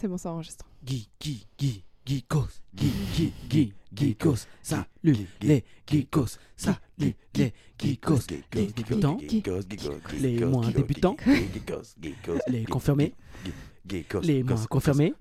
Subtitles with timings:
[0.00, 0.64] C'est bon, ça enregistre.
[0.84, 8.20] Guy, Guy, Guy, Geekos, Guy, Guy, Guy, Geekos, salut les Geekos, salut les Geekos,
[8.54, 9.18] les débutants,
[10.20, 11.16] les moins débutants,
[12.46, 13.12] les confirmés,
[14.22, 15.14] les moins confirmés,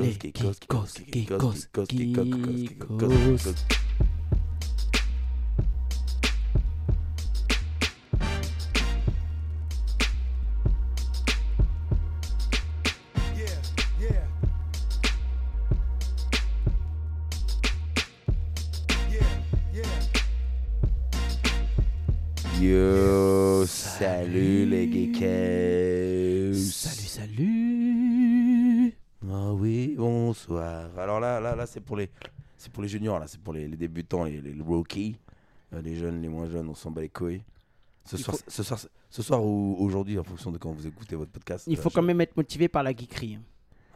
[0.00, 0.58] les Geekos,
[1.10, 1.56] Geekos,
[1.88, 2.44] Geekos.
[3.00, 4.05] Yo,
[31.66, 32.08] là, c'est pour les,
[32.56, 35.18] c'est pour les juniors là, c'est pour les, les débutants, les, les rookies,
[35.74, 37.42] Euh, les jeunes, les moins jeunes, on s'en bat les couilles.
[38.04, 38.78] Ce soir, faut- ce soir,
[39.10, 41.64] ce soir ou aujourd'hui, en fonction de quand vous écoutez votre podcast.
[41.66, 43.40] Il euh, faut je- quand même être motivé par la geekerie.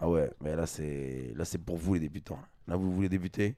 [0.01, 2.41] Ah ouais, mais là c'est, là c'est pour vous les débutants.
[2.67, 3.55] Là, vous voulez débuter?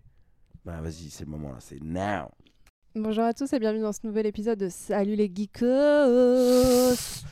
[0.64, 2.28] Bah vas-y, c'est le moment là, c'est now.
[2.94, 7.24] Bonjour à tous et bienvenue dans ce nouvel épisode de Salut les geekos.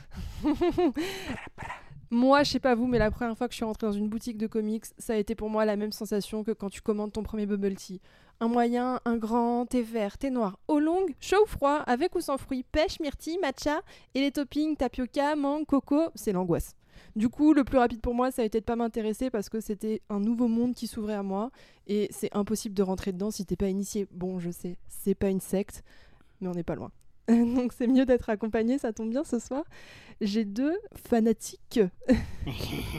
[2.10, 4.08] moi, je sais pas vous, mais la première fois que je suis rentrée dans une
[4.08, 7.12] boutique de comics, ça a été pour moi la même sensation que quand tu commandes
[7.12, 8.00] ton premier bubble tea.
[8.40, 12.20] Un moyen, un grand, thé vert, thé noir, au long, chaud ou froid, avec ou
[12.20, 13.82] sans fruits, pêche, myrtille, matcha,
[14.14, 16.74] et les toppings tapioca, mangue, coco, c'est l'angoisse.
[17.16, 19.60] Du coup, le plus rapide pour moi, ça a été de pas m'intéresser parce que
[19.60, 21.50] c'était un nouveau monde qui s'ouvrait à moi
[21.86, 24.06] et c'est impossible de rentrer dedans si t'es pas initié.
[24.10, 25.82] Bon, je sais, c'est pas une secte,
[26.40, 26.90] mais on n'est pas loin.
[27.56, 29.64] Donc c'est mieux d'être accompagné, ça tombe bien ce soir.
[30.20, 30.76] J'ai deux
[31.08, 31.80] fanatiques.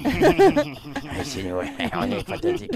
[0.04, 2.72] Ah, c'est- on est fantastique.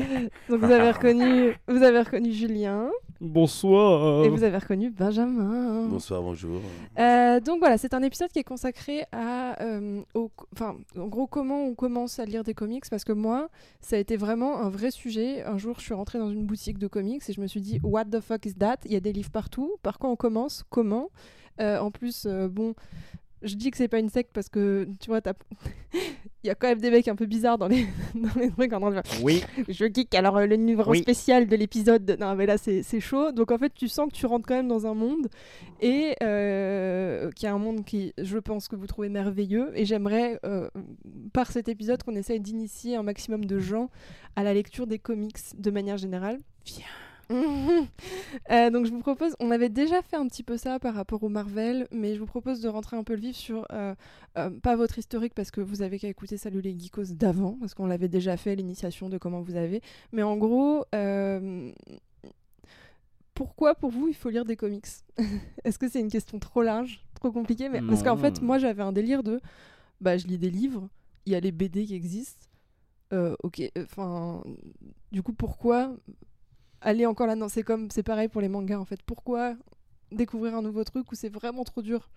[0.49, 2.89] Donc vous avez reconnu, vous avez reconnu Julien
[3.21, 4.25] Bonsoir.
[4.25, 5.87] et vous avez reconnu Benjamin.
[5.87, 6.59] Bonsoir, bonjour.
[6.99, 11.27] Euh, donc voilà, c'est un épisode qui est consacré à, euh, au- enfin, en gros,
[11.27, 12.83] comment on commence à lire des comics.
[12.89, 13.49] Parce que moi,
[13.81, 15.43] ça a été vraiment un vrai sujet.
[15.43, 17.79] Un jour, je suis rentrée dans une boutique de comics et je me suis dit,
[17.83, 18.77] What the fuck is that?
[18.85, 19.75] Il y a des livres partout.
[19.81, 20.63] Par quoi on commence?
[20.69, 21.09] Comment?
[21.59, 22.73] Euh, En plus, euh, bon,
[23.41, 25.33] je dis que c'est pas une secte parce que tu vois, t'as-
[26.43, 27.85] il y a quand même des mecs un peu bizarres dans les,
[28.15, 29.43] dans les trucs en train de faire, Oui.
[29.67, 30.99] je geek, alors euh, le numéro Oui.
[31.01, 32.05] spécial de l'épisode.
[32.05, 33.31] de- Non, mais là, c'est c'est chaud.
[33.31, 35.27] Donc, en fait, tu sens que tu rentres quand même dans un monde
[35.81, 39.71] et euh, qui est un monde qui, je pense, que vous trouvez merveilleux.
[39.75, 40.69] Et j'aimerais, euh,
[41.33, 43.89] par cet épisode, qu'on essaye d'initier un maximum de gens
[44.35, 46.37] à la lecture des comics de manière générale.
[46.65, 46.85] Viens.
[48.51, 51.23] Euh, donc je vous propose, on avait déjà fait un petit peu ça par rapport
[51.23, 53.95] au Marvel, mais je vous propose de rentrer un peu le vif sur, euh,
[54.37, 57.73] euh, pas votre historique parce que vous avez qu'à écouter Salut les Geekos d'avant, parce
[57.73, 59.81] qu'on l'avait déjà fait, l'initiation de comment vous avez,
[60.11, 60.85] mais en gros,
[63.33, 64.87] pourquoi pour vous il faut lire des comics?
[65.63, 67.69] Est-ce que c'est une question trop large, trop compliquée?
[67.69, 67.81] Mais...
[67.81, 69.39] Parce qu'en fait, moi j'avais un délire de,
[70.01, 70.87] bah je lis des livres,
[71.25, 72.45] il y a les BD qui existent,
[73.13, 74.43] euh, ok, enfin,
[75.11, 75.95] du coup pourquoi
[76.85, 79.01] aller encore là Non, c'est comme, c'est pareil pour les mangas en fait.
[79.05, 79.55] Pourquoi
[80.11, 82.09] découvrir un nouveau truc où c'est vraiment trop dur?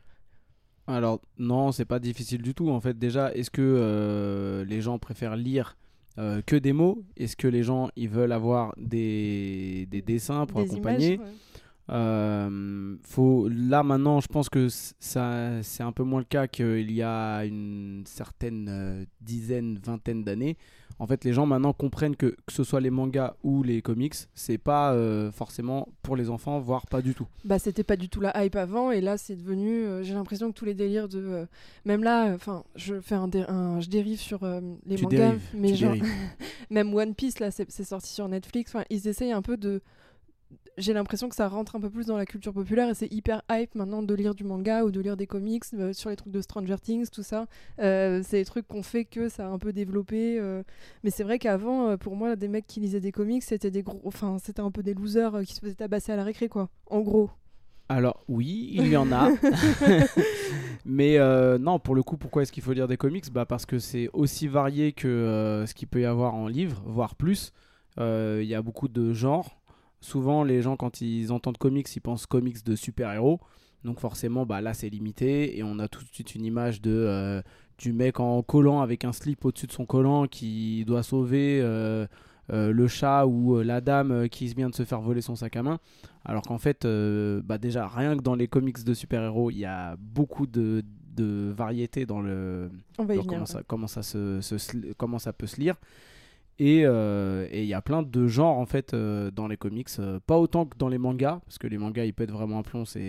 [0.86, 2.70] Alors non, c'est pas difficile du tout.
[2.70, 5.76] En fait, déjà, est-ce que euh, les gens préfèrent lire
[6.18, 7.02] euh, que des mots?
[7.16, 11.14] Est-ce que les gens ils veulent avoir des, des dessins pour Des accompagner?
[11.14, 11.34] images, ouais.
[11.90, 16.90] Euh, faut là maintenant, je pense que ça c'est un peu moins le cas qu'il
[16.92, 20.56] y a une certaine dizaine, vingtaine d'années.
[21.00, 24.14] En fait, les gens maintenant comprennent que que ce soit les mangas ou les comics,
[24.34, 27.26] c'est pas euh, forcément pour les enfants, voire pas du tout.
[27.44, 29.84] Bah, c'était pas du tout la hype avant, et là, c'est devenu.
[29.84, 31.18] euh, J'ai l'impression que tous les délires de.
[31.20, 31.46] euh,
[31.84, 35.16] même là, enfin, je fais un, dé- un- je dérive sur euh, les Tu mangas,
[35.18, 35.94] dérives, mais tu genre,
[36.70, 38.74] même One Piece, là, c'est c'est sorti sur Netflix.
[38.74, 39.80] Enfin, ils essayent un peu de.
[40.78, 43.42] J'ai l'impression que ça rentre un peu plus dans la culture populaire et c'est hyper
[43.50, 46.32] hype maintenant de lire du manga ou de lire des comics euh, sur les trucs
[46.32, 47.46] de Stranger Things, tout ça.
[47.80, 50.38] Euh, c'est des trucs qu'on fait que ça a un peu développé.
[50.38, 50.62] euh.
[51.04, 54.00] Mais c'est vrai qu'avant, pour moi, des mecs qui lisaient des comics, c'était des gros.
[54.04, 56.70] Enfin, c'était un peu des losers qui se faisaient tabasser à la récré, quoi.
[56.86, 57.30] En gros.
[57.90, 59.30] Alors oui, il y en a.
[60.84, 63.32] Mais euh, non, pour le coup, pourquoi est-ce qu'il faut lire des comics?
[63.32, 66.82] Bah Parce que c'est aussi varié que euh, ce qu'il peut y avoir en livre,
[66.86, 67.52] voire plus.
[67.98, 69.57] Euh, Il y a beaucoup de genres.
[70.00, 73.40] Souvent, les gens, quand ils entendent comics, ils pensent comics de super-héros.
[73.84, 75.58] Donc forcément, bah, là, c'est limité.
[75.58, 77.42] Et on a tout de suite une image de, euh,
[77.78, 82.06] du mec en collant avec un slip au-dessus de son collant qui doit sauver euh,
[82.50, 85.62] euh, le chat ou la dame qui vient de se faire voler son sac à
[85.62, 85.78] main.
[86.24, 86.86] Alors qu'en fait,
[87.44, 90.84] bah déjà, rien que dans les comics de super-héros, il y a beaucoup de,
[91.16, 93.34] de variété dans le On va y dans venir.
[93.34, 95.76] comment, ça, comment, ça se, comment ça peut se lire.
[96.60, 99.88] Et euh, et il y a plein de genres en fait euh, dans les comics,
[100.00, 102.58] euh, pas autant que dans les mangas, parce que les mangas ils peuvent être vraiment
[102.58, 102.84] un plomb.
[102.84, 103.00] c'est-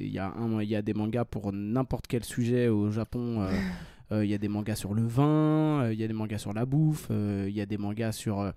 [0.00, 3.46] Il y, a un- il y a des mangas pour n'importe quel sujet au Japon.
[4.12, 6.66] Il y a des mangas sur le vin, il y a des mangas sur la
[6.66, 8.52] bouffe, il y a des mangas sur.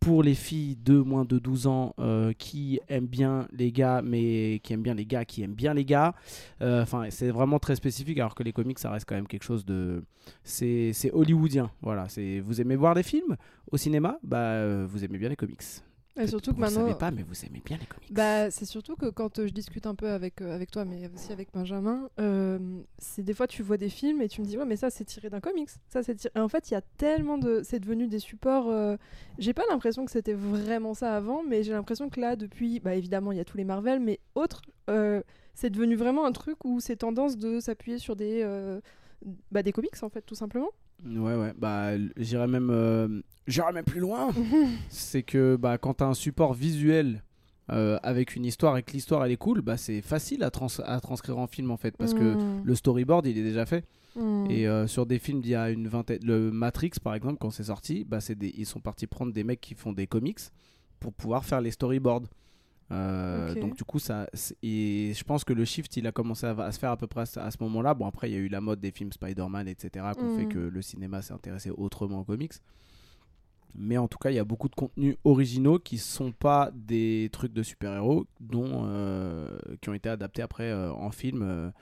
[0.00, 4.60] Pour les filles de moins de 12 ans euh, qui aiment bien les gars, mais
[4.62, 6.14] qui aiment bien les gars, qui aiment bien les gars.
[6.62, 9.44] Euh, Enfin, c'est vraiment très spécifique, alors que les comics, ça reste quand même quelque
[9.44, 10.02] chose de.
[10.42, 11.70] C'est hollywoodien.
[11.82, 12.06] Voilà.
[12.42, 13.36] Vous aimez voir des films
[13.70, 14.18] au cinéma?
[14.22, 15.62] Bah, euh, vous aimez bien les comics.
[16.16, 16.80] Et surtout que vous maintenant.
[16.86, 18.12] savez pas, mais vous aimez bien les comics.
[18.12, 21.08] Bah, c'est surtout que quand euh, je discute un peu avec, euh, avec toi, mais
[21.14, 22.58] aussi avec Benjamin, euh,
[22.98, 25.04] c'est des fois tu vois des films et tu me dis ouais mais ça c'est
[25.04, 26.32] tiré d'un comics, ça c'est tiré.
[26.38, 28.68] En fait il y a tellement de, c'est devenu des supports.
[28.68, 28.96] euh,
[29.38, 32.94] J'ai pas l'impression que c'était vraiment ça avant, mais j'ai l'impression que là depuis, bah
[32.96, 35.22] évidemment il y a tous les Marvel, mais autres, euh,
[35.54, 38.44] c'est devenu vraiment un truc où c'est tendance de s'appuyer sur des,
[39.52, 40.70] bah, des comics en fait tout simplement.
[41.06, 41.52] Ouais, ouais.
[41.58, 44.30] Bah, j'irais même, euh, j'irais même plus loin.
[44.88, 47.22] c'est que bah, quand tu as un support visuel
[47.70, 50.66] euh, avec une histoire et que l'histoire elle est cool, bah, c'est facile à, trans-
[50.84, 51.96] à transcrire en film en fait.
[51.96, 52.62] Parce que Mm.
[52.64, 53.84] le storyboard il est déjà fait.
[54.16, 54.46] Mm.
[54.50, 57.50] Et euh, sur des films d'il y a une vingtaine, le Matrix par exemple, quand
[57.50, 60.40] c'est sorti, bah, des, ils sont partis prendre des mecs qui font des comics
[60.98, 62.24] pour pouvoir faire les storyboards.
[62.92, 63.54] Euh.
[63.54, 64.28] Donc du coup, ça,
[64.62, 67.06] et je pense que le shift, il a commencé à, à se faire à peu
[67.06, 67.94] près à ce, à ce moment-là.
[67.94, 70.52] Bon, après, il y a eu la mode des films Spider-Man, etc., qu'on fait Mhm.
[70.52, 72.54] que le cinéma s'est intéressé autrement aux comics.
[73.76, 77.28] Mais en tout cas, il y a beaucoup de contenus originaux qui sont pas des
[77.32, 81.72] trucs de super-héros, dont euh, qui ont été adaptés après euh, en film,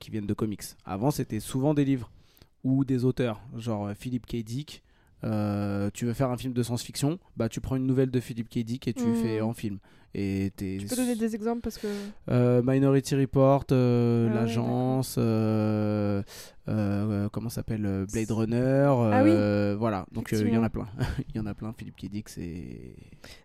[0.00, 0.62] qui viennent de comics.
[0.84, 2.10] Avant, c'était souvent des livres
[2.64, 4.42] ou des auteurs, genre euh, Philip K.
[4.42, 4.82] Dick.
[5.24, 8.48] Euh, tu veux faire un film de science-fiction, bah tu prends une nouvelle de Philip
[8.48, 8.58] K.
[8.58, 9.14] Dick et tu Mhm.
[9.14, 9.78] fais en film.
[10.18, 11.86] Et Tu peux donner des exemples parce que.
[12.30, 15.18] euh, Minority Report, euh, Ah l'agence,
[17.32, 19.76] comment s'appelle Blade Runner, Ah oui.
[19.78, 20.06] voilà.
[20.12, 20.86] Donc il y en a plein,
[21.28, 21.72] il y en a plein.
[21.76, 22.06] Philippe K.
[22.06, 22.94] Dick, c'est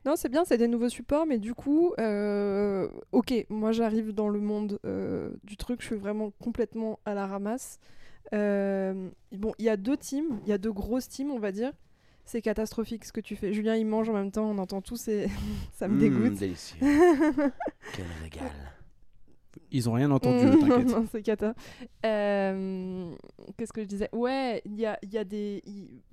[0.06, 1.94] Non, c'est bien, c'est des nouveaux supports, mais du coup,
[3.12, 4.80] ok, moi j'arrive dans le monde
[5.44, 7.80] du truc, je suis vraiment complètement à la ramasse.
[8.34, 11.52] Euh, bon, il y a deux teams, il y a deux grosses teams, on va
[11.52, 11.72] dire.
[12.26, 13.52] C'est catastrophique ce que tu fais.
[13.54, 15.28] Julien, il mange en même temps, on entend tout, c'est...
[15.74, 16.34] ça me Mmh, dégoûte.
[16.36, 16.78] délicieux.
[17.94, 18.52] Quel régal.
[19.72, 20.88] ils ont rien entendu, t'inquiète.
[20.96, 21.56] non, c'est cata.
[22.06, 23.12] Euh,
[23.58, 24.10] Qu'est-ce que je disais?
[24.14, 25.64] Ouais, il y a, il y a des.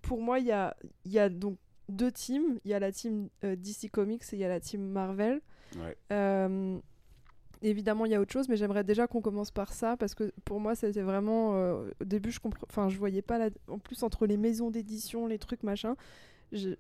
[0.03, 1.57] Pour moi, il y a, il y a donc
[1.89, 2.59] deux teams.
[2.65, 5.41] Il y a la team euh, DC Comics et il y a la team Marvel.
[5.77, 5.97] Ouais.
[6.13, 6.79] Euh,
[7.63, 10.33] évidemment, il y a autre chose, mais j'aimerais déjà qu'on commence par ça parce que
[10.45, 11.55] pour moi, c'était vraiment.
[11.55, 12.67] euh, au début, je comprends.
[12.69, 13.51] Enfin, je voyais pas la.
[13.69, 15.95] En plus, entre les maisons d'édition, les trucs machin.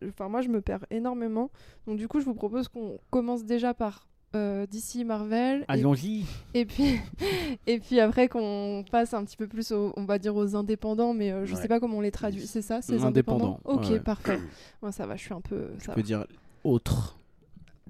[0.08, 1.50] Enfin, moi, je me perds énormément.
[1.86, 5.60] Donc, du coup, je vous propose qu'on commence déjà par euh, DC Marvel.
[5.62, 6.24] et Allons-y.
[6.54, 6.98] et puis,
[7.66, 11.12] et puis après qu'on passe un petit peu plus, aux, on va dire aux indépendants,
[11.14, 11.60] mais euh, je Ouais.
[11.62, 12.46] sais pas comment on les traduit.
[12.46, 13.82] C'est ça, c'est les Indépendants, indépendants.
[13.82, 14.00] Ok, ouais.
[14.00, 14.38] parfait.
[14.82, 15.68] Moi, ça va, je suis un peu.
[15.78, 16.06] Tu ça peux va.
[16.06, 16.26] dire
[16.64, 17.17] autre.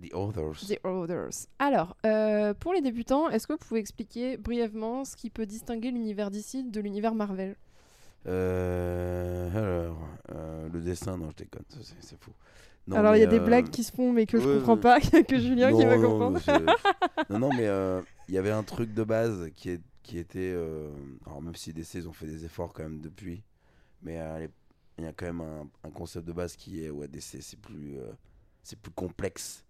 [0.00, 0.66] The Others.
[0.66, 1.48] The Others.
[1.58, 5.90] Alors, euh, pour les débutants, est-ce que vous pouvez expliquer brièvement ce qui peut distinguer
[5.90, 7.56] l'univers d'ici de l'univers Marvel?
[8.26, 9.98] Euh, alors,
[10.34, 11.64] euh, le dessin, non, je déconne,
[12.00, 12.32] c'est fou.
[12.86, 14.78] Non, Alors, il y a des blagues qui se font, mais que je ouais, comprends
[14.78, 16.40] pas, que Julien qui va non, comprendre.
[17.30, 17.68] non, non, mais
[18.28, 20.54] il y avait un truc de base qui, est, qui était.
[21.26, 23.42] alors, même si DC, ils ont fait des efforts quand même depuis,
[24.02, 24.18] mais
[24.98, 26.90] il y a quand même un, un concept de base qui est.
[26.90, 27.98] Ouais, DC, c'est plus,
[28.62, 29.64] c'est plus complexe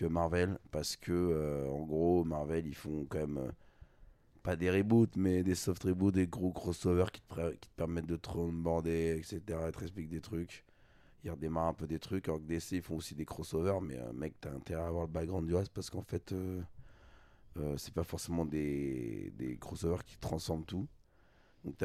[0.00, 3.38] que Marvel, parce que, euh, en gros, Marvel, ils font quand même.
[3.38, 3.50] euh,
[4.42, 7.74] pas des reboots, mais des soft reboots, des gros crossovers qui te, pré- qui te
[7.76, 9.68] permettent de te onboarder, etc.
[9.68, 10.64] Et te expliquent des trucs.
[11.24, 13.98] Ils redémarrent un peu des trucs, alors que DC ils font aussi des crossovers, mais
[13.98, 16.32] euh, mec, t'as intérêt à avoir le background du reste parce qu'en fait,
[17.58, 20.86] euh, c'est pas forcément des, des crossovers qui transforment tout.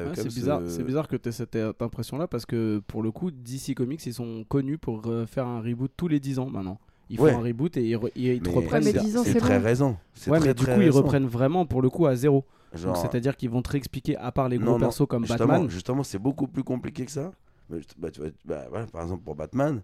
[0.02, 3.10] Ouais, c'est bizarre, ce- c'est bizarre que tu aies cette impression-là parce que pour le
[3.12, 6.78] coup, DC Comics, ils sont connus pour faire un reboot tous les 10 ans maintenant.
[7.08, 7.32] Ils Ouais.
[7.32, 8.84] font un reboot et ils, re- ils te reprennent.
[8.84, 9.96] Ouais, mais des- 10 ans, c'est très raison.
[10.26, 12.44] Ouais, très, mais du très coup, ils reprennent vraiment pour le coup à zéro.
[12.74, 15.70] C'est-à-dire qu'ils vont te réexpliquer, à part les gros Non, non, persos comme justement, Batman.
[15.70, 17.30] justement, c'est beaucoup plus compliqué que ça.
[17.70, 19.82] Mais bah, tu vois, bah, voilà, par exemple, pour Batman,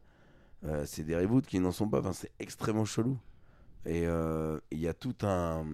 [0.65, 2.01] euh, c'est des reboots qui n'en sont pas.
[2.01, 3.17] Enfin, c'est extrêmement chelou.
[3.87, 5.65] Et euh, il y a tout un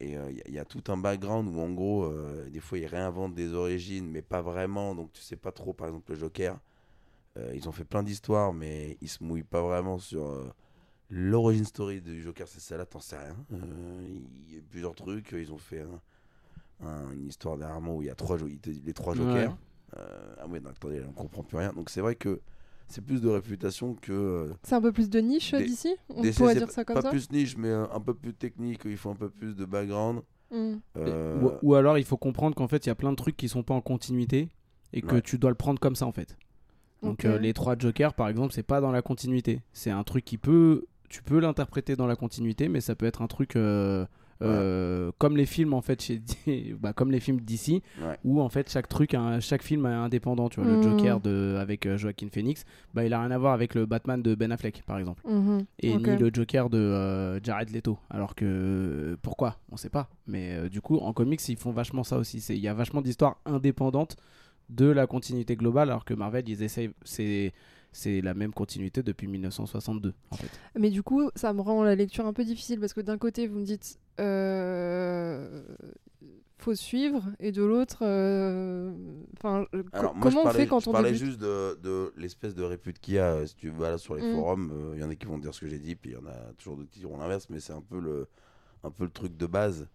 [0.00, 2.48] et euh, il y a- il y, a tout un background où en gros, euh,
[2.50, 4.94] des fois, ils réinventent des origines, mais pas vraiment.
[4.96, 5.72] Donc, tu sais pas trop.
[5.72, 6.58] Par exemple, le Joker,
[7.36, 10.52] euh, ils ont fait plein d'histoires, mais ils se mouillent pas vraiment sur
[11.14, 12.48] l'origine story du Joker.
[12.48, 13.36] C'est ça là, t'en sais rien.
[13.52, 14.08] Euh,
[14.48, 15.32] Il y a plusieurs trucs.
[15.32, 19.14] Ils ont fait un- un- une histoire dernièrement où il y a trois les trois
[19.14, 19.50] Jokers.
[19.50, 19.56] Ouais.
[19.98, 21.72] Euh, ah oui, non, attendez, on comprend plus rien.
[21.74, 22.40] Donc c'est vrai que
[22.88, 26.34] c'est plus de réputation que euh, C'est un peu plus de niche d'ici On DC,
[26.36, 28.80] pourrait dire ça comme pas ça plus niche, mais un peu plus technique.
[28.86, 30.22] Il faut un peu plus de background.
[30.96, 33.36] Euh, Ou, ou alors, il faut comprendre qu'en fait, il y a plein de trucs
[33.38, 34.48] qui sont pas en continuité
[34.92, 35.22] et que Ouais.
[35.22, 36.36] tu dois le prendre comme ça en fait.
[37.02, 39.60] Donc, euh, les trois Jokers, par exemple, c'est pas dans la continuité.
[39.72, 40.84] C'est un truc qui peut.
[41.12, 43.54] Tu peux l'interpréter dans la continuité, mais ça peut être un truc.
[43.56, 44.06] euh,
[44.44, 46.20] Euh, comme les films en fait chez
[46.80, 48.18] bah, comme les films d'ici Ouais.
[48.24, 50.82] où en fait chaque truc chaque film est indépendant tu vois le Mhm.
[50.82, 54.20] Joker de avec euh, Joaquin Phoenix bah il a rien à voir avec le Batman
[54.20, 55.64] de Ben Affleck par exemple Mhm.
[55.78, 59.58] et ni le Joker de euh, Jared Leto alors que pourquoi?
[59.70, 62.56] On sait pas mais euh, du coup en comics ils font vachement ça aussi c'est
[62.56, 64.16] il y a vachement d'histoires indépendantes
[64.70, 67.52] de la continuité globale alors que Marvel ils essayent c'est
[67.92, 71.94] c'est la même continuité depuis 1962 en fait Mais du coup, ça me rend la
[71.94, 75.62] lecture un peu difficile parce que d'un côté, vous me dites euh,
[76.58, 78.92] faut suivre, et de l'autre, euh,
[79.36, 81.26] enfin, euh, co- Alors, moi, comment je on parlais, fait quand je on parlais débute
[81.26, 83.32] juste de, de l'espèce de répute qu'il y a.
[83.32, 84.30] euh, Si tu vas là sur les Mm.
[84.30, 86.16] forums, il y en a qui vont dire ce que j'ai dit, puis il y
[86.16, 88.28] en a toujours d'autres qui diront l'inverse, mais c'est un peu le,
[88.84, 89.88] un peu le truc de base.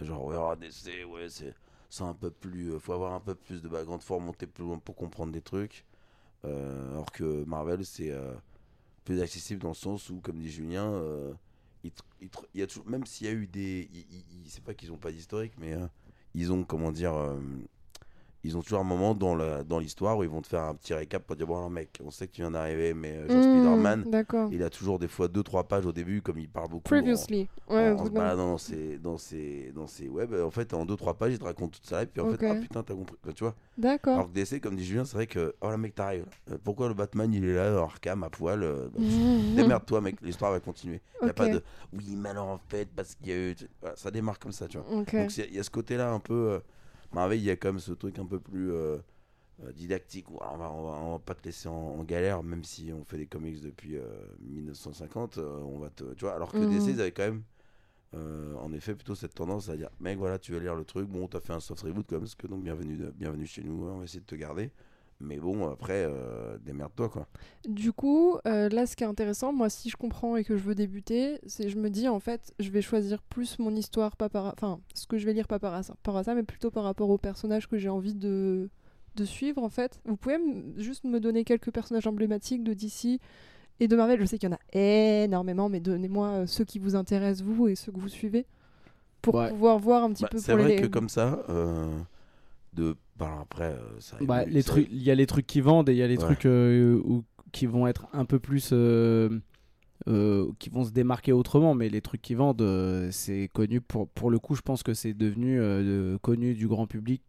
[0.00, 1.54] Genre, ouais, oh, DC, ouais, c'est
[1.90, 2.72] c'est un peu plus.
[2.74, 5.42] euh, faut avoir un peu plus de background, faut remonter plus loin pour comprendre des
[5.42, 5.84] trucs.
[6.46, 8.32] Euh, alors que Marvel, c'est euh,
[9.04, 11.32] plus accessible dans le sens où, comme dit Julien, euh,
[11.82, 11.92] il,
[12.54, 13.88] y a toujours, même s'il y a eu des.
[14.46, 15.86] C'est pas qu'ils ont pas d'historique, mais euh,
[16.34, 17.14] ils ont, comment dire.
[18.46, 20.94] Ils ont toujours un moment dans dans l'histoire où ils vont te faire un petit
[20.94, 23.36] récap pour dire bon alors mec on sait que tu viens d'arriver mais euh, genre
[23.42, 24.04] Hmm, Spider-Man
[24.52, 27.48] il a toujours des fois 2-3 pages au début comme il parle beaucoup en- Previously.
[27.68, 30.32] en, Ouais, en se baladant dans ses, dans ses, dans ses web.
[30.34, 32.54] En fait en 2-3 pages il te raconte tout ça et puis en fait ah
[32.54, 33.54] putain t'as compris tu vois.
[33.76, 34.14] D'accord.
[34.14, 36.26] alors que DC comme dit Julien c'est vrai que oh là mec t'arrives.
[36.50, 39.00] Euh, pourquoi le Batman il est là en Arkham à poil euh, bah,
[39.56, 41.00] démerde-toi mec l'histoire va continuer.
[41.22, 41.62] Il y a pas de
[41.92, 44.68] oui mais alors en fait parce qu'il y a eu Voilà, ça démarre comme ça
[44.68, 44.86] tu vois.
[44.96, 46.34] Donc il y a ce côté-là un peu.
[46.34, 46.58] euh,
[47.12, 48.98] Marvel, il y a quand même ce truc un peu plus euh,
[49.64, 52.42] euh, didactique où on va, on, va, on va pas te laisser en, en galère,
[52.42, 54.04] même si on fait des comics depuis euh,
[54.40, 55.38] 1950.
[55.38, 56.66] euh, on va te, tu vois, alors que Mhm.
[56.66, 57.44] DC, ils avaient quand même.
[58.14, 61.08] euh, en effet, plutôt cette tendance à dire mec, voilà, tu vas lire le truc.
[61.08, 63.86] Bon, t'as fait un soft reboot comme ce que donc bienvenue, de- bienvenue chez nous.
[63.88, 64.70] hein, on va essayer de te garder.
[65.20, 67.26] Mais bon, après, euh, démerde-toi quoi.
[67.68, 70.62] Du coup, euh, là, ce qui est intéressant, moi, si je comprends et que je
[70.62, 74.28] veux débuter, c'est je me dis en fait, je vais choisir plus mon histoire, pas
[74.28, 76.84] par, enfin, ce que je vais lire pas par rapport à ça, mais plutôt par
[76.84, 78.68] rapport aux personnages que j'ai envie de
[79.16, 79.98] de suivre en fait.
[80.04, 83.18] Vous pouvez m- juste me donner quelques personnages emblématiques de DC
[83.80, 84.20] et de Marvel.
[84.20, 84.78] Je sais qu'il y en a
[85.24, 88.44] énormément, mais donnez-moi euh, ceux qui vous intéressent vous et ceux que vous suivez
[89.22, 89.48] pour Ouais.
[89.48, 90.82] pouvoir voir un petit Bah, peu c'est pour vrai les.
[90.82, 91.98] que comme ça, euh,
[92.74, 92.96] de.
[93.18, 95.92] Bah, après, euh, ça Bah, les trucs, il y a les trucs qui vendent et
[95.92, 96.24] il y a les Ouais.
[96.24, 99.30] trucs euh, où- qui vont être un peu plus, euh,
[100.08, 101.74] euh, qui vont se démarquer autrement.
[101.74, 104.54] Mais les trucs qui vendent, euh, c'est connu pour, pour le coup.
[104.54, 107.22] Je pense que c'est devenu euh, de- connu du grand public.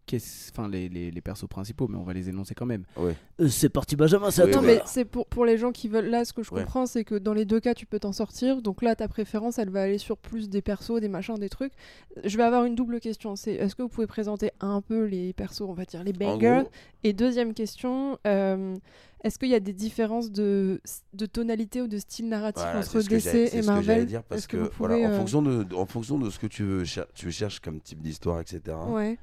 [0.51, 2.83] Enfin, les, les, les persos principaux, mais on va les énoncer quand même.
[2.97, 3.15] Ouais.
[3.41, 4.61] Euh, c'est parti, Benjamin, c'est Oui, à toi.
[4.61, 6.09] mais c'est pour, pour les gens qui veulent.
[6.09, 6.61] Là, ce que je Ouais.
[6.61, 8.61] comprends, c'est que dans les deux cas, tu peux t'en sortir.
[8.61, 11.73] Donc là, ta préférence, elle va aller sur plus des persos, des machins, des trucs.
[12.23, 13.35] Je vais avoir une double question.
[13.35, 16.63] C'est est-ce que vous pouvez présenter un peu les persos, on va dire les bangers?
[17.03, 18.75] Et deuxième question, euh,
[19.23, 20.79] est-ce qu'il y a des différences de,
[21.13, 24.05] de tonalité ou de style narratif Voilà, entre que DC et ce que j'allais Marvel
[24.05, 26.47] dire parce que, vous voilà, pouvez, en, euh, fonction de, en fonction de ce que
[26.47, 28.77] tu, veux, cher- tu cherches comme type d'histoire, etc.
[28.87, 29.17] Ouais.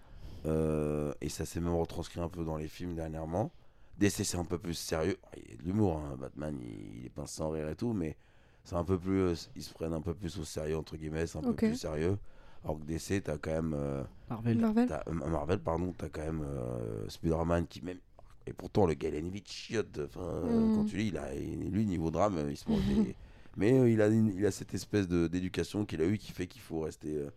[0.47, 3.51] euh, et ça s'est même retranscrit un peu dans les films dernièrement.
[3.99, 5.17] DC, c'est un peu plus sérieux.
[5.37, 6.17] Il y a de l'humour, hein.
[6.19, 8.17] Batman, il, il est pince sans rire et tout, mais
[8.65, 9.21] c'est un peu plus.
[9.21, 11.77] euh, ils se prennent un peu plus au sérieux, entre guillemets, c'est un peu plus
[11.77, 12.19] sérieux.
[12.65, 13.75] Alors que DC, t'as quand même.
[13.77, 14.59] euh, Marvel.
[14.59, 17.99] Marvel euh, Marvel, pardon, t'as quand même euh, Spider-Man qui, même.
[18.47, 20.01] Et pourtant, le gars, il a une vie de chiotte.
[20.05, 20.73] Enfin, euh, Mm.
[20.75, 23.15] quand tu lis, il a, lui, niveau drame, il se mange des-
[23.57, 26.33] Mais euh, il, a une- il a cette espèce de- d'éducation qu'il a eu qui
[26.33, 27.15] fait qu'il faut rester.
[27.17, 27.31] euh,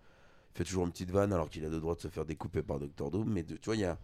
[0.53, 2.63] il fait toujours une petite vanne alors qu'il a le droit de se faire découper
[2.63, 3.29] par Doctor Doom.
[3.31, 3.97] Mais de- tu vois, il y a,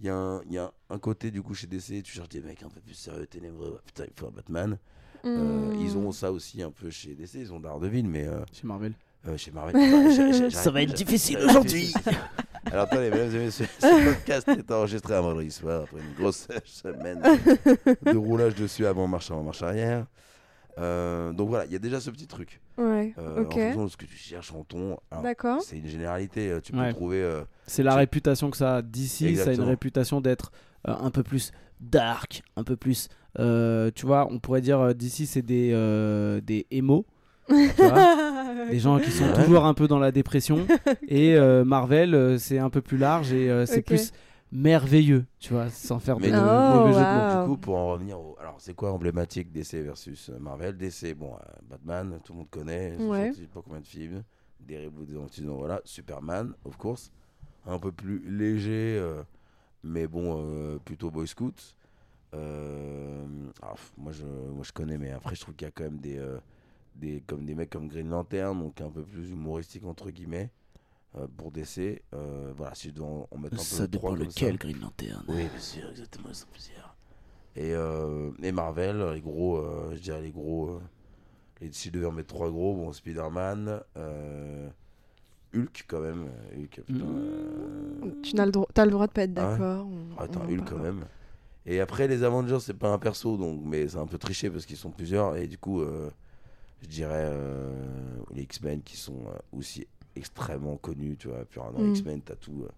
[0.00, 2.28] il y, a un- il y a un côté du coup chez DC, tu cherches
[2.30, 3.76] des mecs un peu plus sérieux, ténébreux.
[3.78, 4.78] Ah, Putain, il faut un Batman.
[5.24, 5.80] Euh, Hmm.
[5.80, 8.94] ils ont ça aussi un peu chez DC, ils ont Daredevil, mais euh, Chez Marvel.
[9.28, 9.76] Euh, chez Marvel.
[9.76, 11.92] enfin, j'ai- j'ai- Ça va être difficile aujourd'hui.
[12.66, 16.46] Alors attendez, mesdames et messieurs, ce podcast est enregistré un vendredi soir après une grosse
[16.64, 17.20] semaine
[18.04, 20.06] de roulage dessus avant marche avant marche arrière.
[20.78, 22.60] Euh, donc voilà, il y a déjà ce petit truc.
[22.78, 23.44] Ouais, Euh.
[23.44, 24.98] En fonction de ce que tu cherches en ton.
[25.22, 25.60] D'accord.
[25.62, 26.92] C'est une généralité, euh, tu peux Ouais.
[26.92, 27.22] trouver.
[27.22, 29.36] euh, C'est la Je- réputation que ça a d'ici.
[29.36, 30.52] Ça a une réputation d'être
[30.88, 33.08] euh, un peu plus dark, un peu plus.
[33.38, 37.04] euh, tu vois, on pourrait dire d'ici, c'est des, euh, des émos.
[37.50, 39.44] Tu vois des gens qui sont Ouais.
[39.44, 40.66] toujours un peu dans la dépression.
[41.08, 44.12] Et euh, Marvel, euh, c'est un peu plus large et euh, c'est plus
[44.52, 47.34] merveilleux, tu vois, sans faire de Mais Oh, mauvais jeu de mots.
[47.36, 47.42] wow.
[47.44, 48.36] Du coup, pour en revenir au.
[48.40, 50.76] Alors, c'est quoi emblématique DC versus Marvel?
[50.76, 51.38] DC, bon, euh,
[51.68, 52.96] Batman, tout le monde connaît.
[52.98, 53.30] Ouais.
[53.34, 54.22] je sais pas combien de films.
[54.60, 55.80] Des reboots, des anti voilà.
[55.84, 57.10] Superman, of course.
[57.66, 59.22] Un peu plus léger, euh,
[59.84, 61.76] mais bon, euh, plutôt Boy Scout.
[62.34, 63.24] Euh,
[63.62, 65.84] alors, pff, moi, je, moi, je connais, mais après, je trouve qu'il y a quand
[65.84, 66.38] même des, euh,
[67.00, 70.50] des, comme des mecs comme Green Lantern, donc un peu plus humoristique, entre guillemets,
[71.16, 72.02] euh, pour DC.
[72.14, 74.46] Euh, voilà, si je dois en, en mettre un peu Ça trois dépend ça.
[74.46, 75.24] lequel, Green Lantern.
[75.28, 76.28] Oui, bien sûr, exactement.
[77.56, 80.68] Et, euh, et Marvel, les gros, euh, je dirais les gros.
[80.68, 80.80] euh,
[81.60, 84.68] les, si je devais en mettre trois gros, bon, Spider-Man, euh,
[85.54, 86.28] Hulk quand même.
[86.56, 88.04] Hulk, putain, Mm.
[88.04, 89.86] euh, Tu n'as le, droit, t'as le droit de pas être ouais d'accord.
[89.86, 91.04] on- Attends, Hulk quand même.
[91.66, 94.64] Et après, les Avengers, c'est pas un perso, donc, mais c'est un peu triché parce
[94.64, 95.36] qu'ils sont plusieurs.
[95.36, 96.08] Et du coup, euh,
[96.82, 97.72] je dirais euh,
[98.34, 101.16] les X-Men qui sont euh, aussi extrêmement connus.
[101.18, 101.90] Tu vois, puis dans Mm.
[101.90, 102.62] X-Men, t'as tout.
[102.64, 102.68] euh,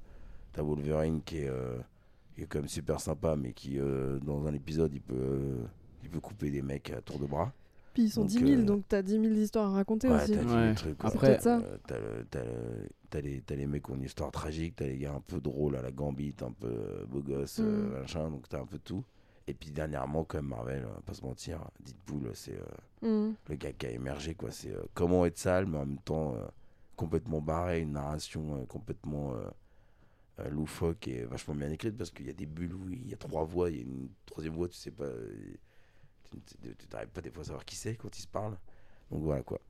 [0.52, 1.78] t'as Wolverine qui est, euh,
[2.35, 5.64] qui est quand même super sympa, mais qui, euh, dans un épisode, il peut, euh,
[6.02, 7.52] il peut couper des mecs à tour de bras.
[7.94, 10.16] Puis ils sont Donc, 10 000, euh, donc t'as 10 000 histoires à raconter Ouais,
[10.23, 10.32] aussi.
[10.32, 10.75] t'as dit Ouais.
[10.75, 10.97] trucs.
[11.04, 11.59] Après- ça.
[11.59, 14.76] Euh, t'as le- t'as le- t'as les, t'as les mecs qui ont une histoire tragique,
[14.76, 18.00] t'as les gars un peu drôles à la Gambit, un peu beau gosse, euh, Mm.
[18.00, 19.04] machin, donc t'as un peu tout.
[19.52, 22.64] Et puis dernièrement, quand même, Marvel, on va pas se mentir, Deadpool, c'est euh,
[23.02, 23.35] Mm.
[23.50, 24.50] le gars qui a émergé, quoi.
[24.50, 26.47] C'est euh, comment être sale, mais en même temps euh,
[26.97, 29.35] complètement barré, une narration complètement
[30.50, 33.16] loufoque et vachement bien écrite parce qu'il y a des bulles où il y a
[33.18, 35.11] trois voix, il y a une troisième voix, tu sais pas.
[36.30, 38.56] Tu t'arrives pas des fois à savoir qui c'est quand ils se parlent.
[39.11, 39.61] Donc voilà quoi.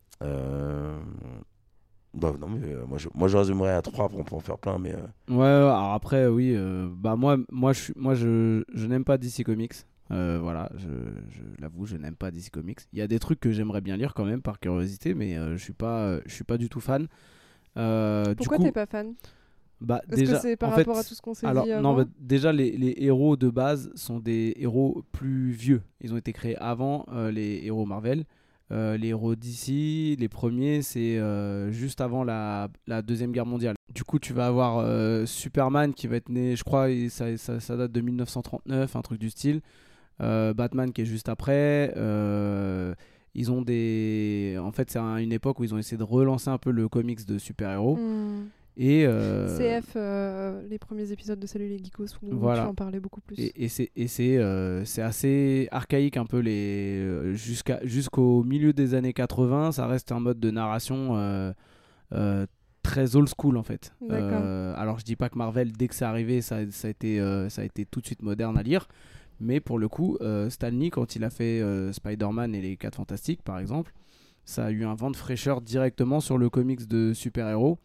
[2.14, 4.40] Bah, non, mais euh, moi, je, moi je résumerais à trois, après on peut en
[4.40, 4.95] faire plein, mais.
[4.95, 9.16] euh, Ouais, alors après, oui, euh, bah moi, moi, je, moi, je, je n'aime pas
[9.19, 9.73] DC Comics.
[10.11, 10.88] Euh, voilà, je,
[11.31, 12.81] je l'avoue, je n'aime pas DC Comics.
[12.92, 15.57] Il y a des trucs que j'aimerais bien lire quand même par curiosité, mais euh,
[15.57, 17.09] je suis pas, euh, je suis pas du tout fan.
[17.78, 19.14] Euh, Pourquoi t'es pas fan?
[19.81, 21.64] Bah, Est-ce déjà, que c'est par en rapport fait, à tout ce qu'on s'est alors,
[21.64, 25.83] dit non, bah, déjà, les, les héros de base sont des héros plus vieux.
[26.02, 28.25] Ils ont été créés avant euh, les héros Marvel.
[28.73, 32.69] Euh, les héros d'ici, les premiers, c'est euh, juste avant la,
[33.02, 33.75] Deuxième Guerre mondiale.
[33.95, 37.93] Du coup, tu vas avoir euh, Superman qui va être né, je crois, ça, date
[37.93, 39.61] de 1939, un truc du style.
[40.19, 41.93] Batman qui est juste après.
[43.35, 44.59] Ils ont des.
[44.62, 46.88] En fait, c'est un- une époque où ils ont essayé de relancer un peu le
[46.88, 47.97] comics de super-héros.
[47.97, 48.49] Mm.
[48.76, 49.05] Et.
[49.07, 52.62] euh, CF, euh, les premiers épisodes de Salut les Geekos, où Voilà.
[52.62, 53.37] tu en parlais beaucoup plus.
[53.38, 53.91] Et, c'est
[54.38, 60.12] euh, c'est assez archaïque un peu les jusqu'à jusqu'au milieu des années 80 ça reste
[60.12, 61.55] un mode de narration
[62.83, 66.41] très old school en fait alors je dis pas que Marvel dès que c'est arrivé
[66.41, 68.88] ça, ça a été ça a été tout de suite moderne à lire
[69.41, 71.62] mais pour le coup Stan Lee quand il a fait
[71.93, 73.92] Spider-Man et les 4 fantastiques par exemple
[74.44, 77.79] ça a eu un vent de fraîcheur directement sur le comics de super-héros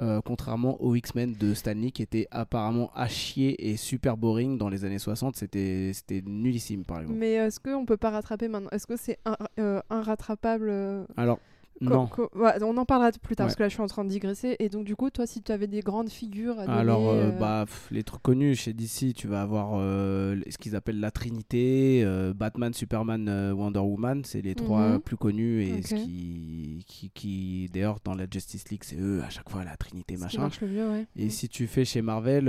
[0.00, 4.70] euh, contrairement aux X-Men de Stanley qui était apparemment à chier et super boring dans
[4.70, 7.18] les années 60, c'était c'était nullissime par exemple.
[7.18, 8.70] Mais est-ce qu'on peut pas rattraper maintenant?
[8.70, 11.38] Est-ce que c'est un, euh, inrattrapable euh, Alors,
[11.80, 12.08] non.
[12.34, 13.48] ouais, On en parlera plus tard Ouais.
[13.48, 14.56] parce que là je suis en train de digresser.
[14.58, 16.78] Et donc, du coup, toi, si tu avais des grandes figures à donner.
[16.78, 20.58] Alors, euh, euh, bah, pff, les trucs connus chez DC, tu vas avoir euh, ce
[20.58, 25.00] qu'ils appellent la Trinité, euh, Batman, Superman, Wonder Woman, c'est les trois Mhm.
[25.00, 29.30] plus connus et ce qui, qui, qui d'ailleurs, dans la Justice League, c'est eux à
[29.30, 30.40] chaque fois la Trinité, ce qui machin.
[30.42, 31.06] marche le mieux, ouais.
[31.16, 31.30] Et Mm.
[31.30, 32.44] si tu fais chez Marvel,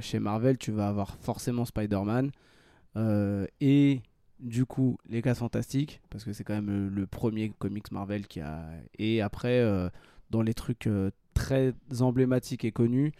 [0.00, 2.30] chez Marvel, tu vas avoir forcément Spider-Man
[3.60, 4.00] et
[4.40, 8.26] du coup les 4 Fantastiques parce que c'est quand même le, le premier comics Marvel
[8.26, 8.62] qui a.
[8.98, 9.88] Et après, euh,
[10.30, 13.12] dans les trucs euh, très emblématiques et connus,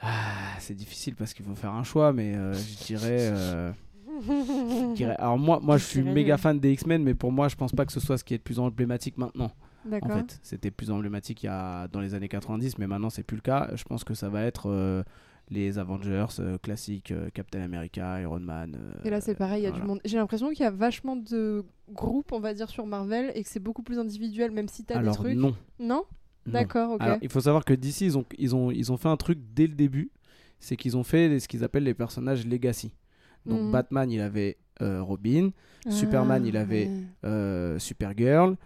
[0.00, 3.30] ah, c'est difficile parce qu'il faut faire un choix, mais euh, je dirais.
[3.32, 3.72] euh,
[4.20, 7.56] je dirais- Alors moi, moi je suis méga fan des X-Men, mais pour moi je
[7.56, 9.52] pense pas que ce soit ce qui est le plus emblématique maintenant
[9.86, 10.12] en D'accord.
[10.12, 10.38] fait.
[10.42, 13.42] C'était plus emblématique il y a, dans les années 90, mais maintenant c'est plus le
[13.42, 13.70] cas.
[13.74, 15.02] Je pense que ça va être euh,
[15.50, 18.76] les Avengers euh, classiques, euh, Captain America, Iron Man.
[18.78, 19.84] euh, Et là, c'est pareil, il y a voilà.
[19.84, 20.00] du monde.
[20.04, 23.48] J'ai l'impression qu'il y a vachement de groupes, on va dire, sur Marvel et que
[23.48, 25.36] c'est beaucoup plus individuel, même si t'as des trucs.
[25.36, 25.54] non.
[25.78, 26.04] Non
[26.46, 26.52] non.
[26.52, 27.00] D'accord, ok.
[27.00, 29.38] Alors il faut savoir que d'ici ils ont, ils, ont, ils ont fait un truc
[29.54, 30.10] dès le début,
[30.60, 32.92] c'est qu'ils ont fait ce qu'ils appellent les personnages legacy.
[33.46, 33.72] Donc Mhm.
[33.72, 35.50] Batman il avait Robin,
[35.88, 36.90] Superman, il avait-
[37.22, 37.78] ouais.
[37.78, 38.56] Supergirl,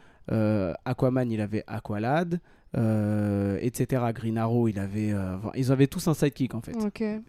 [0.84, 2.40] Aquaman il avait Aqualad,
[2.76, 4.02] euh, etc.
[4.14, 6.76] Green Arrow il avait, euh, ils avaient tous un sidekick en fait.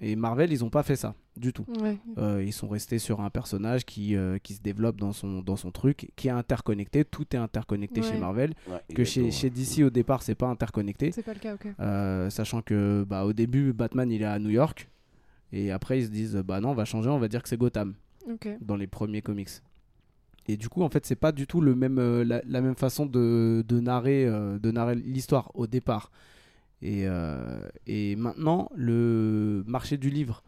[0.01, 1.65] Et Marvel ils ont pas fait ça du tout.
[1.81, 1.97] ouais.
[2.17, 5.55] Euh, ils sont restés sur un personnage qui, euh, qui se développe dans son, dans
[5.55, 7.05] son truc, qui est interconnecté.
[7.05, 8.17] Tout est interconnecté chez.
[8.17, 8.53] Marvel.
[8.67, 11.11] ouais, Que chez, chez DC, au départ, c'est pas interconnecté.
[11.13, 11.67] C'est pas le cas, ok.
[11.79, 14.89] Euh, sachant que bah, au début, Batman il est à New York.
[15.53, 17.57] Et après, ils se disent Bah non, on va changer, on va dire que c'est
[17.57, 17.93] Gotham
[18.61, 19.49] dans les premiers comics.
[20.47, 22.75] Et du coup, en fait, c'est pas du tout le même, euh, la, la même
[22.75, 26.11] façon de, de narrer, euh, de narrer l'histoire au départ.
[26.81, 30.43] Et, euh, et maintenant, le marché du livre,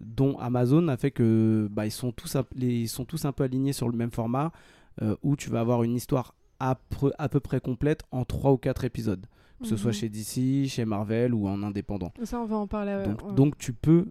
[0.00, 3.72] dont Amazon a fait que bah, ils, sont tous, ils sont tous un peu alignés
[3.72, 4.52] sur le même format,
[5.22, 8.56] où tu vas avoir une histoire à, peu- à peu près complète en 3 ou
[8.56, 9.26] 4 épisodes,
[9.60, 9.94] que ce soit Mhm.
[9.94, 12.12] chez DC, chez Marvel ou en indépendant.
[12.24, 13.02] Ça, on va en parler.
[13.04, 13.34] Donc, ouais.
[13.34, 14.06] donc tu peux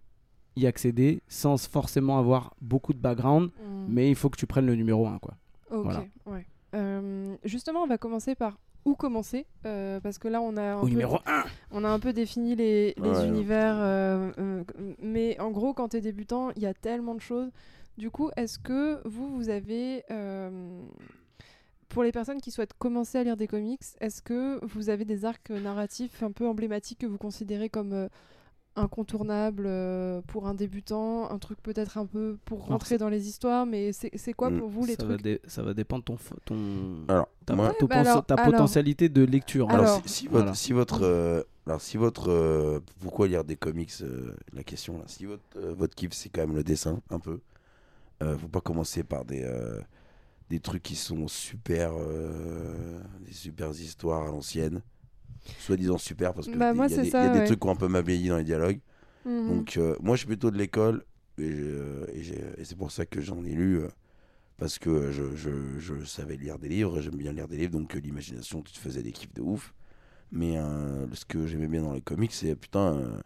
[0.55, 3.85] y accéder sans forcément avoir beaucoup de background, Mm.
[3.89, 5.35] mais il faut que tu prennes le numéro 1 quoi.
[5.71, 6.05] Ok, Voilà.
[6.27, 6.45] ouais.
[6.75, 10.77] Euh, justement, on va commencer par où commencer euh, parce que là, on a un
[10.77, 13.27] Au peu, numéro 1 on a un peu défini les, les Ouais.
[13.27, 14.63] univers, euh, euh,
[15.01, 17.49] mais en gros, quand tu es débutant, il y a tellement de choses.
[17.97, 20.81] Du coup, est-ce que vous, vous avez euh,
[21.89, 25.23] pour les personnes qui souhaitent commencer à lire des comics, est-ce que vous avez des
[25.25, 28.07] arcs narratifs un peu emblématiques que vous considérez comme euh,
[28.75, 33.65] incontournables euh, pour un débutant Un truc peut-être un peu pour rentrer dans les histoires,
[33.65, 34.59] mais c'est c'est quoi Mm.
[34.59, 36.55] pour vous les ça, trucs va ça va dépendre ton, ton,
[37.07, 39.69] Alors, ta, moi, ton bah pens- alors- ta alors- potentialité de lecture.
[39.69, 40.53] Alors, Alors- si, si votre, Voilà.
[40.55, 45.03] si votre, euh, alors si votre, euh, pourquoi lire des comics euh, La question là,
[45.07, 47.39] si votre, euh, votre kiff c'est quand même le dessin un peu,
[48.23, 49.79] euh, faut pas commencer par des, euh,
[50.49, 54.81] des trucs qui sont super, euh, des super histoires à l'ancienne,
[55.59, 57.39] soi-disant super parce que Bah, des- moi, y a des, ça, il y a des
[57.39, 57.45] ouais.
[57.45, 58.79] trucs qui ont un peu m'ablayi dans les dialogues.
[59.25, 59.47] Mhm.
[59.49, 61.03] Donc euh, moi je suis plutôt de l'école
[61.37, 61.51] et,
[62.63, 63.87] c'est pour ça que j'en ai lu euh,
[64.57, 67.95] parce que je, je- je savais lire des livres, j'aime bien lire des livres donc
[67.95, 69.73] euh, l'imagination tu te faisais des kiffs de ouf.
[70.31, 70.55] Mais
[71.13, 73.21] ce que j'aimais bien dans les comics c'est putain,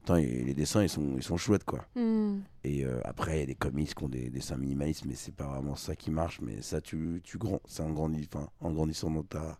[0.00, 1.84] putain et les dessins ils sont, ils sont chouettes quoi.
[1.96, 2.42] Mhm.
[2.64, 5.46] Et après il y a des comics qui ont des dessins minimalistes mais c'est pas
[5.48, 8.28] vraiment ça qui marche mais ça tu, tu grand, c'est en, grandi,
[8.60, 9.58] en grandissant dans ta,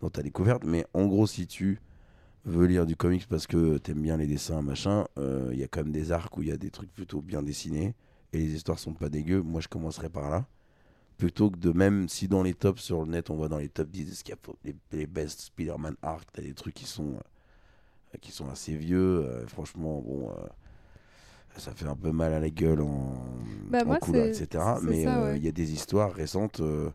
[0.00, 0.64] dans ta découverte.
[0.64, 1.80] Mais en gros si tu
[2.44, 5.68] veux lire du comics parce que t'aimes bien les dessins, machin, euh, il y a
[5.68, 7.94] quand même des arcs où il y a des trucs plutôt bien dessinés
[8.32, 9.40] et les histoires sont pas dégueu.
[9.40, 10.44] Moi, je commencerai par là.
[11.16, 13.68] Plutôt que de même, si dans les tops sur le net, on voit dans les
[13.68, 16.86] top 10 ce qu'il y a les, les best Spider-Man arcs, t'as des trucs qui
[16.86, 19.24] sont, euh, qui sont assez vieux.
[19.24, 20.30] euh, franchement, bon,
[21.56, 23.14] ça fait un peu mal à la gueule en,
[23.70, 24.64] Bah, en moi, couleur, etc.
[24.82, 25.36] Mais ouais.
[25.38, 26.60] il y a des histoires récentes.
[26.60, 26.90] euh,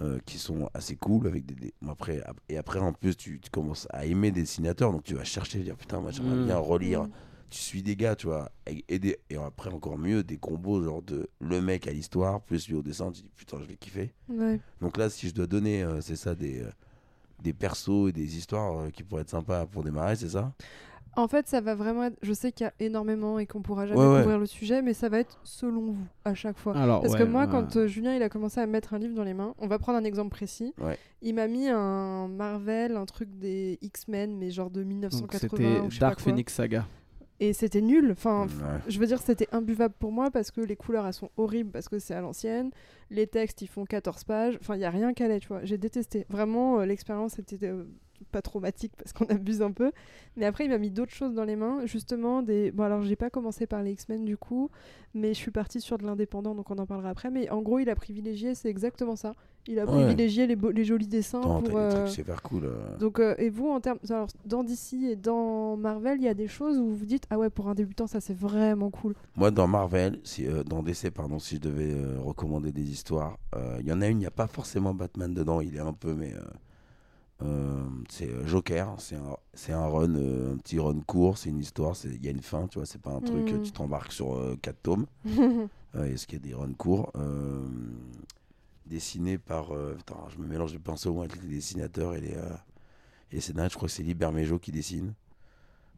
[0.00, 3.50] euh, qui sont assez cool avec des, après ap- et après en plus tu, tu
[3.50, 6.44] commences à aimer des dessinateurs donc tu vas chercher dire putain moi j'aimerais Mm.
[6.44, 7.10] bien relire Mhm.
[7.50, 10.82] tu suis des gars tu vois et, et des- et après encore mieux des combos
[10.84, 13.76] genre de le mec à l'histoire plus lui au dessin tu dis putain je vais
[13.76, 14.60] kiffer Ouais.
[14.82, 16.70] donc là si je dois donner euh, c'est ça des euh,
[17.42, 20.52] des persos et des histoires qui pourraient être sympas pour démarrer c'est ça?
[21.16, 22.16] En fait, ça va vraiment être.
[22.22, 24.20] Je sais qu'il y a énormément et qu'on pourra jamais Ouais, ouais.
[24.20, 26.76] couvrir le sujet, mais ça va être selon vous à chaque fois.
[26.76, 27.50] Alors, Parce ouais, que moi, ouais.
[27.50, 29.66] quand euh, Julien il a commencé à me mettre un livre dans les mains, on
[29.66, 30.74] va prendre un exemple précis.
[30.78, 30.98] Ouais.
[31.22, 35.48] Il m'a mis un Marvel, un truc des X-Men, mais genre de Donc, 1980.
[35.88, 36.22] c'était Dark quoi.
[36.24, 36.86] Phoenix Saga.
[37.40, 38.12] Et c'était nul.
[38.12, 38.80] Enfin, Ouais.
[38.88, 41.88] je veux dire, c'était imbuvable pour moi parce que les couleurs elles sont horribles parce
[41.88, 42.70] que c'est à l'ancienne.
[43.10, 44.56] Les textes ils font 14 pages.
[44.60, 45.60] Enfin, il y a rien qui allait, tu vois.
[45.64, 46.24] J'ai détesté.
[46.30, 47.84] Vraiment, euh, l'expérience était euh,
[48.24, 49.92] pas traumatique parce qu'on abuse un peu.
[50.36, 51.84] Mais après, il m'a mis d'autres choses dans les mains.
[51.86, 52.70] Justement, des.
[52.72, 54.70] Bon, alors, j'ai pas commencé par les X-Men du coup,
[55.14, 57.30] mais je suis partie sur de l'indépendant donc on en parlera après.
[57.30, 59.34] Mais en gros, il a privilégié, c'est exactement ça.
[59.68, 59.90] Il a Ouais.
[60.04, 61.76] privilégié les, les jolis dessins Attends, pour.
[61.76, 62.96] euh, trucs super cool euh.
[62.98, 63.98] donc, euh, et vous, en termes.
[64.08, 67.24] Alors, dans DC et dans Marvel, il y a des choses où vous vous dites
[67.30, 69.14] Ah ouais, pour un débutant, ça c'est vraiment cool.
[69.34, 73.38] Moi, dans Marvel, si, euh, dans DC, pardon, si je devais recommander des histoires,
[73.80, 75.92] il y en a une, il n'y a pas forcément Batman dedans, il est un
[75.94, 76.32] peu, mais
[78.08, 81.94] c'est euh, Joker, c'est un, un run, euh, un petit run court, c'est une histoire,
[82.04, 83.62] il y a une fin, tu vois, c'est pas un truc, euh, Mm.
[83.62, 85.06] tu t'embarques sur 4 tomes,
[85.96, 87.10] euh, est-ce qu'il y a des runs courts?
[87.16, 87.66] Euh,
[88.86, 92.34] dessinés par, euh, putain, je me mélange de pinceau moi, avec les dessinateurs et les,
[92.34, 92.48] euh,
[93.32, 95.12] et les scénaristes, je crois que c'est Liber Mejo qui dessine,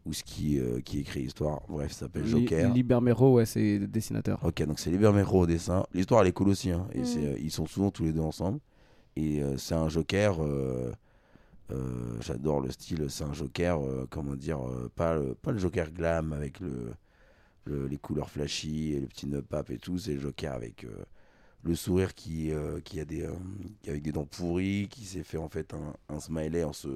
[0.06, 2.68] ou ce qui, euh, qui écrit l'histoire, bref, ça s'appelle Joker.
[2.68, 4.40] Li- Libermero, ouais, c'est dessinateur.
[4.42, 5.84] Ok, donc c'est Liber Mero au dessin.
[5.92, 7.04] L'histoire elle est cool aussi, hein, et Mm.
[7.18, 8.58] euh, ils sont souvent tous les deux ensemble.
[9.16, 10.36] Et euh, c'est un Joker.
[11.70, 13.06] Euh, J'adore le style.
[13.08, 16.92] C'est un Joker, euh, comment dire, euh, pas, le, pas le Joker glam avec le,
[17.64, 19.98] le- les couleurs flashy et le petit nœud pape et tout.
[19.98, 20.86] C'est le Joker avec
[21.64, 23.32] le sourire qui, euh, qui a des, euh,
[23.82, 26.88] qui- avec des dents pourries, qui s'est fait en fait un, un smiley en se,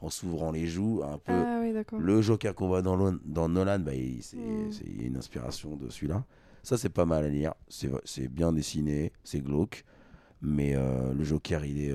[0.00, 1.32] en s'ouvrant les joues, un peu.
[1.34, 1.72] ah oui.
[1.98, 4.72] Le Joker qu'on voit dans, dans Nolan, bah, il, c'est, Mm.
[4.72, 6.24] c'est- il y a une inspiration de celui-là.
[6.62, 7.54] Ça, c'est pas mal à lire.
[7.68, 9.84] C'est, c'est bien dessiné, c'est glauque.
[10.42, 11.94] Mais euh, le Joker, il est.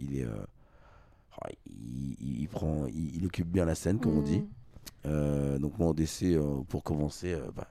[0.00, 0.26] il, est
[1.66, 4.40] il, il- prend, il, il occupe bien la scène, comme on dit.
[4.40, 4.48] Mm.
[5.06, 7.68] Euh, donc, moi, en DC, euh, pour commencer, euh, bah,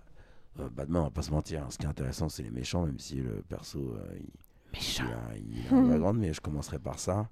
[0.59, 1.63] euh, Batman, on va pas se mentir.
[1.63, 1.67] hein.
[1.69, 3.95] Ce qui est intéressant, c'est les méchants, même si le perso.
[4.19, 4.25] il,
[4.73, 7.29] il a, il a background, mais je commencerai par ça.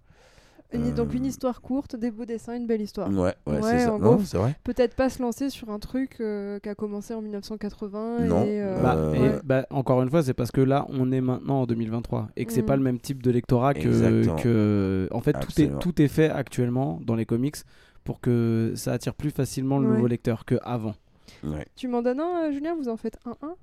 [0.74, 3.10] Une- Donc une Euh, histoire courte, des beaux dessins, une belle histoire.
[3.10, 3.98] Ouais, ouais, Ouais, c'est ça.
[3.98, 4.56] Non, c'est vrai.
[4.64, 8.62] Peut-être pas se lancer sur un truc euh, qui a commencé en 1980 Non, et
[8.62, 11.62] euh, Bah, Euh, et, bah, encore une fois, c'est parce que là, on est maintenant
[11.62, 12.66] en 2023 et que c'est Mm.
[12.66, 13.88] pas le même type de lectorat que.
[13.88, 14.36] Exactement.
[14.38, 17.56] que- en fait, tout est, tout est fait actuellement dans les comics
[18.04, 19.96] pour que ça attire plus facilement le Ouais.
[19.96, 20.96] nouveau lecteur qu'avant.
[21.44, 21.66] Ouais.
[21.76, 22.76] Tu m'en donnes un, Julien?
[22.76, 23.56] Vous en faites un un?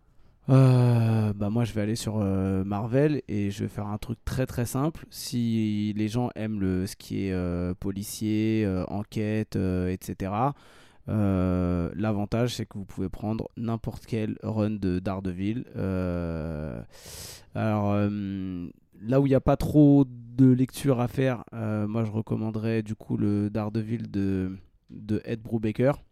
[0.50, 4.18] Euh, bah moi je vais aller sur euh, Marvel et je vais faire un truc
[4.24, 5.06] très très simple.
[5.10, 10.32] Si les gens aiment le, ce qui est euh, policier, enquête, etc.
[11.06, 15.64] L'avantage c'est que vous pouvez prendre n'importe quel run de Daredevil.
[17.54, 17.94] Alors
[19.02, 22.94] là où il n'y a pas trop de lecture à faire, moi je recommanderais du
[22.96, 24.56] coup le Daredevil de,
[24.90, 26.02] de Ed Brubaker.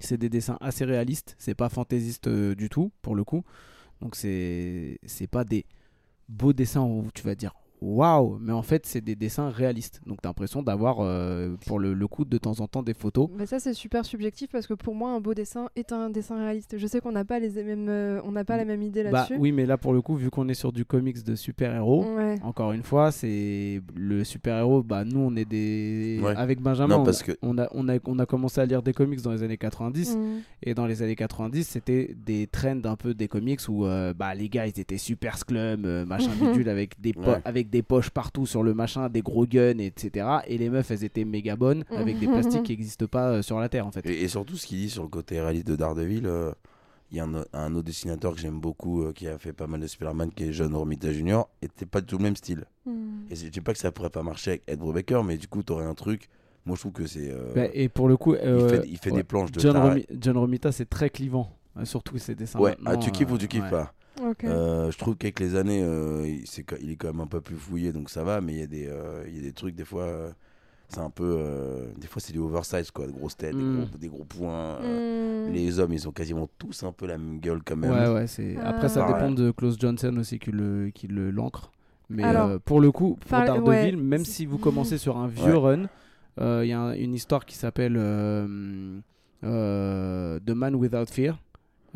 [0.00, 3.44] C'est des dessins assez réalistes, c'est pas fantaisiste euh, du tout pour le coup.
[4.00, 5.66] Donc c'est c'est pas des
[6.28, 10.00] beaux dessins où tu vas dire waouh, mais en fait, c'est des dessins réalistes.
[10.06, 13.28] Donc, t'as l'impression d'avoir, euh, pour le, le coup, de temps en temps des photos.
[13.36, 16.38] Mais ça c'est super subjectif parce que pour moi un beau dessin est un dessin
[16.38, 16.76] réaliste.
[16.78, 19.10] Je sais qu'on n'a pas les mêmes, euh, on n'a pas la même idée Bah
[19.10, 19.36] là-dessus.
[19.38, 22.36] oui, mais là, pour le coup, vu qu'on est sur du comics de super-héros, Ouais.
[22.42, 24.82] encore une fois, c'est le super-héros.
[24.82, 26.20] Bah, nous, on est des.
[26.22, 26.34] Ouais.
[26.36, 28.82] Avec Benjamin, Non, on- parce que- on, a, on, a, on a commencé à lire
[28.82, 30.16] des comics dans les années 90.
[30.16, 30.20] Mm.
[30.62, 34.34] Et dans les années 90, c'était des trends un peu des comics où euh, bah,
[34.34, 36.30] les gars ils étaient super sclum, machin
[36.62, 37.40] bidule avec des, Ouais.
[37.44, 40.26] avec des poches partout sur le machin, des gros guns, etc.
[40.46, 43.58] Et les meufs elles étaient méga bonnes avec des plastiques qui n'existent pas euh, sur
[43.60, 44.04] la Terre en fait.
[44.06, 46.52] Et, et surtout, ce qu'il dit sur le côté réaliste de Daredevil, euh,
[47.10, 49.66] il y a un, un autre dessinateur que j'aime beaucoup euh, qui a fait pas
[49.66, 52.36] mal de Spider-Man, qui est John Romita Jr., et c'est pas du tout le même
[52.36, 52.64] style.
[52.86, 52.92] Mm.
[53.30, 55.62] Et je dis pas que ça pourrait pas marcher avec Ed Brubaker, mais du coup,
[55.62, 56.28] t'aurais un truc.
[56.66, 57.30] Moi, je trouve que c'est.
[57.30, 59.16] euh, Bah, et pour le coup, il fait, il fait ouais.
[59.16, 59.76] des planches de John.
[59.76, 62.58] Romi- John Romita c'est très clivant, euh, surtout ses dessins.
[62.58, 63.70] Ouais, ah, tu kiffes euh, ou tu kiffes ouais.
[63.70, 63.94] pas?
[64.44, 67.92] Euh, Je trouve qu'avec les années, euh, il, est quand même un peu plus fouillé,
[67.92, 69.84] donc ça va, mais il y, a des, euh, il y a des trucs, des
[69.84, 70.30] fois, euh,
[70.88, 71.36] c'est un peu.
[71.38, 73.76] euh, des fois, c'est des oversize, quoi, de grosses têtes, des Mm.
[73.86, 74.78] gros- des, gros, points.
[74.82, 75.52] euh, Mm.
[75.52, 77.90] Les hommes, ils ont quasiment tous un peu la même gueule, quand même.
[77.90, 78.56] Ouais, ouais, c'est...
[78.56, 79.12] Après, ça Ah.
[79.12, 81.70] dépend de Klaus Johnson aussi qui le, qui le l'ancre.
[82.10, 85.28] Mais Alors, euh, pour le coup, pour Daredevil, ouais, même si vous commencez sur un
[85.28, 85.88] vieux run,
[86.40, 88.98] euh, il y a un- une histoire qui s'appelle euh,
[89.44, 91.38] euh, The Man Without Fear.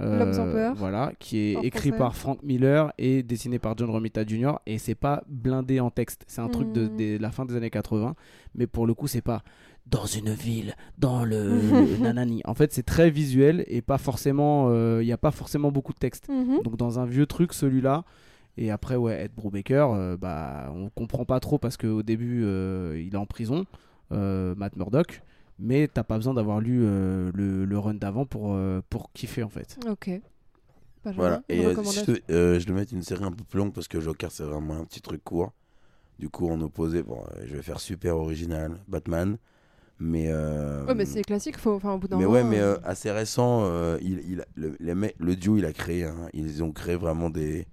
[0.01, 0.75] Euh, L'homme sans peur.
[0.75, 1.99] Voilà, qui est En écrit français.
[1.99, 4.53] par Frank Miller et dessiné par John Romita Jr.
[4.67, 6.25] Et c'est pas blindé en texte.
[6.27, 6.97] C'est un truc de, Mm.
[6.97, 8.15] de la fin des années 80.
[8.55, 9.43] Mais pour le coup, c'est pas
[9.87, 11.61] dans une ville, dans le,
[12.01, 12.41] nanani.
[12.47, 14.69] En fait, c'est très visuel et pas forcément.
[14.71, 16.29] euh, Il n'y a pas forcément beaucoup de texte.
[16.31, 16.63] Mhm.
[16.63, 18.05] Donc dans un vieux truc, celui-là.
[18.57, 23.03] Et après, ouais, Ed Brubaker, euh, bah, on comprend pas trop parce qu'au début, euh,
[23.05, 23.65] il est en prison,
[24.13, 25.23] euh, Matt Murdock.
[25.63, 29.45] Mais t'as pas besoin d'avoir lu euh, le, le run d'avant pour, euh, pour kiffer
[29.45, 29.79] en fait.
[29.87, 30.23] Ok.
[31.17, 33.89] Voilà, et euh, je, euh, je vais mettre une série un peu plus longue parce
[33.89, 35.53] que Joker, c'est vraiment un petit truc court.
[36.19, 39.39] Du coup, en opposé, bon, euh, je vais faire super original, Batman.
[40.01, 40.27] Mais.
[40.29, 42.33] euh, Ouais, mais c'est classique, faut, enfin, au bout d'un Mais moment.
[42.35, 46.29] ouais, mais assez récent, euh, il, il- le, les le duo, il a créé, hein,
[46.35, 47.67] ils ont créé vraiment des,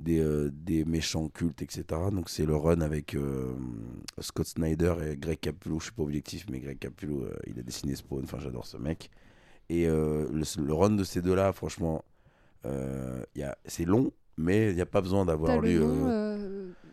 [0.00, 1.84] des, euh, des méchants cultes, etc.
[2.12, 3.52] Donc c'est le run avec euh,
[4.18, 5.78] Scott Snyder et Greg Capullo.
[5.78, 8.22] Je suis pas objectif, mais Greg Capullo, euh, il a dessiné Spawn.
[8.24, 9.10] Enfin, j'adore ce mec.
[9.68, 12.04] Et euh, le, le run de ces deux-là, franchement,
[12.66, 15.80] euh, il y a- c'est long, mais il n'y a pas besoin d'avoir lu.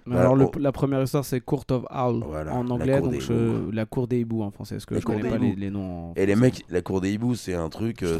[0.05, 0.51] Bah, alors le- oh.
[0.59, 4.07] la première histoire c'est Court of Owl Voilà, en la anglais, donc je- la cour
[4.07, 6.11] des hiboux en français, parce que La je cour connais des pas les, les noms.
[6.11, 8.17] en Et les mecs, la cour des hiboux, c'est un truc, euh,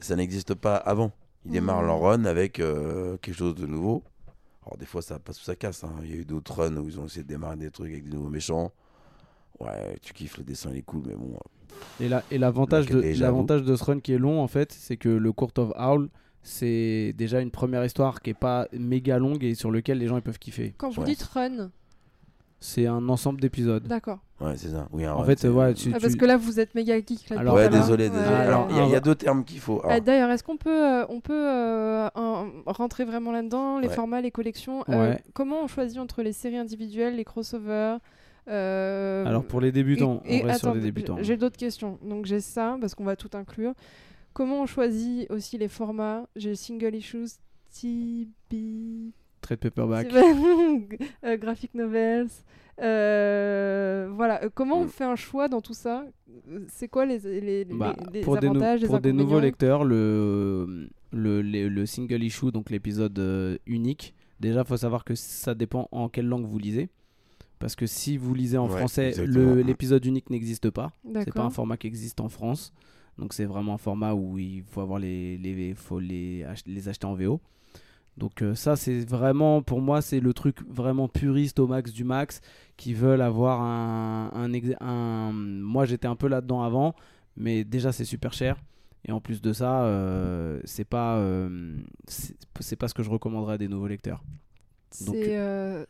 [0.00, 1.12] ça n'existe pas avant.
[1.46, 4.02] Ils démarrent leur run avec euh, quelque chose de nouveau.
[4.70, 5.82] Alors des fois ça passe ou ça casse.
[5.82, 5.92] hein.
[6.04, 8.04] Il y a eu d'autres runs où ils ont essayé de démarrer des trucs avec
[8.08, 8.72] des nouveaux méchants.
[9.58, 11.36] Ouais, tu kiffes le dessin, il est cool, mais bon.
[12.00, 14.72] Et la- et l'avantage de, déjà, l'avantage de ce run qui est long, en fait,
[14.72, 16.08] c'est que le Court of Owl,
[16.42, 20.16] c'est déjà une première histoire qui est pas méga longue et sur lequel les gens
[20.16, 20.72] ils peuvent kiffer.
[20.78, 21.06] Quand vous Ouais.
[21.08, 21.70] dites run,
[22.62, 23.82] C'est un ensemble d'épisodes.
[23.84, 24.18] d'accord.
[24.40, 24.86] Ouais, c'est ça.
[24.92, 26.96] Oui, un En fait, c'est- ouais, tu, Ah, parce tu- que là, vous êtes méga
[26.98, 27.30] geek.
[27.30, 28.10] Là, Alors, Ouais, désolé, Ouais.
[28.10, 28.34] désolé.
[28.36, 29.80] Alors, il y a- il y, a Ah, deux termes qu'il faut.
[29.84, 33.94] Ah, D'ailleurs, est-ce qu'on peut, euh, on peut euh, en- rentrer vraiment là-dedans, les Ouais.
[33.94, 35.22] formats, les collections euh, Ouais.
[35.32, 37.98] Comment on choisit entre les séries individuelles, les crossovers
[38.48, 41.16] euh, Alors pour les débutants, et- et on reste sur les débutants.
[41.20, 41.98] J'ai d'autres questions.
[42.02, 43.72] Donc j'ai ça, parce qu'on va tout inclure.
[44.32, 46.26] Comment on choisit aussi les formats?
[46.36, 47.26] J'ai single issues,
[47.72, 49.12] TB...
[49.40, 50.08] Trade paperback.
[51.24, 52.28] euh, graphic novels.
[53.00, 54.88] euh, voilà, Euh, comment on Mm.
[54.88, 56.04] fait un choix dans tout ça?
[56.68, 59.84] C'est quoi les, les, les- Bah, les pour des, avantages, les pour des nouveaux lecteurs,
[59.84, 65.88] le, le, le, le single issue, donc l'épisode unique, déjà, faut savoir que ça dépend
[65.92, 66.88] en quelle langue vous lisez.
[67.58, 70.92] Parce que si vous lisez en Ouais, français, l'épisode unique n'existe pas.
[71.24, 72.72] C'est pas un format qui existe en France.
[73.18, 76.88] Donc c'est vraiment un format où il faut avoir les, les, faut les, ach- les
[76.88, 77.38] acheter en VO.
[78.20, 82.04] Donc euh, ça c'est vraiment pour moi c'est le truc vraiment puriste au max du
[82.04, 82.40] max
[82.76, 84.30] qui veulent avoir un,
[84.80, 86.94] un, moi j'étais un peu là-dedans avant
[87.36, 88.56] mais déjà c'est super cher
[89.08, 91.78] et en plus de ça euh, c'est pas euh,
[92.60, 94.22] c'est pas ce que je recommanderais à des nouveaux lecteurs.
[94.92, 95.84] C'est, euh,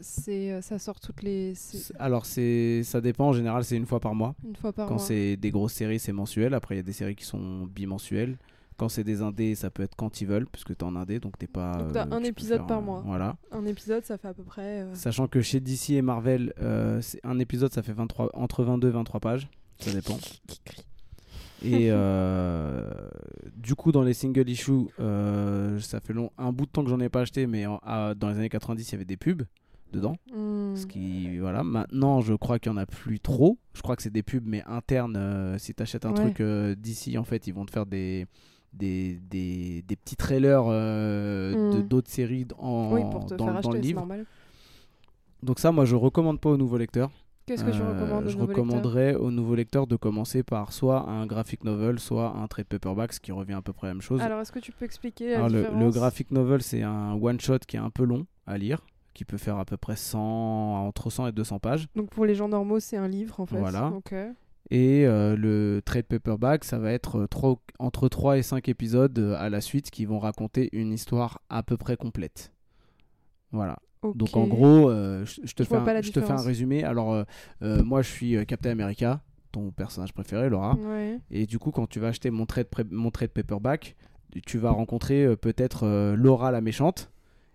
[0.60, 1.54] ça sort toutes les
[1.98, 4.34] Alors c'est ça dépend en général c'est une fois par mois.
[4.46, 5.02] une fois par Quand mois.
[5.02, 6.52] c'est des grosses séries, c'est mensuel.
[6.54, 8.36] Après, il y a des séries qui sont bimensuelles.
[8.80, 11.36] Quand c'est des indés, ça peut être quand ils veulent, puisque t'es en indé, donc
[11.36, 11.76] t'es pas.
[11.76, 13.02] Donc t'as euh, un épisode par mois.
[13.04, 13.36] Voilà.
[13.52, 14.80] Un épisode, ça fait à peu près.
[14.80, 18.64] euh, Sachant que chez DC et Marvel, euh, c'est- un épisode, ça fait 23, entre
[18.64, 19.48] 22 et 23 pages.
[19.80, 20.16] Ça dépend.
[21.62, 22.90] Et euh,
[23.54, 26.88] du coup, dans les single issues, euh, ça fait long, un bout de temps que
[26.88, 29.18] j'en ai pas acheté, mais en- à- dans les années 90, il y avait des
[29.18, 29.42] pubs
[29.92, 30.16] dedans.
[30.34, 30.74] hmm.
[30.76, 31.62] Ce qui, voilà.
[31.62, 33.58] Maintenant, je crois qu'il y en a plus trop.
[33.74, 35.16] Je crois que c'est des pubs, mais internes.
[35.18, 36.32] euh, si tu achètes un Ouais.
[36.32, 36.40] truc
[36.78, 38.26] d'ici, en fait, ils vont te faire des,
[38.72, 41.88] des, des, des petits trailers euh, de Mm.
[41.88, 44.06] d'autres séries en, oui, pour te dans, faire dans le livre.
[45.42, 47.10] Donc ça, moi, je recommande pas aux nouveaux lecteurs.
[47.46, 50.72] Qu'est-ce que tu Euh, recommandes aux Je lecteurs recommanderais aux nouveaux lecteurs de commencer par
[50.72, 53.90] soit un graphic novel, soit un trade paperback, ce qui revient à peu près à
[53.90, 54.20] la même chose.
[54.20, 55.82] Alors, est-ce que tu peux expliquer la Alors, le, différence?
[55.82, 59.38] le graphic novel, c'est un one-shot qui est un peu long à lire, qui peut
[59.38, 60.20] faire à peu près 100,
[60.86, 61.88] entre 100 et 200 pages.
[61.96, 63.58] Donc, pour les gens normaux, c'est un livre, en fait.
[63.58, 63.88] Voilà.
[63.96, 64.14] Ok.
[64.70, 69.18] Et euh, le trade paperback, ça va être euh, trois- entre 3 et 5 épisodes
[69.18, 72.52] euh, à la suite qui vont raconter une histoire à peu près complète.
[73.52, 73.78] Voilà.
[74.14, 76.46] Donc en gros, euh, je, je te fais un, je te fais un différence.
[76.46, 76.84] résumé.
[76.84, 79.20] Alors euh, moi je suis Captain America,
[79.52, 80.74] ton personnage préféré Laura.
[80.76, 81.18] Ouais.
[81.30, 83.96] Et du coup quand tu vas acheter mon trade, mon trade paperback,
[84.46, 87.10] tu vas rencontrer peut-être Laura la méchante.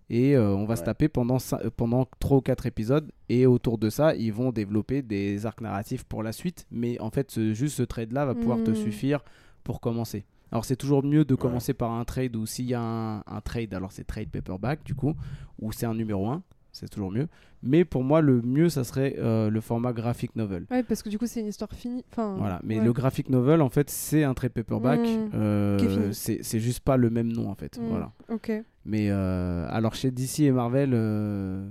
[0.08, 3.10] Et euh, on va se taper pendant, cin- euh, pendant 3 ou 4 épisodes.
[3.28, 6.66] Et autour de ça, ils vont développer des arcs narratifs pour la suite.
[6.70, 8.74] Mais en fait, ce- juste ce trade-là va pouvoir te Hmm.
[8.76, 9.24] suffire
[9.64, 10.24] pour commencer.
[10.52, 11.40] Alors c'est toujours mieux de Ouais.
[11.40, 14.84] commencer par un trade ou s'il y a un, un trade, alors c'est trade paperback
[14.84, 15.14] du coup,
[15.60, 16.44] ou c'est un numéro 1,
[16.76, 17.28] c'est toujours mieux.
[17.62, 20.66] Mais pour moi, le mieux, ça serait euh, le format graphic novel.
[20.70, 22.04] Ouais, parce que du coup, c'est une histoire finie.
[22.12, 22.84] Enfin, Voilà, mais ouais.
[22.84, 25.00] le graphic novel, en fait, c'est un trade paperback.
[25.00, 25.30] Mm.
[25.34, 27.78] euh, c'est c'est juste pas le même nom, en fait.
[27.80, 27.86] Mm.
[27.88, 28.12] Voilà.
[28.28, 28.52] Ok.
[28.84, 31.68] Mais euh, alors chez DC et Marvel, euh,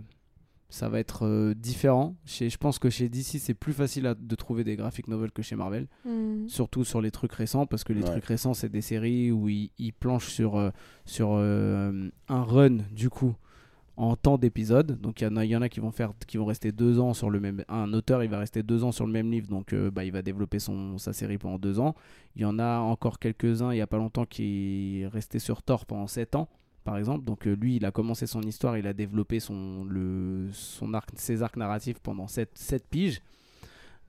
[0.70, 2.16] ça va être euh, différent.
[2.26, 5.32] Chez, je pense que chez DC, c'est plus facile à- de trouver des graphic novels
[5.32, 5.88] que chez Marvel.
[6.04, 6.48] Hmm.
[6.48, 8.10] Surtout sur les trucs récents, parce que les Ouais.
[8.10, 10.72] trucs récents, c'est des séries où ils, ils planchent sur,
[11.06, 13.36] sur euh, un run, du coup,
[13.98, 15.00] en temps d'épisode.
[15.00, 15.80] Donc il y en a, y qui
[16.38, 17.64] vont rester deux ans sur le même.
[17.70, 20.12] Un auteur, il va rester deux ans sur le même livre, donc euh, bah, il
[20.12, 21.96] va développer son, sa série pendant deux ans.
[22.36, 25.64] Il y en a encore quelques-uns, il y a pas longtemps, qui est resté sur
[25.64, 26.50] Thor pendant sept ans.
[26.84, 29.40] Par exemple, donc euh, lui, il a commencé son histoire, il a développé
[31.16, 33.22] ses arcs narratifs pendant 7, piges.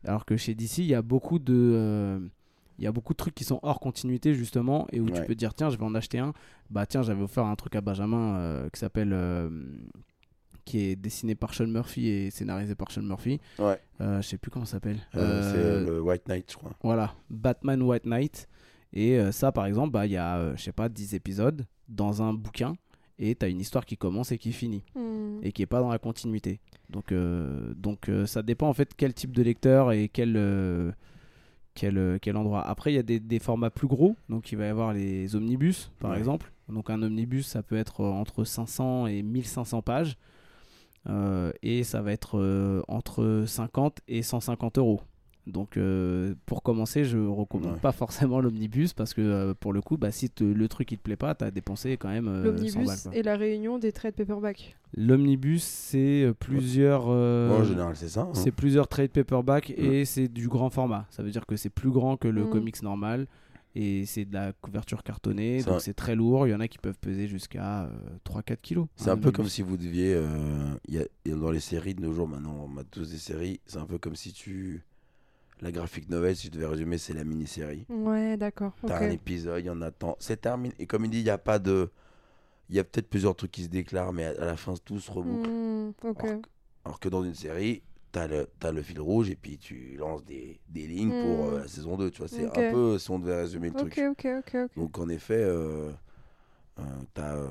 [0.04, 2.20] Alors que chez DC, il y a beaucoup de, euh,
[2.78, 5.34] il y a beaucoup de trucs qui sont hors continuité justement et où tu peux
[5.34, 6.32] te dire tiens, je vais en acheter un.
[6.70, 9.48] Bah tiens, j'avais offert un truc à Benjamin euh, qui s'appelle, euh,
[10.64, 13.40] qui est dessiné par Sean Murphy et scénarisé par Sean Murphy.
[13.58, 13.80] Ouais.
[14.00, 14.98] Euh, je sais plus comment ça s'appelle.
[15.14, 16.72] Euh, c'est Euh, le White Knight, je crois.
[16.82, 18.48] voilà, Batman White Knight.
[18.92, 21.66] Et euh, ça, par exemple, bah, il y a, euh, je sais pas, 10 épisodes
[21.88, 22.74] dans un bouquin.
[23.18, 24.84] Et tu as une histoire qui commence et qui finit.
[24.94, 25.38] Hmm.
[25.42, 26.60] Et qui est pas dans la continuité.
[26.90, 30.92] Donc, euh, donc euh, ça dépend en fait quel type de lecteur et quel, euh,
[31.76, 32.62] quel, euh, quel endroit.
[32.66, 34.16] Après, il y a des, des formats plus gros.
[34.28, 36.18] Donc, il va y avoir les omnibus, par Ouais.
[36.18, 36.50] exemple.
[36.68, 40.16] Donc, un omnibus, ça peut être euh, entre 500 et 1500 pages.
[41.08, 45.00] Euh, et ça va être euh, entre 50 et 150 euros.
[45.46, 47.78] Donc euh, pour commencer, je recommande Ouais.
[47.80, 50.98] pas forcément l'omnibus parce que euh, pour le coup, bah, si te- le truc il
[50.98, 53.92] te plaît pas, tu as dépensé quand même euh, 100 L'omnibus et la réunion des
[53.92, 54.76] trades paperback.
[54.96, 58.22] L'omnibus, c'est plusieurs, euh, Ouais, en général, c'est ça.
[58.22, 58.30] hein.
[58.34, 61.06] c'est plusieurs trade paperback et c'est du grand format.
[61.10, 62.50] Ça veut dire que c'est plus grand que le Mm.
[62.50, 63.26] comics normal
[63.76, 66.48] et c'est de la couverture cartonnée, donc c'est très lourd.
[66.48, 67.90] Il y en a qui peuvent peser jusqu'à euh,
[68.24, 68.86] 3-4 kilos.
[68.96, 70.12] C'est un peu comme si vous deviez.
[70.14, 70.26] euh,
[70.88, 72.84] il y a- il y a dans les séries de nos jours, maintenant, on a
[72.84, 73.60] tous des séries.
[73.66, 74.82] C'est un peu comme si tu.
[75.62, 77.86] La graphic novel, si je devais résumer, c'est la mini-série.
[77.88, 78.72] Ouais, d'accord.
[78.86, 80.16] T'as un épisode, il y en a tant.
[80.20, 80.74] C'est terminé.
[80.78, 81.90] Et comme il dit, il n'y a pas de.
[82.68, 85.10] Il y a peut-être plusieurs trucs qui se déclarent, mais à, la fin, tout se
[85.10, 85.48] reboucle.
[85.48, 86.24] Hmm, ok.
[86.24, 86.48] Alors, que-
[86.84, 90.24] alors que dans une série, t'as le, t'as le fil rouge et puis tu lances
[90.24, 91.54] des, des lignes pour Mm.
[91.54, 92.10] euh, la saison 2.
[92.10, 93.98] Tu vois, c'est un peu si on devait résumer le truc.
[93.98, 94.70] ok, ok, ok.
[94.76, 95.90] Donc en effet, euh,
[96.78, 96.82] euh,
[97.14, 97.46] t'as euh,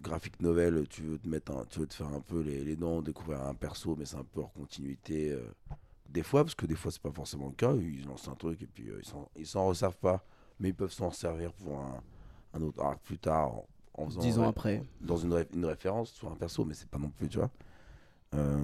[0.00, 2.76] graphic novel, tu veux te mettre, un- tu veux te faire un peu les, les
[2.76, 5.32] dents, découvrir un perso, mais c'est un peu hors continuité.
[5.32, 5.42] euh,
[6.12, 8.60] des fois, parce que des fois c'est pas forcément le cas, ils lancent un truc
[8.62, 9.00] et puis euh,
[9.36, 10.24] ils s'en- resservent pas,
[10.60, 12.00] mais ils peuvent s'en servir pour un,
[12.54, 14.82] un autre arc plus tard en, en faisant 10 ans après.
[15.00, 17.50] dans une, ré- une référence sur un perso, mais c'est pas non plus, tu vois.
[18.34, 18.58] Euh,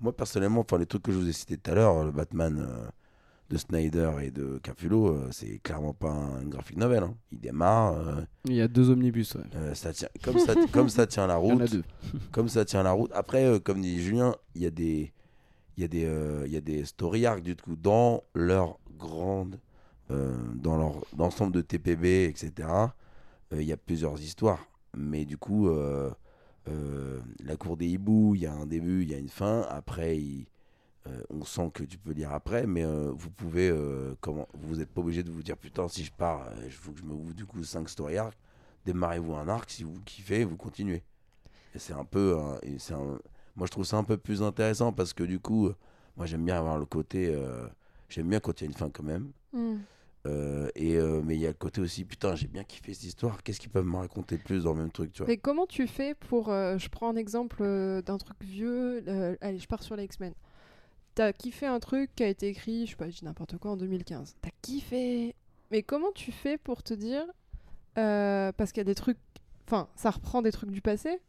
[0.00, 2.58] moi personnellement, enfin les trucs que je vous ai cités tout à l'heure, le Batman
[2.68, 2.86] euh,
[3.50, 7.04] de Snyder et de Capullo, euh, c'est clairement pas un, une graphic novel.
[7.04, 7.14] hein.
[7.32, 9.34] Il démarre, euh, Il y a deux omnibus.
[9.34, 9.74] ouais.
[9.74, 11.84] ça tient, comme, ça, comme ça tient la Il y en a route, deux.
[12.32, 13.10] comme ça tient la route.
[13.14, 15.12] Après, comme dit Julien, il y a des,
[15.76, 18.78] il y a des, euh, il y a des story arcs du coup dans leur
[18.96, 19.58] grande,
[20.10, 22.68] euh, dans leur l'ensemble de TPB, etc.
[23.52, 25.68] euh, Il y a plusieurs histoires, mais du coup,
[27.44, 29.62] la cour des hiboux, il y a un début, il y a une fin.
[29.68, 30.18] Après,
[31.30, 33.72] on sent que tu peux lire après, mais vous pouvez,
[34.20, 36.98] comment, vous n'êtes pas obligé de vous dire putain si je pars, il faut que
[36.98, 38.38] je me ouvre du coup 5 story arcs.
[38.86, 41.02] Démarrez-vous un arc, si vous kiffez, vous continuez.
[41.76, 42.38] C'est un peu,
[42.78, 42.94] c'est
[43.56, 45.70] moi je trouve ça un peu plus intéressant parce que du coup,
[46.16, 47.66] moi j'aime bien avoir le côté, euh,
[48.08, 49.30] j'aime bien quand il y a une fin quand même.
[49.52, 49.76] Hmm.
[50.26, 53.04] Euh, et euh, mais il y a le côté aussi, putain, j'ai bien kiffé cette
[53.04, 53.42] histoire.
[53.42, 55.28] Qu'est-ce qu'ils peuvent me raconter plus dans le même truc, tu vois?
[55.28, 56.46] Mais comment tu fais pour.
[56.46, 57.62] je prends un exemple
[58.02, 59.04] d'un truc vieux.
[59.40, 60.32] allez, je pars sur les X-Men.
[61.14, 63.72] T'as kiffé un truc qui a été écrit, je sais pas, je dis n'importe quoi,
[63.72, 64.36] en 2015.
[64.40, 65.34] T'as kiffé.
[65.70, 67.24] Mais comment tu fais pour te dire.
[67.94, 69.18] parce qu'il y a des trucs.
[69.66, 71.20] Enfin, ça reprend des trucs du passé?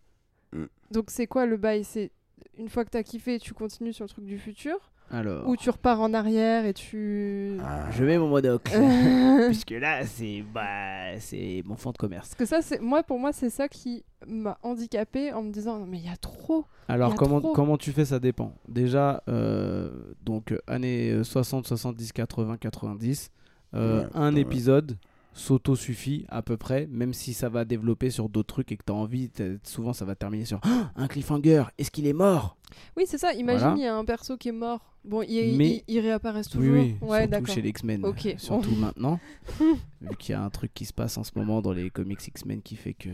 [0.56, 0.68] Mm.
[0.92, 1.84] Donc c'est quoi le bail?
[1.84, 2.12] C'est
[2.58, 4.92] une fois que t'as kiffé, tu continues sur le truc du futur?
[5.12, 7.58] Alors, ou tu repars en arrière et tu.
[7.64, 8.72] Ah, je mets mon monocle.
[8.72, 12.34] Parce Puisque là, c'est bah, c'est mon fond de commerce.
[12.34, 15.86] que ça, c'est moi pour moi, c'est ça qui m'a handicapé en me disant non
[15.86, 16.66] mais il y a trop.
[16.88, 17.54] Alors, a comment, trop.
[17.54, 18.56] comment tu fais Ça dépend.
[18.68, 19.92] Déjà, euh,
[20.24, 23.30] donc années 60, 70, 80, 90,
[23.76, 24.42] euh, Ouais, un ouais.
[24.42, 24.98] épisode
[25.36, 28.92] s'auto-suffit à peu près, même si ça va développer sur d'autres trucs et que tu
[28.92, 29.30] as envie,
[29.64, 32.58] souvent ça va terminer sur Ah, un cliffhanger, est-ce qu'il est mort?
[32.98, 33.34] Oui, c'est ça.
[33.34, 33.76] Imagine, Voilà.
[33.78, 34.94] il y a un perso qui est mort.
[35.04, 36.74] Bon, il, Mais- il, il réapparaissent Oui, toujours.
[36.74, 38.04] oui, ouais, surtout chez les X-Men,
[38.38, 39.20] surtout maintenant,
[40.02, 42.26] vu qu'il y a un truc qui se passe en ce moment dans les comics
[42.26, 43.10] X-Men qui fait que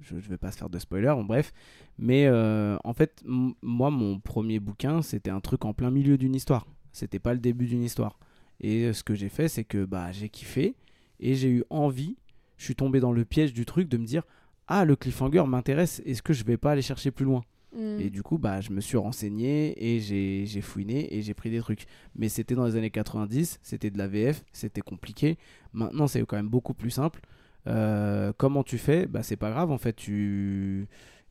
[0.00, 1.52] je, je vais pas se faire de spoiler, bon, bref.
[1.98, 6.34] Mais euh, en fait, moi, mon premier bouquin, c'était un truc en plein milieu d'une
[6.34, 6.66] histoire.
[6.92, 8.18] C'était pas le début d'une histoire.
[8.60, 10.74] Et euh, ce que j'ai fait, c'est que bah, j'ai kiffé
[11.20, 12.16] et j'ai eu envie,
[12.56, 14.22] je suis tombé dans le piège du truc de me dire
[14.66, 17.42] Ah, le cliffhanger m'intéresse, est-ce que je vais pas aller chercher plus loin?
[17.72, 18.00] Mm.
[18.00, 21.50] et du coup, bah, je me suis renseigné et j'ai j'ai fouiné et j'ai pris
[21.50, 21.86] des trucs.
[22.16, 25.38] Mais c'était dans les années 90, c'était de la VF, c'était compliqué.
[25.72, 27.20] Maintenant, c'est quand même beaucoup plus simple.
[27.66, 29.06] Euh, comment tu fais?
[29.06, 29.92] Bah, C'est pas grave, en fait.
[29.94, 30.88] Tu...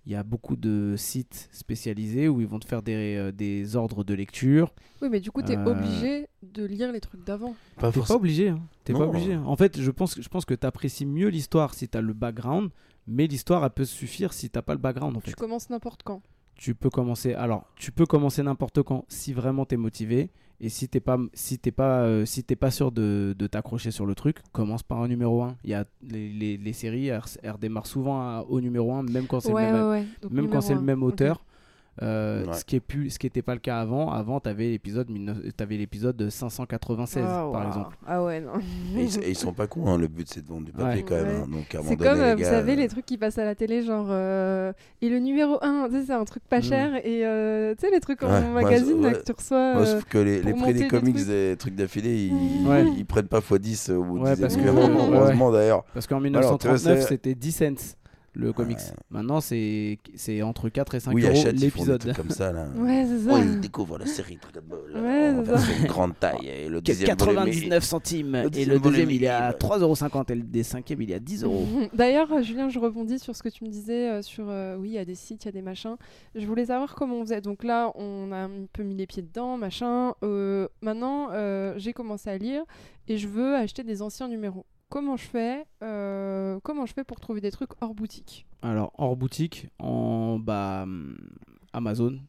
[0.09, 3.75] Il y a beaucoup de sites spécialisés où ils vont te faire des, euh, des
[3.75, 4.73] ordres de lecture.
[5.03, 7.53] Oui, mais du coup, t'es Euh, obligé de lire les trucs d'avant.
[7.77, 8.49] pas T'es pas obligé.
[8.49, 8.59] Hein.
[8.83, 9.33] T'es pas obligé.
[9.33, 9.43] hein.
[9.45, 12.71] En fait, je pense, je pense que t'apprécies mieux l'histoire si t'as le background.
[13.05, 15.29] Mais l'histoire, elle peut suffire si t'as pas le background, en fait.
[15.29, 16.23] Tu commences n'importe quand.
[16.55, 20.29] tu peux commencer alors tu peux commencer n'importe quand si vraiment t'es motivé
[20.61, 23.91] et si t'es pas si t'es pas euh, si t'es pas sûr de, de t'accrocher
[23.91, 27.07] sur le truc commence par un numéro 1 il y a les, les, les séries
[27.07, 29.89] elles, elles redémarrent souvent à- au numéro 1 même quand c'est Ouais, le même ouais,
[29.91, 30.05] ouais.
[30.21, 31.43] Donc, même quand c'est le même auteur
[32.01, 32.53] Euh, Ouais.
[32.53, 35.37] ce qui est plus ce qui était pas le cas avant avant t'avais l'épisode 19
[35.57, 37.67] t'avais l'épisode de 596 Ah, par waouh.
[37.67, 38.51] exemple Ah ouais, non.
[38.97, 41.01] Et ils, et ils sont pas cons, hein, le but c'est de vendre du papier
[41.01, 41.05] Ouais.
[41.07, 41.25] quand même.
[41.27, 41.33] Ouais.
[41.43, 43.37] hein, donc C'est donné, comme, euh, les vous gars, savez, euh, les trucs qui passent
[43.37, 44.07] à la télé, genre.
[44.09, 44.71] euh,
[45.01, 46.63] Et le numéro 1, tu sais, c'est un truc pas Mm.
[46.63, 46.95] cher.
[47.05, 49.13] Et euh, tu sais, les trucs en magazine ouais.
[49.13, 49.73] que tu reçois.
[49.75, 51.27] Moi, sauf que les, les prix des comics trucs.
[51.27, 52.31] des trucs d'affilée, ils,
[52.67, 52.85] Ouais.
[52.97, 55.83] ils prennent pas x10 au bout Ouais, du parce que- heureusement d'ailleurs.
[55.93, 57.95] parce qu'en Alors, tu vois, 1939 c'est- c'était 10 cents
[58.33, 58.93] le comics Ouais.
[59.09, 62.67] maintenant c'est c'est entre 4 et 5 Oui, euros l'épisode comme ça là.
[62.77, 63.31] Ouais, c'est ça.
[63.33, 66.81] Oh, ils découvrent la série Dragon Ball Ouais, en c'est version grande taille et le
[66.81, 70.31] deuxième volume est- 99 centimes le et le deuxième volume il est à est- 3,50€
[70.31, 71.65] et le des cinquièmes il est à 10 euros.
[71.93, 74.89] D'ailleurs, euh, Julien, je rebondis sur ce que tu me disais euh, sur euh, oui,
[74.89, 75.95] il y a des sites, il y a des machins.
[76.35, 77.41] Je voulais savoir comment on faisait.
[77.41, 80.13] Donc là, on a un peu mis les pieds dedans, machin.
[80.23, 82.63] Euh, maintenant, euh, j'ai commencé à lire
[83.07, 84.65] et je veux acheter des anciens numéros.
[84.89, 89.15] Comment je fais euh, Comment je fais pour trouver des trucs hors boutique Alors hors
[89.15, 91.15] boutique en bah hum,
[91.73, 92.19] Amazon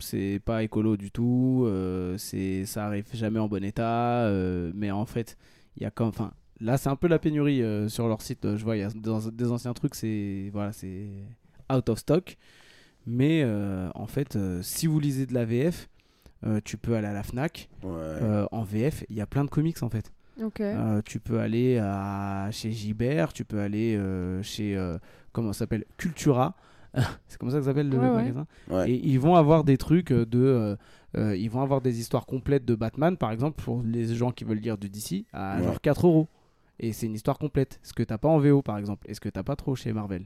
[0.00, 4.90] c'est pas écolo du tout euh, c'est ça arrive jamais en bon état euh, mais
[4.92, 5.36] en fait
[5.76, 8.56] il y a comme enfin là c'est un peu la pénurie euh, sur leur site
[8.56, 11.08] je vois il y a des, des anciens trucs c'est voilà c'est
[11.72, 12.36] out of stock
[13.06, 15.88] mais euh, en fait euh, si vous lisez de la VF
[16.46, 17.88] euh, tu peux aller à la Fnac Ouais.
[17.90, 20.12] Euh, en VF il y a plein de comics en fait
[20.42, 20.60] Ok.
[20.60, 24.98] Euh, tu peux aller à, chez Gibert, tu peux aller euh, chez, euh,
[25.32, 26.54] comment ça s'appelle, Cultura.
[27.26, 28.46] c'est comme ça que ça s'appelle le Ouais, magasin.
[28.70, 28.90] Ouais.
[28.90, 30.26] Et ils vont avoir des trucs de...
[30.34, 30.76] euh,
[31.16, 34.44] euh, ils vont avoir des histoires complètes de Batman, par exemple, pour les gens qui
[34.44, 35.64] veulent lire du DC, à Ouais.
[35.64, 36.28] genre 4 euros.
[36.80, 37.80] Et c'est une histoire complète.
[37.82, 39.06] Ce que t'as pas en VO, par exemple?
[39.10, 40.24] Et ce que t'as pas trop chez Marvel?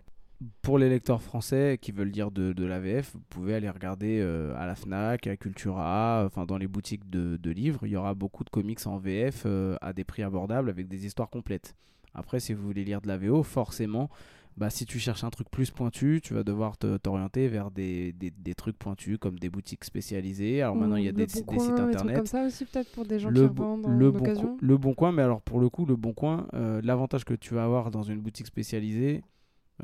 [0.62, 4.18] Pour les lecteurs français qui veulent lire de, de la VF, vous pouvez aller regarder
[4.20, 7.80] euh, à la FNAC, à Cultura, enfin dans les boutiques de, de livres.
[7.84, 11.07] Il y aura beaucoup de comics en VF euh, à des prix abordables avec des
[11.07, 11.74] histoires complètes.
[12.14, 14.11] Après, si vous voulez lire de la VO, forcément,
[14.57, 18.12] bah, si tu cherches un truc plus pointu, tu vas devoir te- t'orienter vers des,
[18.12, 20.61] des, des trucs pointus comme des boutiques spécialisées.
[20.62, 22.45] Alors maintenant, il y a des, Bon des Coin, sites des trucs internet comme ça
[22.47, 24.24] aussi, peut-être pour des gens le, qui Bo- revendent en le, bon
[24.61, 27.55] le bon coin, mais alors pour le coup, le bon coin, euh, l'avantage que tu
[27.55, 29.22] vas avoir dans une boutique spécialisée,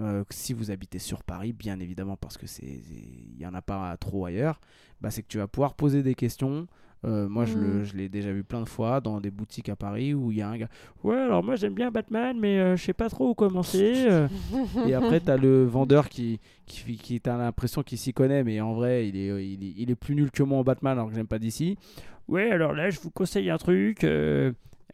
[0.01, 3.63] euh, si vous habitez sur Paris, bien évidemment, parce que c'est il y en a
[3.63, 4.61] pas trop ailleurs,
[5.01, 6.67] bah, c'est que tu vas pouvoir poser des questions.
[7.05, 7.85] Euh, moi, Mm.
[7.85, 10.43] je l'ai déjà vu plein de fois dans des boutiques à Paris où il y
[10.43, 10.69] a un gars.
[11.05, 14.05] Ouais, alors moi j'aime bien Batman, mais euh, je sais pas trop où commencer.
[14.09, 14.27] euh.
[14.87, 18.61] Et après, tu as le vendeur qui, qui, qui t'as l'impression qu'il s'y connaît, mais
[18.61, 21.09] en vrai, il est, il, est, il est plus nul que moi en Batman, alors
[21.09, 21.79] que j'aime pas d'ici.
[22.27, 24.05] Ouais, alors là, je vous conseille un truc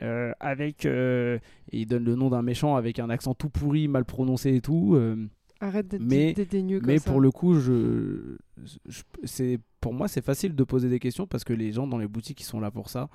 [0.02, 0.86] euh, avec.
[0.86, 1.38] euh,
[1.72, 4.94] il donne le nom d'un méchant avec un accent tout pourri, mal prononcé et tout.
[4.94, 5.28] euh,
[5.60, 7.10] Arrête d'être Mais- dédaigneux comme mais ça.
[7.10, 11.44] pour le coup, je, je- c'est pour moi c'est facile de poser des questions parce
[11.44, 13.08] que les gens dans les boutiques ils sont là pour ça.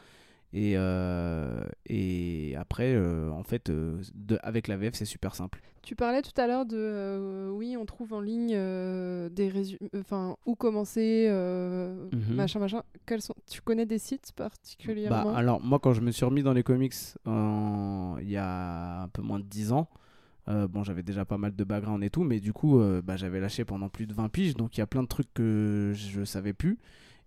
[0.52, 5.62] Et, euh, et après, euh, en fait, euh, de- avec la VF, c'est super simple.
[5.84, 8.50] Tu parlais tout à l'heure de oui, on trouve en ligne
[9.30, 12.36] des résumés, enfin où commencer, Mhm.
[12.36, 12.84] machin machin.
[13.06, 16.44] Quels sont Tu connais des sites particulièrement Bah, alors, moi, quand je me suis remis
[16.44, 16.94] dans les comics
[17.26, 19.88] il y a un peu moins de 10 ans,
[20.48, 23.66] bon, j'avais déjà pas mal de background et tout, mais du coup, bah, j'avais lâché
[23.66, 26.54] pendant plus de 20 piges, donc il y a plein de trucs que je savais
[26.54, 26.78] plus.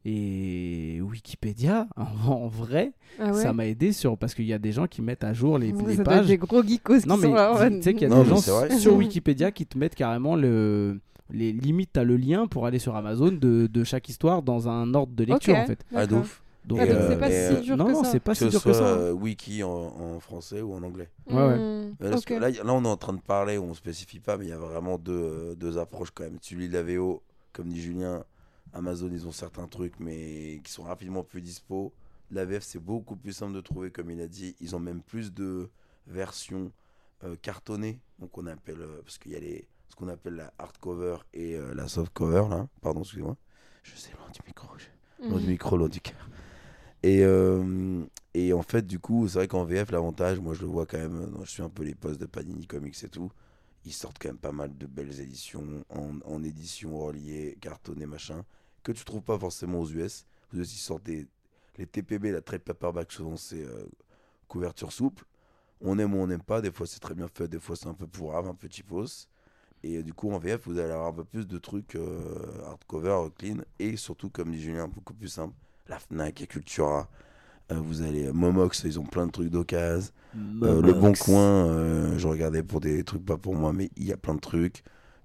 [0.05, 4.59] Et Wikipédia, en, en vrai, Ah ouais ça m'a aidé sur parce qu'il y a
[4.59, 6.27] des gens qui mettent à jour les, Vous les pages.
[6.27, 7.53] des gros geekos Non qui mais sont là.
[7.67, 10.35] en tu sais qu'il y a Non, des gens sur Wikipédia qui te mettent carrément
[10.37, 11.01] le
[11.31, 14.93] les limites t'as le lien pour aller sur Amazon de, de chaque histoire dans un
[14.93, 15.83] ordre de lecture en fait.
[15.95, 16.25] Ah, de d'accord.
[16.25, 16.43] ouf.
[16.67, 18.11] Donc Ah, euh, c'est pas si euh, dur non que non ça.
[18.13, 18.85] c'est pas Que si ce dur soit que ça.
[18.85, 21.09] euh, wiki en, en français ou en anglais.
[21.31, 22.21] Ouais, ouais.
[22.27, 24.49] Que là, y- là, on est en train de parler, on spécifie pas, mais il
[24.51, 26.39] y a vraiment deux, euh, deux approches quand même.
[26.41, 27.23] Tu lis la VO,
[27.53, 28.23] comme dit Julien,
[28.73, 31.93] Amazon, ils ont certains trucs, mais qui sont rapidement plus dispo.
[32.31, 34.57] La VF, c'est beaucoup plus simple de trouver, comme il a dit.
[34.61, 35.70] Ils ont même plus de
[36.07, 36.73] versions
[37.25, 40.53] euh, cartonnées, donc on appelle, euh, parce qu'il y a les, ce qu'on appelle la
[40.59, 42.66] hardcover et euh, la softcover, là.
[42.81, 43.37] Pardon, excusez-moi.
[43.83, 44.68] Je sais, loin du micro.
[44.79, 44.87] je-
[45.29, 45.51] Loin du Mhm.
[45.51, 46.29] micro, loin du cœur.
[47.03, 47.23] Et,
[48.35, 50.99] et en fait, du coup, c'est vrai qu'en VF, l'avantage, moi je le vois quand
[50.99, 53.31] même, je suis un peu les posts de Panini Comics et tout,
[53.85, 58.45] ils sortent quand même pas mal de belles éditions en, en édition reliée, cartonnées, machin,
[58.83, 60.26] que tu trouves pas forcément aux US.
[60.53, 61.26] Aux US, ils sortent des,
[61.78, 63.87] les TPB, la trade paperback, souvent c'est euh,
[64.49, 65.24] couverture souple.
[65.80, 67.89] On aime ou on n'aime pas, des fois c'est très bien fait, des fois c'est
[67.89, 69.28] un peu pourrave, un peu cheapos.
[69.85, 73.28] Et du coup, en VF, vous allez avoir un peu plus de trucs euh, hardcover,
[73.37, 75.55] clean, et surtout, comme dit Julien, beaucoup plus simple
[75.89, 77.09] la Fnac et Cultura.
[77.72, 80.12] Euh, vous allez euh, Momox, ils ont plein de trucs d'occasion.
[80.35, 84.16] Le Bon Coin, je regardais pour des trucs pas pour moi, mais il y a
[84.16, 84.85] plein de trucs.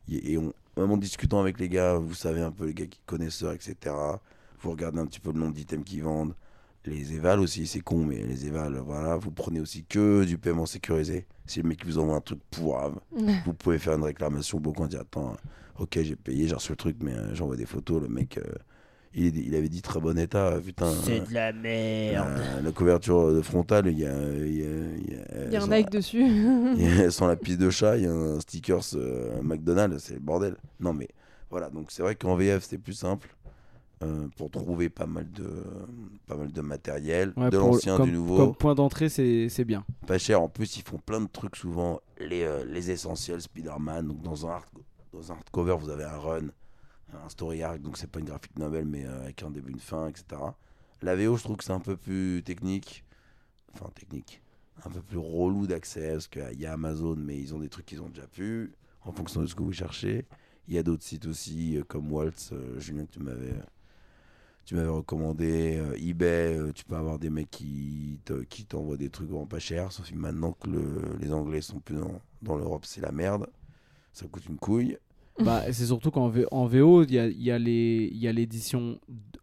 [0.10, 3.00] Et on, même en discutant avec les gars, vous savez un peu les gars qui
[3.06, 3.96] connaisseurs, etc.
[4.62, 6.34] Vous regardez un petit peu le nombre d'items qu'ils vendent.
[6.86, 10.66] Les évals aussi, c'est con, mais les évals, voilà, vous prenez aussi que du paiement
[10.66, 11.26] sécurisé.
[11.46, 13.00] Si le mec vous envoie un truc pourrave,
[13.46, 14.60] vous pouvez faire une réclamation.
[14.60, 15.36] Beaucoup on dit Attends,
[15.80, 18.02] ok, j'ai payé, j'ai reçu le truc, mais euh, j'envoie des photos.
[18.02, 18.44] Le mec, euh,
[19.14, 20.92] il, il avait dit très bon état, euh, putain.
[21.04, 22.28] C'est euh, de la merde.
[22.40, 25.56] euh, la couverture frontale, il y a, il y a, il y a- Il y
[25.56, 26.24] a un Nike dessus.
[27.06, 30.20] a- sans la piste de chat, il y a un stickers euh, McDonald's, c'est le
[30.20, 30.56] bordel.
[30.80, 31.08] Non mais
[31.50, 33.30] voilà, donc c'est vrai qu'en VF c'est plus simple
[34.04, 35.50] euh, pour trouver pas mal de
[36.28, 39.84] pas mal de matériel, Ouais, de l'ancien, du nouveau, Comme point d'entrée, c'est c'est bien.
[40.06, 40.42] pas cher.
[40.42, 44.08] En plus ils font plein de trucs souvent, les, euh, les essentiels Spider-Man.
[44.10, 44.66] Donc dans un hard,
[45.14, 46.48] dans un hardcover vous avez un run,
[47.14, 49.80] un story arc, donc c'est pas une graphique novel mais euh, avec un début, une
[49.80, 50.26] fin, etc.
[51.02, 53.04] La VO je trouve que c'est un peu plus technique,
[53.74, 54.42] enfin technique,
[54.86, 57.86] un peu plus relou d'accès parce qu'il y a Amazon mais ils ont des trucs
[57.86, 60.26] qu'ils ont déjà pu en fonction de ce que vous cherchez.
[60.68, 63.54] Il y a d'autres sites aussi euh, comme Waltz, euh, Julien tu m'avais
[64.66, 69.30] tu m'avais recommandé eBay, tu peux avoir des mecs qui te- qui t'envoient des trucs
[69.30, 71.96] vraiment pas chers, sauf que maintenant que le- les Anglais sont plus
[72.42, 73.48] dans l'Europe, c'est la merde.
[74.12, 74.98] Ça coûte une couille.
[75.44, 79.00] Bah, c'est surtout qu'en VO, il y a, y l'édition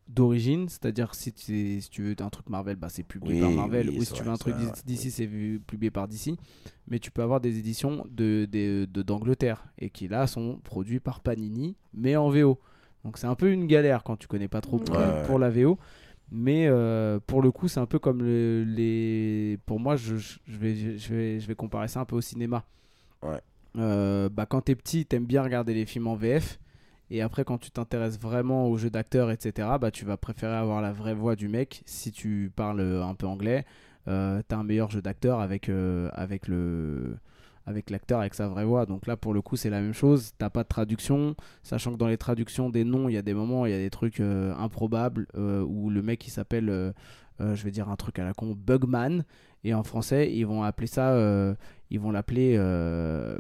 [0.08, 3.50] d'origine, c'est-à-dire si, tu- si tu veux un truc Marvel, bah, c'est publié Oui, par
[3.50, 6.36] Marvel, oui, ou si tu veux un truc d'ici- c'est publié par DC.
[6.88, 11.00] Mais tu peux avoir des éditions de, de- de- d'Angleterre, et qui là sont produits
[11.00, 12.58] par Panini, mais en VO.
[13.04, 15.22] Donc c'est un peu une galère quand tu connais pas trop pour, Ouais.
[15.26, 15.78] pour la VO.
[16.30, 19.58] Mais euh, pour le coup, c'est un peu comme le- les.
[19.66, 22.20] Pour moi, je, je- je vais, je, vais, je vais comparer ça un peu au
[22.20, 22.64] cinéma.
[23.22, 23.40] Ouais.
[23.76, 26.58] Euh, bah, quand t'es petit, t'aimes bien regarder les films en VF.
[27.10, 30.80] Et après, quand tu t'intéresses vraiment au jeu d'acteur, etc., bah, tu vas préférer avoir
[30.80, 31.82] la vraie voix du mec.
[31.86, 33.64] Si tu parles un peu anglais,
[34.08, 37.16] euh, t'as un meilleur jeu d'acteur avec, euh, avec le
[37.66, 40.32] avec l'acteur avec sa vraie voix donc là pour le coup c'est la même chose
[40.38, 43.34] t'as pas de traduction sachant que dans les traductions des noms il y a des
[43.34, 46.92] moments il y a des trucs euh, improbables euh, où le mec il s'appelle
[47.40, 49.24] euh, je vais dire un truc à la con Bugman
[49.64, 51.54] et en français ils vont appeler ça euh,
[51.90, 53.38] ils vont l'appeler euh,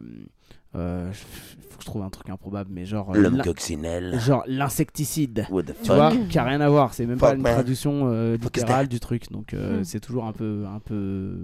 [0.74, 4.18] euh, faut que je trouve un truc improbable mais genre euh, L'homme coccinelle.
[4.18, 7.52] genre l'insecticide tu fuck vois qui a rien à voir c'est même pas une man.
[7.54, 9.84] traduction euh, littérale du truc donc euh, Hmm.
[9.84, 11.36] c'est toujours un peu un peu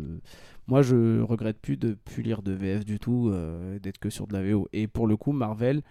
[0.66, 4.26] moi je regrette plus de plus lire de VF du tout euh, d'être que sur
[4.26, 5.82] de la VO et pour le coup Marvel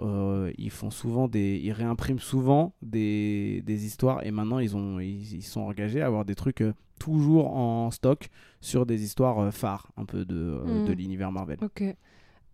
[0.00, 5.00] euh, ils font souvent des ils réimpriment souvent des, des histoires et maintenant ils ont
[5.00, 8.28] ils, ils sont engagés à avoir des trucs euh, toujours en stock
[8.60, 10.84] sur des histoires euh, phares un peu de, euh, Hmm.
[10.86, 11.82] de l'univers Marvel Ok.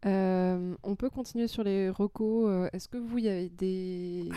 [0.06, 2.68] Euh, on peut continuer sur les recos.
[2.74, 4.28] Est-ce que vous, il y avait des,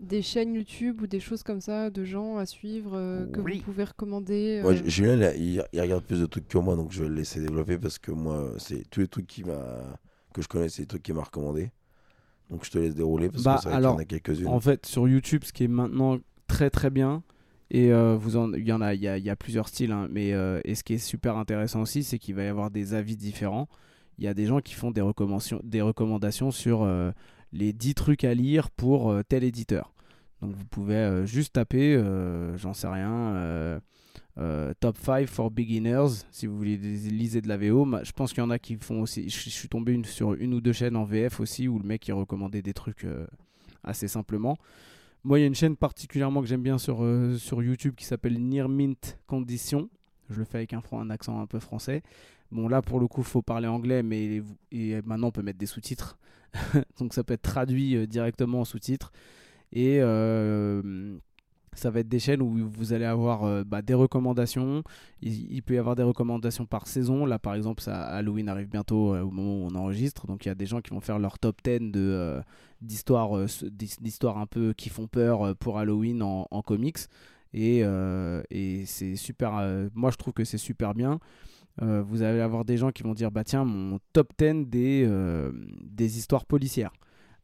[0.00, 3.58] des chaînes YouTube ou des choses comme ça de gens à suivre euh, que Oui.
[3.58, 6.92] vous pouvez recommander euh, Julien, là, il, il regarde plus de trucs que moi, donc
[6.92, 9.98] je vais le laisser développer parce que moi, c'est tous les trucs qui m'a
[10.34, 11.70] que je connais, c'est les trucs qu'il m'a recommandé.
[12.52, 14.46] Donc je te laisse dérouler parce Bah, que y alors, en a quelques-unes.
[14.46, 17.22] En fait, sur YouTube, ce qui est maintenant très très bien,
[17.70, 19.68] et euh, vous en, il y en a, il y a, il y a plusieurs
[19.68, 22.48] styles, hein, mais euh, et ce qui est super intéressant aussi, c'est qu'il va y
[22.48, 23.68] avoir des avis différents.
[24.18, 27.10] Il y a des gens qui font des recommandations, des recommandations sur euh,
[27.52, 29.94] les 10 trucs à lire pour tel éditeur.
[30.42, 31.98] Donc vous pouvez juste taper,
[32.56, 33.80] j'en sais rien,
[34.38, 37.86] euh, Top 5 for Beginners, si vous voulez lisez de la VO.
[38.02, 39.28] Je pense qu'il y en a qui font aussi.
[39.28, 42.12] Je suis tombé sur une ou deux chaînes en VF aussi où le mec il
[42.12, 43.26] recommandait des trucs euh,
[43.84, 44.56] assez simplement.
[45.24, 48.04] Moi, il y a une chaîne particulièrement que j'aime bien sur, euh, sur YouTube qui
[48.04, 49.88] s'appelle Near Mint Condition.
[50.30, 52.02] Je le fais avec un, un accent un peu français.
[52.50, 55.66] Bon, là, pour le coup, faut parler anglais, mais et maintenant, on peut mettre des
[55.66, 56.18] sous-titres.
[56.98, 59.12] Donc, ça peut être traduit directement en sous-titres.
[59.72, 60.00] Et
[61.74, 64.82] ça va être des chaînes où vous allez avoir euh, bah, des recommandations.
[65.22, 67.24] Il, peut y avoir des recommandations par saison.
[67.24, 70.26] Là, par exemple, Halloween arrive bientôt euh, au moment où on enregistre.
[70.26, 72.42] Donc, il y a des gens qui vont faire leur top 10 de, euh,
[72.80, 76.98] d'histoires, d'histoires un peu qui font peur pour Halloween en, comics.
[77.54, 77.84] Et,
[78.86, 79.52] c'est super.
[79.94, 81.18] moi, je trouve que c'est super bien.
[81.80, 85.08] Vous allez avoir des gens qui vont dire bah tiens mon top 10 des,
[85.82, 86.92] des histoires policières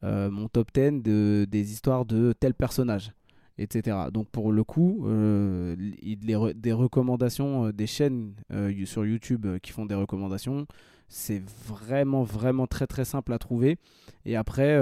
[0.02, 3.12] mon top 10 de, des histoires de tel personnage
[3.58, 9.46] etc donc pour le coup euh, les des recommandations euh, des chaînes euh, sur YouTube
[9.62, 10.66] qui font des recommandations
[11.08, 13.78] c'est vraiment vraiment très très simple à trouver.
[14.26, 14.78] Et après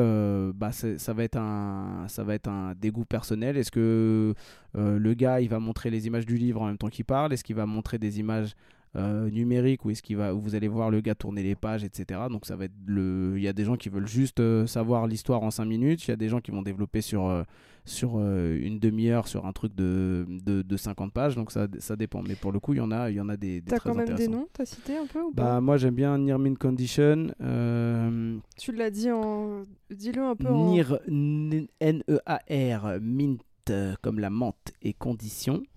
[0.56, 3.56] bah, ça va être un ça va être un dégoût personnel.
[3.56, 4.34] Est-ce que
[4.74, 7.32] le gars il va montrer les images du livre en même temps qu'il parle?
[7.32, 8.56] Est-ce qu'il va montrer des images
[8.96, 11.84] euh, numérique où est-ce qu'il va où vous allez voir le gars tourner les pages
[11.84, 15.06] etc donc ça va être le il y a des gens qui veulent juste savoir
[15.06, 16.06] l'histoire en 5 minutes.
[16.06, 17.44] Il y a des gens qui vont développer sur
[17.86, 21.96] sur euh, une demi-heure sur un truc de, de, de 50 pages donc ça, ça
[21.96, 23.70] dépend mais pour le coup il y en a il y en a des, des
[23.70, 25.60] T'as quand même des noms T'as cité un peu ou bah pas?
[25.60, 29.62] moi j'aime bien Near Mint Condition euh, Tu l'as dit en.
[29.90, 30.66] Dis-le un peu en.
[30.72, 30.98] Near
[31.80, 33.40] N-E-A-R Mint
[34.02, 35.62] comme la menthe et condition.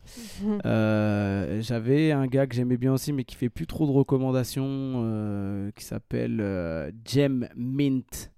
[0.66, 4.66] Euh, J'avais un gars que j'aimais bien aussi, mais qui fait plus trop de recommandations,
[4.68, 8.32] euh, qui s'appelle euh, Gem Mint.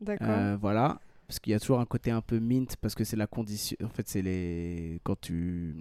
[0.00, 0.58] D'accord.
[0.60, 0.98] Voilà,
[1.30, 3.76] parce qu'il y a toujours un côté un peu mint, parce que c'est la condition.
[3.84, 5.76] En fait, c'est les quand tu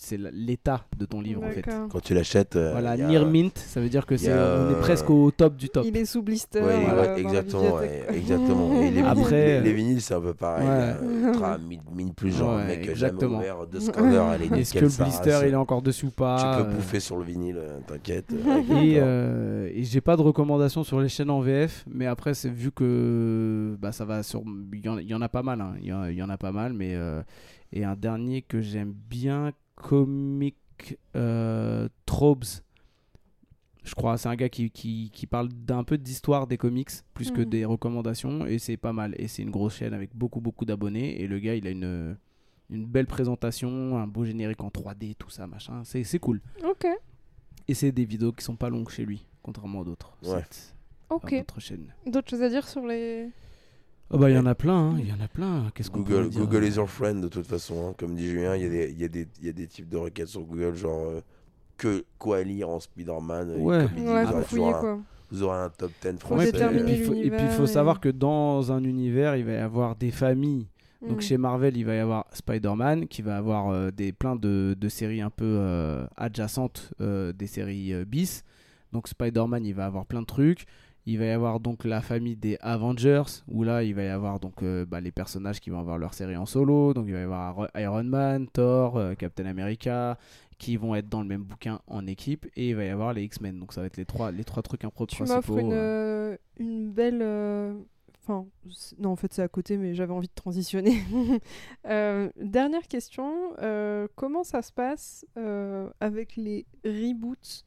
[0.00, 1.64] c'est l'état de ton livre en fait.
[1.90, 2.56] Quand tu l'achètes.
[2.56, 5.56] euh, Voilà, near mint, ça veut dire que c'est on est euh, presque au top
[5.56, 5.84] du top.
[5.86, 6.60] Il est sous blister.
[6.60, 8.80] Ouais, euh, ouais, exactement, ouais, exactement.
[8.80, 10.66] Et les, Après, vinyles, les, les vinyles, c'est un peu pareil.
[10.66, 10.94] Ouais.
[11.02, 13.20] euh, tra- mine, mine plus genre, mec, exactement.
[13.20, 15.42] jamais ouvert de ce cover, elle est Est-ce que le blister race.
[15.46, 18.32] il est encore dessus ou pas Tu peux euh, bouffer sur le vinyle, t'inquiète.
[18.70, 22.48] Et, euh, et j'ai pas de recommandations sur les chaînes en VF, mais après c'est
[22.50, 24.42] vu que bah, ça va sur,
[24.72, 25.74] il y, en- il y en a pas mal, hein.
[25.80, 27.22] il y, y en a pas mal, mais euh,
[27.72, 30.56] et un dernier que j'aime bien, Comic
[31.16, 32.44] euh, Trobes.
[33.84, 37.30] Je crois, c'est un gars qui, qui, qui parle d'un peu d'histoire des comics plus
[37.30, 37.48] que Mhm.
[37.48, 39.14] des recommandations et c'est pas mal.
[39.18, 42.16] Et c'est une grosse chaîne avec beaucoup beaucoup d'abonnés et le gars il a une,
[42.70, 45.82] une belle présentation, un beau générique en 3D, tout ça machin.
[45.84, 46.42] C'est c'est cool.
[46.64, 46.86] Ok.
[47.66, 50.12] Et c'est des vidéos qui sont pas longues chez lui, contrairement à d'autres.
[50.22, 50.44] Ouais.
[51.10, 51.32] Ok.
[51.32, 51.94] à d'autres chaînes.
[52.06, 53.30] D'autres choses à dire sur les.
[54.10, 55.70] Oh bah il y en a plein, hein, il y en a plein.
[55.74, 57.88] Qu'est-ce qu'on Google, peut dire Google is your friend de toute façon.
[57.90, 57.94] hein.
[57.98, 59.66] Comme dit Julien, il y, a des- il y, a des- il y a des
[59.66, 61.20] types de requêtes sur Google, genre euh,
[61.76, 63.50] que quoi lire en Spider-Man.
[63.56, 63.76] et Ouais.
[63.78, 64.98] Ouais, vous, faut aurez fouiller toujours un- quoi.
[65.30, 66.42] vous aurez un top 10 Faut français.
[66.42, 68.82] Ouais, et puis, il faut, et puis il l'univers faut et- savoir que dans un
[68.82, 70.66] univers, il va y avoir des familles.
[71.06, 71.20] Donc Mm.
[71.20, 74.88] chez Marvel, il va y avoir Spider-Man, qui va avoir euh, des, plein de, de
[74.88, 78.42] séries un peu euh, adjacentes euh, des séries euh, bis.
[78.92, 80.64] Donc Spider-Man, il va avoir plein de trucs.
[81.10, 84.40] Il va y avoir donc la famille des Avengers, où là, il va y avoir
[84.40, 86.92] donc euh, bah, les personnages qui vont avoir leur série en solo.
[86.92, 90.18] Donc il va y avoir Iron Man, Thor, euh, Captain America,
[90.58, 92.44] qui vont être dans le même bouquin en équipe.
[92.56, 93.58] Et il va y avoir les X-Men.
[93.58, 95.34] Donc ça va être les trois, les trois trucs peu Tu principaux.
[95.34, 96.36] m'offres une, euh.
[96.58, 97.22] une belle.
[98.22, 98.44] Enfin,
[98.98, 100.98] non, en fait, c'est à côté, mais j'avais envie de transitionner.
[101.86, 103.32] Dernière question.
[104.14, 105.24] comment ça se passe
[106.00, 107.64] avec les reboots?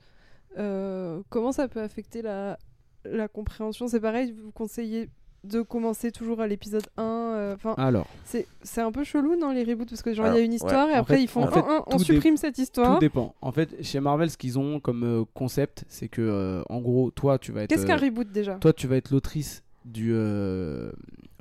[1.30, 2.60] Comment ça peut affecter la,
[3.06, 5.10] la compréhension C'est pareil, vous conseillez
[5.44, 7.04] de commencer toujours à l'épisode 1.
[7.04, 10.38] euh, Alors, c'est c'est un peu chelou, non, les reboots Parce que, genre, il y
[10.38, 12.04] a une histoire et En après, fait- ils font en fait, un, un, on dé-
[12.04, 12.94] supprime cette histoire.
[12.96, 13.34] Tout dépend.
[13.42, 17.10] En fait, chez Marvel, ce qu'ils ont comme euh, concept, c'est que, euh, en gros,
[17.10, 18.56] toi, tu vas être, Qu'est-ce qu'un reboot déjà?
[18.56, 20.14] toi, tu vas être l'autrice du,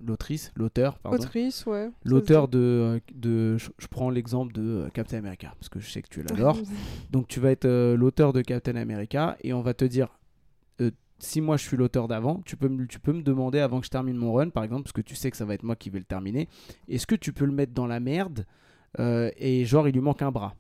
[0.02, 1.90] l'autrice, l'auteur, pardon, Autrice, ouais.
[2.04, 6.22] l'auteur de, de, je, prends l'exemple de Captain America parce que je sais que tu
[6.28, 6.56] l'adores.
[7.10, 10.08] Donc, tu vas être l'auteur de Captain America et on va te dire.
[11.20, 13.86] Si moi je suis l'auteur d'avant, tu peux, me, tu peux me demander avant que
[13.86, 15.76] je termine mon run, par exemple, parce que tu sais que ça va être moi
[15.76, 16.48] qui vais le terminer.
[16.88, 18.46] Est-ce que tu peux le mettre dans la merde
[18.98, 20.54] euh, et genre il lui manque un bras?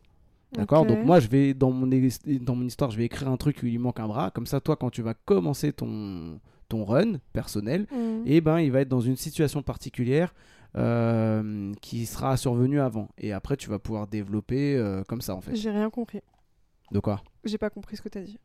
[0.52, 0.84] D'accord?
[0.84, 3.60] Donc moi, je vais dans mon, ex- dans mon histoire, je vais écrire un truc
[3.62, 4.30] où il lui manque un bras.
[4.32, 8.22] Comme ça, toi, quand tu vas commencer ton, ton run personnel, Mhm.
[8.26, 10.34] et ben, il va être dans une situation particulière
[10.76, 13.08] euh, qui sera survenue avant.
[13.18, 15.54] Et après, tu vas pouvoir développer euh, comme ça, en fait.
[15.54, 16.20] J'ai rien compris.
[16.92, 17.22] De quoi?
[17.44, 18.38] J'ai pas compris ce que t'as dit.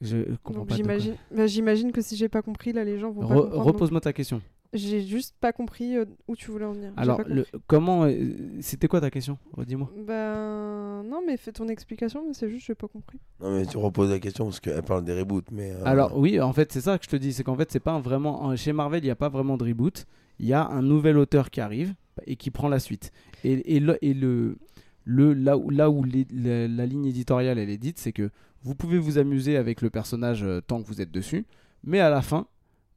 [0.00, 0.76] Je comprends Donc pas.
[0.76, 0.98] de quoi.
[0.98, 3.64] j'imagine, bah, j'imagine que si j'ai pas compris, là, les gens vont pas Re- comprendre.
[3.66, 4.40] Repose-moi ta question.
[4.72, 6.92] J'ai juste pas compris euh, où tu voulais en venir.
[6.96, 8.04] Alors, pas le, comment.
[8.04, 8.12] euh,
[8.60, 9.36] C'était quoi ta question?
[9.52, 9.90] Redis-moi.
[10.06, 13.18] Ben non, mais fais ton explication, mais c'est juste j'ai pas compris.
[13.40, 15.50] Non, mais tu reposes la question parce qu'elle parle des reboots.
[15.50, 17.70] Mais, euh, Alors oui, en fait, c'est ça que je te dis, c'est qu'en fait,
[17.70, 20.06] c'est pas un vraiment en- chez Marvel, il n'y a pas vraiment de reboot.
[20.38, 21.94] Il y a un nouvel auteur qui arrive
[22.26, 23.10] et qui prend la suite.
[23.44, 24.56] Et, et, le, et le,
[25.04, 28.30] le là où là où les- la, la ligne éditoriale elle est dite, c'est que
[28.62, 31.44] vous pouvez vous amuser avec le personnage euh, tant que vous êtes dessus,
[31.84, 32.46] mais à la fin.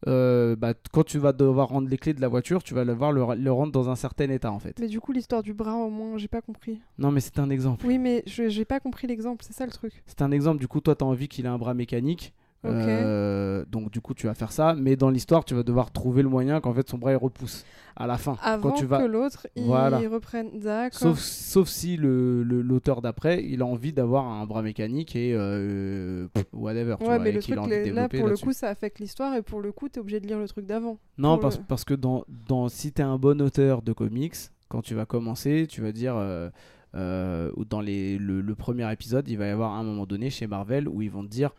[0.07, 3.13] euh, bah, quand tu vas devoir rendre les clés de la voiture, tu vas devoir
[3.13, 4.77] le, le rendre dans un certain état en fait.
[4.79, 6.81] Mais du coup, l'histoire du bras, au moins, j'ai pas compris.
[6.97, 7.85] Non, mais c'est un exemple.
[7.87, 10.03] Oui, mais je- j'ai pas compris l'exemple, c'est ça le truc.
[10.05, 10.59] C'est un exemple.
[10.59, 12.33] Du coup, toi, tu as envie qu'il ait un bras mécanique.
[12.65, 14.75] Euh, donc, du coup, tu vas faire ça.
[14.75, 17.65] Mais dans l'histoire, tu vas devoir trouver le moyen qu'en fait son bras il repousse
[17.95, 18.37] à la fin.
[18.41, 18.99] Avant quand tu vas...
[18.99, 19.99] que l'autre, il Voilà.
[20.09, 20.49] reprenne.
[20.91, 25.33] Sauf, sauf si le- le- l'auteur d'après, il a envie d'avoir un bras mécanique et
[25.35, 26.95] euh, whatever.
[26.99, 29.71] tu Ouais, mais le truc, là, pour le coup, ça affecte l'histoire, et pour le
[29.71, 30.97] coup, t'es obligé de lire le truc d'avant.
[31.17, 34.35] Non, parce, le- parce que dans, dans, si tu es un bon auteur de comics,
[34.69, 36.15] quand tu vas commencer, tu vas dire.
[36.17, 36.49] euh,
[36.95, 40.45] euh, dans les, le, le premier épisode, il va y avoir un moment donné chez
[40.45, 41.49] Marvel où ils vont te dire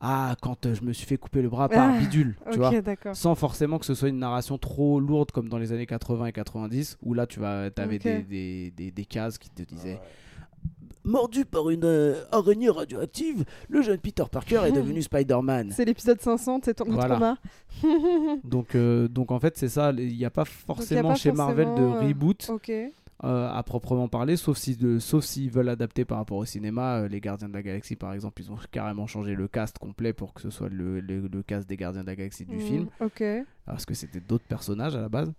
[0.00, 2.68] Ah, quand euh, je me suis fait couper le bras par Ah, bidule, tu vois.
[2.70, 3.16] Ok, d'accord.
[3.16, 6.32] Sans forcément que ce soit une narration trop lourde comme dans les années 80 et
[6.32, 8.02] 90, où là tu vas, avais Ok.
[8.02, 10.00] des, des, des, des cases qui te disaient
[11.06, 15.70] Mordu par une euh, araignée radioactive, le jeune Peter Parker est devenu Spider-Man.
[15.70, 17.16] C'est l'épisode 500, c'est ton Voilà.
[17.16, 18.38] trauma.
[18.42, 19.92] Donc, euh, donc en fait, c'est ça.
[19.96, 22.72] Il n'y a pas forcément pas chez Marvel de euh, reboot ok.
[23.22, 26.96] Euh, à proprement parler, sauf si de, sauf s'ils veulent adapter par rapport au cinéma.
[27.02, 30.12] Euh, les Gardiens de la Galaxie, par exemple, ils ont carrément changé le cast complet
[30.12, 32.60] pour que ce soit le, le, le cast des Gardiens de la Galaxie du Mm,
[32.60, 33.22] film, Ok.
[33.66, 35.32] Parce que c'était d'autres personnages à la base.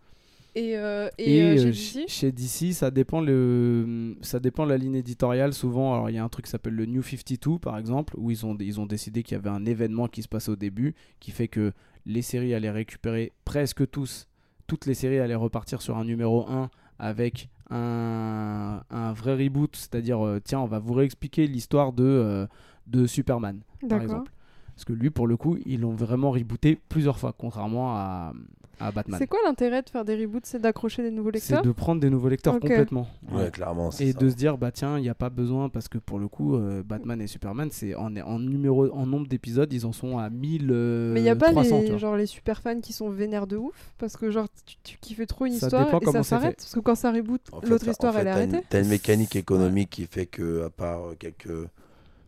[0.58, 1.74] euh, et, Et, euh,
[2.08, 5.54] chez DC, ça dépend, le, ça dépend de la ligne éditoriale.
[5.54, 8.32] Souvent, alors il y a un truc qui s'appelle le New 52, par exemple, où
[8.32, 10.96] ils ont, ils ont décidé qu'il y avait un événement qui se passait au début,
[11.20, 11.74] qui fait que
[12.06, 14.28] les séries allaient récupérer presque tous,
[14.66, 16.70] toutes les séries allaient repartir sur un numéro 1
[17.00, 22.48] avec un, un vrai reboot, c'est-à-dire, euh, tiens, on va vous réexpliquer l'histoire de, euh,
[22.88, 24.32] de Superman, par exemple.
[24.76, 28.34] Parce que lui, pour le coup, ils l'ont vraiment rebooté plusieurs fois, contrairement à,
[28.80, 29.20] à Batman.
[29.20, 32.02] C'est quoi l'intérêt de faire des reboots C'est d'accrocher des nouveaux C'est lecteurs de prendre
[32.02, 33.08] des nouveaux lecteurs complètement.
[33.32, 33.92] Ouais, clairement.
[33.92, 34.20] c'est Et ça.
[34.20, 36.56] de se dire, bah tiens, il n'y a pas besoin, parce que pour le coup,
[36.56, 40.30] euh, Batman et Superman, c'est en, en, numéro, en nombre d'épisodes, ils en sont à
[40.30, 40.70] 1000.
[40.72, 43.10] euh, Mais il y a pas 300, tu les, genre, les super fans qui sont
[43.10, 46.06] vénères de ouf Parce que genre tu, tu kiffes trop une Ça histoire dépend et
[46.06, 46.58] comment ça c'est s'arrête.
[46.58, 48.60] Parce que quand ça reboot, En fait, l'autre en histoire fait, elle est arrêtée.
[48.70, 49.40] T'as une mécanique Ouais.
[49.42, 51.68] économique qui fait que, à part euh, quelques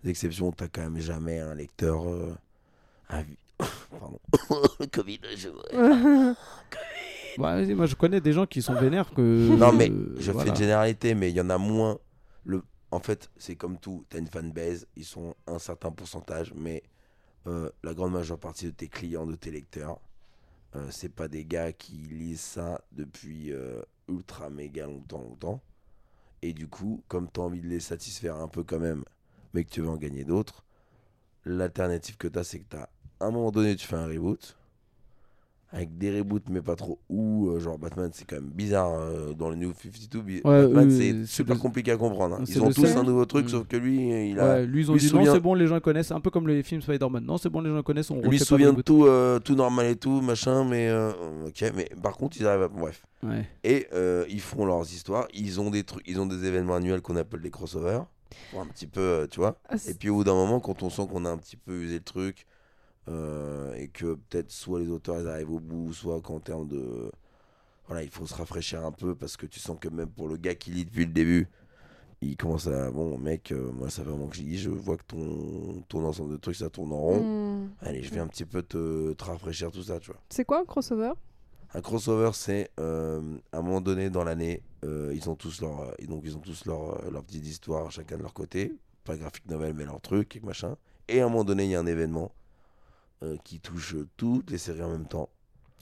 [0.06, 2.34] exceptions, t'as quand même jamais un lecteur euh,
[3.10, 3.38] à vie.
[3.58, 4.20] Pardon.
[4.80, 5.50] Le Covid, je...
[7.38, 9.22] Ouais, vas-y, moi je connais des gens qui sont vénères que.
[9.22, 10.46] Non, mais euh, je voilà.
[10.46, 12.00] fais une généralité, mais il y en a moins.
[12.44, 12.64] Le...
[12.90, 14.06] En fait, c'est comme tout.
[14.10, 16.82] T'as une fanbase, ils sont un certain pourcentage, mais
[17.48, 20.00] euh, la grande majeure partie de tes clients, de tes lecteurs,
[20.76, 25.62] euh, c'est pas des gars qui lisent ça depuis euh, ultra méga longtemps, longtemps.
[26.42, 29.06] Et du coup, comme tu as envie de les satisfaire un peu quand même,
[29.54, 30.66] mais que tu veux en gagner d'autres,
[31.46, 32.78] l'alternative que tu as, c'est que tu
[33.20, 34.56] à un moment donné, tu fais un reboot.
[35.74, 36.98] Avec des reboots, mais pas trop.
[37.10, 40.22] Ou euh, genre Batman, c'est quand même bizarre euh, dans le New 52.
[40.22, 42.36] bi- Ouais, Batman, c'est c'est super le- compliqué à comprendre.
[42.40, 42.44] hein.
[42.46, 42.98] c'est Ils ont tous seul.
[42.98, 43.50] un nouveau truc, Mm.
[43.50, 44.46] sauf que lui, il a.
[44.46, 46.12] Ouais, lui, ils ont lui dit non, c'est bon, les gens connaissent.
[46.12, 47.22] Un peu comme les films Spider-Man.
[47.26, 48.10] Non, c'est bon, les gens connaissent.
[48.12, 51.12] On lui se souvient de tout, euh, tout normal et tout, machin, mais euh,
[51.48, 51.62] ok.
[51.76, 52.68] Mais par contre, ils arrivent à.
[52.70, 53.06] Bref.
[53.24, 53.46] Ouais.
[53.66, 55.28] Et euh, ils font leurs histoires.
[55.34, 58.04] Ils ont des trucs, ils ont des événements annuels qu'on appelle des crossovers.
[58.52, 59.58] Pour un petit peu, euh, tu vois.
[59.68, 61.74] Ah, Et puis au bout d'un moment, quand on sent qu'on a un petit peu
[61.74, 62.46] usé le truc,
[63.08, 67.12] euh, et que peut-être soit les auteurs ils arrivent au bout, soit qu'en termes de.
[67.88, 70.36] Voilà, il faut se rafraîchir un peu parce que tu sens que même pour le
[70.38, 71.48] gars qui lit depuis le début,
[72.22, 72.92] il commence à.
[72.92, 76.04] Bon, mec, euh, moi ça fait vraiment que j'y lis, je vois que ton, ton
[76.06, 77.24] ensemble de trucs ça tourne en rond.
[77.24, 77.70] Hmm.
[77.82, 80.20] Allez, je vais un petit peu te, te rafraîchir tout ça, tu vois.
[80.30, 81.14] C'est quoi un crossover?
[81.74, 85.82] Un crossover, c'est euh, à un moment donné dans l'année, euh, ils ont tous leur,
[85.82, 89.46] euh, donc ils ont tous leur, leur petite histoire, chacun de leur côté, pas graphique
[89.50, 90.76] novel mais leur truc et machin.
[91.10, 92.32] Et à un moment donné, il y a un événement
[93.24, 95.30] euh, qui touche euh, toutes les séries en même temps.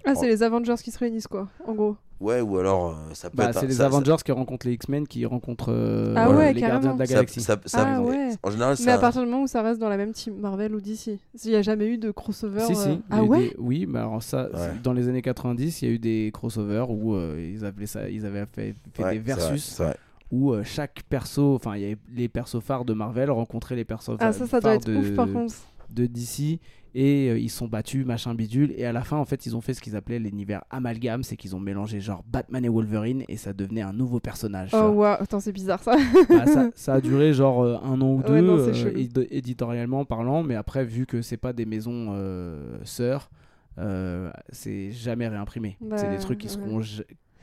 [0.06, 0.18] Ah, Oh.
[0.20, 1.98] c'est les Avengers qui se réunissent quoi, en gros.
[2.22, 3.58] Ouais, ou alors euh, ça peut Bah, être.
[3.58, 6.54] un- c'est les ça- ça- Avengers qui rencontrent les X-Men, qui rencontrent euh, Ah ouais,
[6.54, 6.76] les carrément.
[6.80, 7.42] Gardiens de la ça- Galaxie.
[7.42, 8.30] ça- ça- Ah ouais.
[8.44, 8.94] En général, Mais ça.
[8.94, 11.20] à partir du moment où ça reste dans la même team, Marvel ou DC.
[11.36, 12.62] S'il n'y a jamais eu de crossover.
[12.62, 12.90] Si, euh, si.
[12.90, 14.72] il y Ah ouais des- Oui, mais alors ça, Ouais.
[14.82, 18.08] dans les années 90, il y a eu des crossovers où euh, ils, avaient ça,
[18.10, 19.98] ils avaient fait, fait Ouais, des c'est vrai, versus c'est vrai.
[20.32, 23.84] où euh, chaque perso, enfin, il y avait les persos phares de Marvel rencontraient les
[23.86, 25.54] persos Ah, pha- ça, ça doit phares être de, ouf par contre.
[25.90, 26.60] de DC
[26.96, 28.74] et euh, ils sont battus, machin bidule.
[28.78, 31.36] Et à la fin, en fait, ils ont fait ce qu'ils appelaient l'univers amalgame, c'est
[31.36, 34.72] qu'ils ont mélangé genre Batman et Wolverine et ça devenait un nouveau personnage.
[34.74, 35.98] Oh waouh, attends, c'est bizarre ça.
[36.30, 39.28] Bah, ça, ça a duré genre euh, un an ou deux, Ouais, non, c'est euh,
[39.30, 43.30] éditorialement parlant, mais après, vu que c'est pas des maisons euh, sœurs,
[44.50, 45.78] c'est jamais réimprimé.
[45.82, 46.54] Bah, c'est des trucs qui ouais.
[46.54, 46.82] seront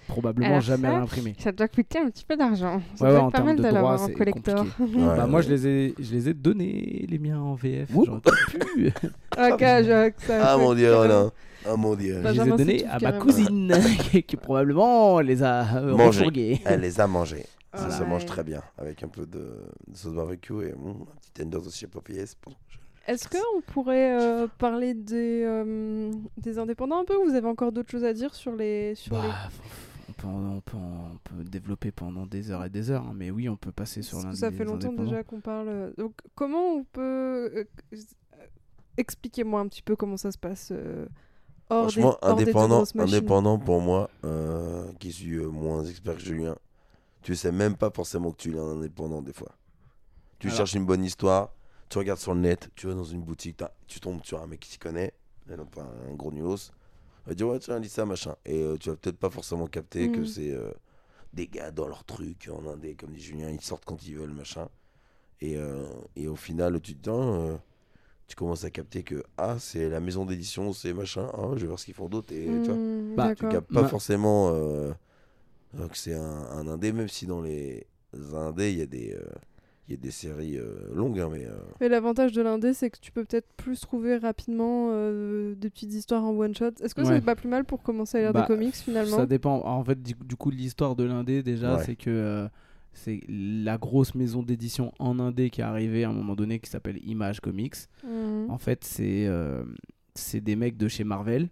[0.09, 1.35] probablement Alors jamais ça, réimprimés.
[1.39, 2.81] Ça doit coûter un petit peu d'argent.
[2.97, 4.67] Ça Ouais, doit ouais, en pas termes mal de droit, en c'est collector.
[4.81, 4.87] Ouais,
[5.17, 7.89] Bah, moi, je les ai, je les ai donnés les miens en VF.
[7.93, 8.89] J'en plus.
[8.89, 10.95] ok, je que ça Ah fait mon dieu.
[10.95, 11.31] Roland.
[11.65, 12.21] Ah mon dieu.
[12.25, 13.73] je les ai donnés à ma cousine
[14.11, 16.19] qui, qui probablement les a euh, Mangé.
[16.21, 16.61] refourgués.
[16.65, 17.47] Elle les a mangés.
[17.75, 17.95] Ça Voilà.
[17.99, 18.61] se mange très bien.
[18.77, 19.39] Avec un peu de,
[19.87, 21.61] de sauce barbecue et mm, un petit tenders.
[22.45, 27.35] Bon, je- Est-ce qu'on pourrait euh, parler des, euh, des indépendants un peu ou vous
[27.35, 28.95] avez encore d'autres choses à dire sur les.
[28.97, 29.29] Sur Bah, les...
[30.29, 33.07] on, peut, en- on, peut en- on peut développer pendant des heures et des heures,
[33.07, 35.69] hein, mais oui, on peut passer sur l'un ça fait longtemps déjà qu'on parle.
[35.69, 37.01] euh, Donc, comment on peut.
[37.55, 37.65] euh,
[37.95, 37.97] euh,
[38.97, 40.69] Expliquez-moi un petit peu comment ça se passe.
[40.73, 41.07] euh,
[41.71, 45.85] hors des- Franchement, hors des deux indépendant, indépendant pour moi, euh, qui suis euh, moins
[45.85, 46.57] expert que Julien,
[47.23, 49.53] tu sais même pas forcément que tu es un indépendant des fois.
[50.39, 51.55] Tu Alors- cherches une bonne histoire,
[51.89, 54.61] tu regardes sur le net, tu vas dans une boutique, tu tombes sur un mec
[54.61, 55.13] qui s'y connaît,
[55.51, 56.71] et non pas un gros nulos.
[57.27, 58.37] Il va dire ouais tiens lis ça machin.
[58.45, 60.25] Et euh, tu vas peut-être pas forcément capter que Mhm.
[60.25, 60.73] c'est euh,
[61.35, 64.33] des gars dans leur truc en indé comme dit Julien ils sortent quand ils veulent
[64.35, 64.69] machin.
[65.41, 67.59] Et, euh, et au final tu te dis
[68.29, 71.67] tu commences à capter que ah c'est la maison d'édition c'est machin ah, je vais
[71.67, 72.81] voir ce qu'ils font d'autre et tu vois.
[73.17, 74.93] Hmm, Bah, tu captes pas forcément euh,
[75.79, 77.87] euh, que c'est un, un indé même si dans les
[78.35, 79.25] indés il y a des euh,
[79.89, 82.89] il y a des séries euh, longues hein, mais euh, Mais l'avantage de l'indé, c'est
[82.91, 86.71] que tu peux peut-être plus trouver rapidement euh, des petites histoires en one shot.
[86.81, 87.09] Est-ce que Ouais.
[87.09, 89.65] c'est pas plus mal pour commencer à lire Bah, des comics finalement Ça dépend.
[89.65, 91.83] En fait, du, du coup, l'histoire de l'indé, déjà, Ouais.
[91.85, 92.49] c'est que euh,
[92.93, 96.71] c'est la grosse maison d'édition en indé qui est arrivée à un moment donné qui
[96.71, 97.75] s'appelle Image Comics.
[98.05, 98.51] Mhm.
[98.51, 99.65] En fait, c'est euh,
[100.15, 101.49] c'est des mecs de chez Marvel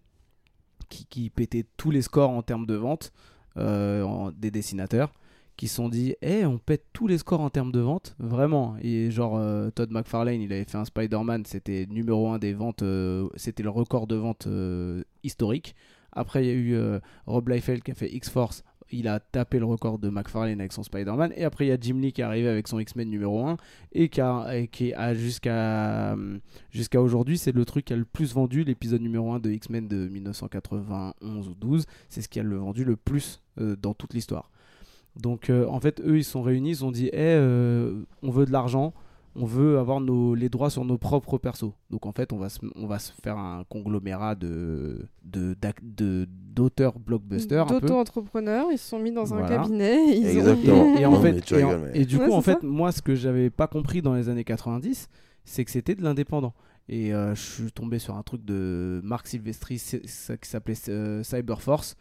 [0.89, 3.13] qui, qui pétaient tous les scores en termes de vente
[3.57, 5.13] euh, en- des dessinateurs
[5.61, 8.77] qui se sont dit Eh, on pète tous les scores en termes de vente, vraiment.
[8.81, 12.83] Et genre, euh, Todd McFarlane, il avait fait un Spider-Man, c'était numéro 1 des ventes,
[12.83, 15.75] euh, c'était le record de vente euh, historique.
[16.13, 18.65] Après, il y a eu Rob Liefeld qui a fait X-Force.
[18.91, 21.35] Il a tapé le record de McFarlane avec son Spider-Man.
[21.37, 23.59] Et après, il y a Jim Lee qui est arrivé avec son X-Men numéro 1.
[23.93, 26.17] Et qui a, jusqu'à
[26.71, 28.65] jusqu'à aujourd'hui, c'est le truc qui a le plus vendu.
[28.65, 31.85] L'épisode numéro 1 de X-Men de 1991 ou 12.
[32.09, 34.51] C'est ce qui a le vendu le plus dans toute l'histoire.
[35.17, 36.71] Donc, euh, en fait, eux, ils se sont réunis.
[36.71, 38.93] Ils ont dit Eh, euh, on veut de l'argent
[39.37, 41.71] on veut avoir nos, les droits sur nos propres persos.
[41.89, 45.57] Donc en fait, on va se, on va se faire un conglomérat de de-
[46.53, 47.63] d'auteurs blockbusters.
[47.63, 47.81] un peu.
[47.81, 50.17] D'auto-entrepreneurs, ils se sont mis dans un cabinet.
[50.19, 50.83] Ils Exactement.
[50.83, 50.97] Ont...
[50.97, 52.33] Et, et en Non, fait, mais tu et, en- rigoles, mais- et du Ouais, coup,
[52.33, 52.59] en fait, ça.
[52.63, 55.09] moi, ce que j'avais pas compris dans les années 90,
[55.45, 56.53] c'est que c'était de l'indépendant.
[56.89, 61.23] Et euh, je suis tombé sur un truc de Marc Silvestri ça qui s'appelait euh,
[61.23, 61.95] Cyberforce.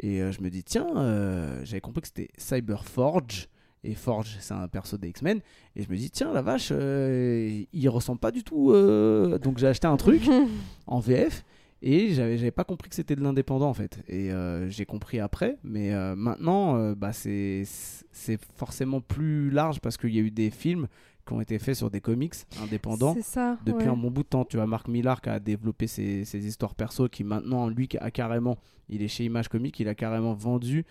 [0.00, 3.48] Et euh, je me dis, tiens, euh, j'avais compris que c'était Cyberforge.
[3.84, 5.40] Et Forge, c'est un perso des X-Men.
[5.76, 8.72] Et je me dis, tiens, la vache, euh, il ressemble pas du tout.
[8.72, 10.22] Donc j'ai acheté un truc
[10.86, 11.44] en VF.
[11.82, 14.02] Et j'avais j'avais pas compris que c'était de l'indépendant en fait.
[14.08, 14.30] Et
[14.68, 15.58] j'ai compris après.
[15.62, 17.62] Mais maintenant, bah, c'est
[18.10, 20.88] c'est forcément plus large parce qu'il y a eu des films
[21.26, 23.58] qui ont été faits sur des comics indépendants ça.
[23.64, 23.92] depuis ouais.
[23.92, 24.44] un bon bout de temps.
[24.44, 28.10] Tu vois, Marc Millar qui a développé ses, ses histoires perso, qui maintenant, lui, a
[28.10, 28.58] carrément,
[28.88, 30.84] il est chez Image Comics, il a carrément vendu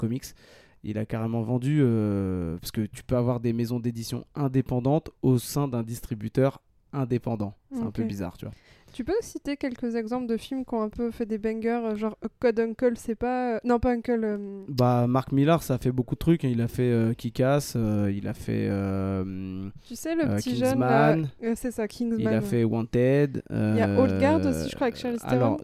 [0.00, 0.24] comics.
[0.82, 5.38] Il a carrément vendu, euh, parce que tu peux avoir des maisons d'édition indépendantes au
[5.38, 6.62] sein d'un distributeur
[6.92, 7.54] indépendant.
[7.70, 8.54] C'est un peu bizarre, tu vois.
[8.92, 11.96] Tu peux citer quelques exemples de films qui ont un peu fait des bangers, euh,
[11.96, 13.54] genre Code Uncle, c'est pas.
[13.54, 14.20] euh, Non, pas Uncle.
[14.24, 16.44] euh, Bah, Marc Millar, ça a fait beaucoup de trucs.
[16.44, 16.48] hein.
[16.50, 18.68] Il a fait euh, Kick-Ass, euh, il a fait,
[19.86, 20.70] Tu sais, le petit jeune.
[20.70, 21.28] Kingsman.
[21.44, 22.20] euh, c'est ça, Kingsman.
[22.20, 23.42] il a fait Wanted.
[23.50, 25.56] Il y a Old Guard aussi, je crois, avec Charlize Theron,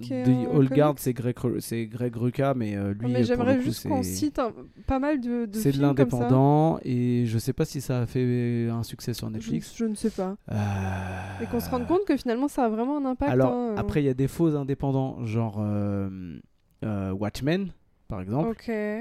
[0.54, 4.52] Old Guard, c'est Greg, c'est Greg Rucka, mais lui, mais j'aimerais juste qu'on cite un-
[4.86, 8.68] pas mal de, de C'est de l'indépendant et je sais pas si ça a fait
[8.70, 9.74] un succès sur Netflix.
[9.76, 10.36] je ne sais pas.
[11.42, 13.15] Et qu'on se rende compte que finalement ça a vraiment un impact.
[13.20, 13.76] Alors hein, euh.
[13.80, 16.38] après il y a des faux indépendants genre euh,
[16.84, 17.68] euh, Watchmen
[18.08, 18.50] par exemple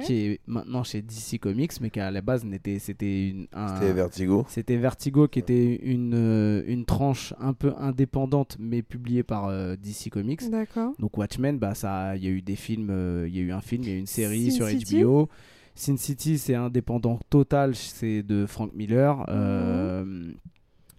[0.04, 3.68] qui est maintenant chez DC Comics mais qui à la base n'était c'était une un-
[3.76, 4.46] C'était Vertigo.
[4.50, 10.10] c'était Vertigo qui était une une tranche un peu indépendante mais publiée par euh, DC
[10.10, 10.50] Comics.
[10.50, 10.94] D'accord.
[10.98, 13.52] Donc Watchmen, bah ça, il y a eu des films, euh, il y a eu
[13.52, 15.30] un film, il y a eu une série Sin sur City HBO.
[15.76, 19.24] Sin City, c'est indépendant total, c'est de Frank Miller.
[19.30, 20.32] Euh,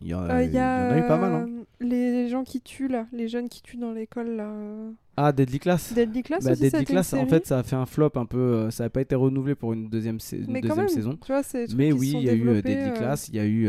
[0.02, 1.32] Il y, en a- Euh, il y en a eu pas mal.
[1.32, 1.46] hein.
[1.48, 4.44] euh, les gens qui tuent là, les jeunes qui tuent dans l'école là.
[4.50, 4.90] euh.
[5.16, 5.94] Ah, Deadly Class.
[5.94, 8.70] Deadly Class Bah, aussi, Deadly Class, en fait, ça a fait un flop un peu.
[8.70, 11.18] ça n'a pas été renouvelé pour une deuxième, sa- une mais quand deuxième même, saison.
[11.24, 11.40] tu vois,
[11.76, 13.68] Mais oui, il y a eu Deadly Class, il y a eu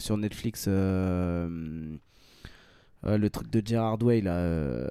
[0.00, 0.68] sur Netflix
[3.06, 4.88] euh, le truc de Gerard Way, là, euh,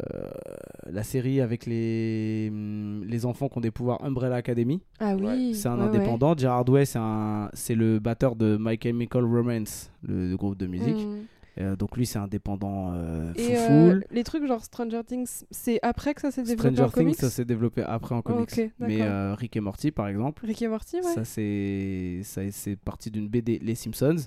[0.89, 4.81] la série avec les, hum, les enfants qui ont des pouvoirs Umbrella Academy.
[4.99, 5.53] Ah oui.
[5.55, 5.87] C'est un ouais, ouais.
[5.97, 6.37] indépendant.
[6.37, 10.67] Gerard Way, c'est un, c'est le batteur de My Chemical Romance, le, le groupe de
[10.67, 11.05] musique.
[11.05, 11.17] Mm.
[11.59, 16.21] Euh, donc lui, c'est indépendant euh, euh, les trucs genre Stranger Things, c'est après que
[16.21, 18.61] ça s'est développé Stranger en comics Things, ça s'est développé après en comics.
[18.79, 21.01] Mais euh, Rick et Morty, par exemple, Rick et Morty, ouais.
[21.01, 24.17] ça c'est ça c'est parti d'une BD Les Simpsons.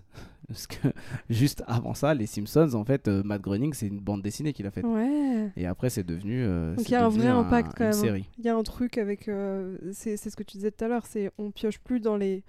[0.51, 0.89] Parce que
[1.31, 4.67] juste avant ça, Les Simpsons, en fait, euh, Matt Groening, c'est une bande dessinée qu'il
[4.67, 4.85] a faite.
[4.85, 5.51] Ouais.
[5.57, 6.43] Et après, c'est devenu.
[6.43, 8.15] euh, Donc il y a un vrai impact quand même.
[8.17, 8.21] hein.
[8.39, 9.29] Il y a un truc avec.
[9.29, 12.17] euh, c'est c'est ce que tu disais tout à l'heure, c'est on pioche plus dans
[12.17, 12.43] les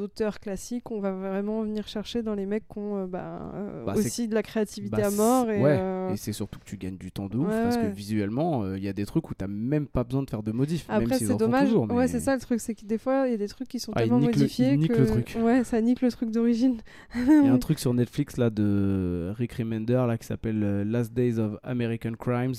[0.00, 3.84] auteurs classiques, on va vraiment venir chercher dans les mecs qui ont euh, bah, euh,
[3.84, 5.50] Bah, aussi de la créativité Bah, à mort.
[5.50, 7.76] Et, ouais, euh, et c'est surtout que tu gagnes du temps de ouf Ouais, parce
[7.76, 10.52] que visuellement, il y a des trucs où t'as même pas besoin de faire de
[10.52, 10.86] modifs.
[10.88, 11.68] Après, c'est dommage.
[11.68, 13.68] toujours, Ouais, c'est ça le truc, c'est que des fois, il y a des trucs
[13.68, 14.92] qui sont Ah, tellement le- modifiés que.
[14.92, 15.36] le truc.
[15.40, 16.78] Ouais, ça nique le truc d'origine.
[17.16, 21.12] Il y a un truc sur Netflix là de Rick Remender là qui s'appelle Last
[21.12, 22.54] Days of American Crimes.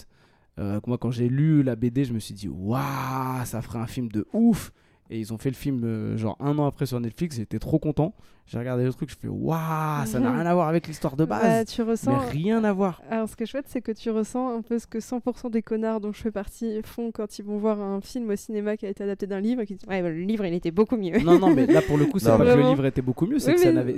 [0.57, 4.07] Moi quand j'ai lu la BD, je me suis dit waouh, ça ferait un film
[4.09, 4.71] de ouf.
[5.09, 7.35] Et ils ont fait le film euh, genre un an après sur Netflix.
[7.35, 8.15] J'étais trop content.
[8.47, 11.25] J'ai regardé le truc, je fais waouh, ça n'a rien à voir avec l'histoire de
[11.25, 11.65] Bah, base.
[11.67, 12.17] tu mais ressens.
[12.29, 13.01] rien à voir.
[13.09, 15.63] Alors, ce qui est chouette, c'est que tu ressens un peu ce que 100% des
[15.63, 18.85] connards dont je fais partie font quand ils vont voir un film au cinéma qui
[18.85, 20.95] a été adapté d'un livre et qui disent Ouais, bah, le livre, il était beaucoup
[20.97, 21.19] mieux.
[21.23, 23.39] Non non, mais là pour le coup, c'est pas que le livre était beaucoup mieux,
[23.39, 23.95] c'est Oui, que ça n'avait.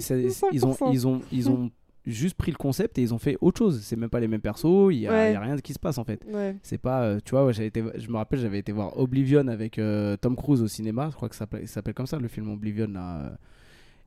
[0.53, 0.89] Ils ont 100%.
[0.93, 1.69] ils ont ils ont
[2.07, 3.81] juste pris le concept et ils ont fait autre chose.
[3.83, 4.89] C'est même pas les mêmes persos.
[4.91, 5.31] Il y, a- Ouais.
[5.31, 6.25] il y a rien qui se passe en fait.
[6.31, 6.55] Ouais.
[6.63, 9.77] C'est pas, euh, tu vois, ouais, été, je me rappelle, j'avais été voir Oblivion avec
[9.77, 11.09] euh, Tom Cruise au cinéma.
[11.11, 13.19] Je crois que ça s'appelle- comme ça le film Oblivion là.
[13.25, 13.29] euh.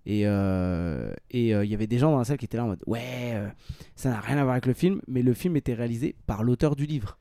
[0.07, 2.69] Et euh, et il y avait des gens dans la salle qui étaient là en
[2.69, 3.35] mode ouais,
[3.97, 6.75] ça n'a rien à voir avec le film, mais le film était réalisé par l'auteur
[6.75, 7.19] du livre.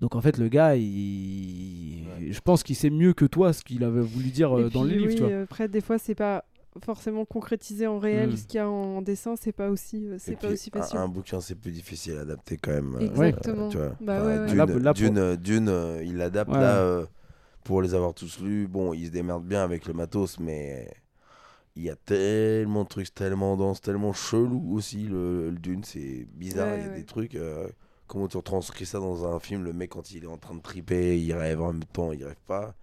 [0.00, 3.84] Donc en fait le gars, il, je pense qu'il sait mieux que toi ce qu'il
[3.84, 5.42] avait voulu dire dans livres, oui, tu vois.
[5.42, 6.44] Après, des fois, c'est pas
[6.84, 8.36] forcément concrétisé en réel Mm.
[8.36, 10.78] ce qu'il y a en dessin, c'est pas aussi, euh, c'est pas puis, aussi un-
[10.80, 10.98] facile.
[10.98, 12.94] Un, bouquin, c'est plus difficile à adapter quand même.
[12.96, 13.68] euh, Exactement.
[13.68, 13.96] tu vois.
[14.00, 14.46] Bah Enfin, ouais, ouais.
[14.46, 16.58] Dune, Là, là, pour- Dune, euh, Dune, euh, il l'adapte Ouais.
[16.60, 17.06] là euh,
[17.64, 18.68] pour les avoir tous lus.
[18.68, 20.88] Bon, il se démerde bien avec le matos, mais
[21.74, 25.04] il y a tellement de trucs, tellement dense, tellement chelou aussi.
[25.04, 26.68] Le, le Dune, c'est bizarre.
[26.68, 26.96] Ouais, il y a ouais.
[26.98, 27.34] des trucs.
[27.34, 27.68] euh,
[28.06, 30.60] comment tu retranscris ça dans un film Le mec, quand il est en train de
[30.62, 32.74] triper, il rêve en même temps, il rêve pas.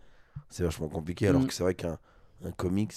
[0.49, 1.27] C'est vachement compliqué.
[1.27, 1.47] Alors Mm.
[1.47, 1.97] que c'est vrai qu'un
[2.43, 2.93] un comics,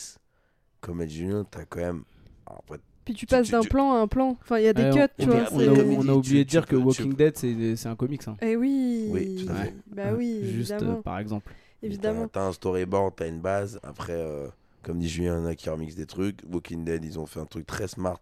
[0.80, 2.04] comme Ed Julien, t'as quand même.
[2.46, 4.36] alors après, Puis tu tu- passes d'un tu- plan à un plan.
[4.42, 5.34] Enfin, il y a des Ouais, cuts, on, tu mais
[5.68, 5.84] vois.
[5.84, 8.26] on a, on oublié de dire tu que tu Walking Dead c'est c'est un comics.
[8.28, 8.36] hein.
[8.42, 9.08] Eh oui.
[9.10, 9.74] Oui, tout à fait.
[9.88, 11.52] Bah oui, Juste euh, par exemple.
[11.82, 12.28] évidemment.
[12.28, 13.78] T'as un storyboard, t'as une base.
[13.82, 14.48] Après, euh,
[14.82, 16.40] comme dit Julien, il y en a qui remixent des trucs.
[16.50, 18.20] Walking Dead, ils ont fait un truc très smart.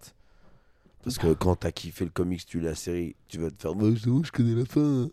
[1.03, 3.75] Parce que quand t'as kiffé le comics, tu lis la série, tu vas te faire
[3.75, 5.11] Bah, je connais la fin.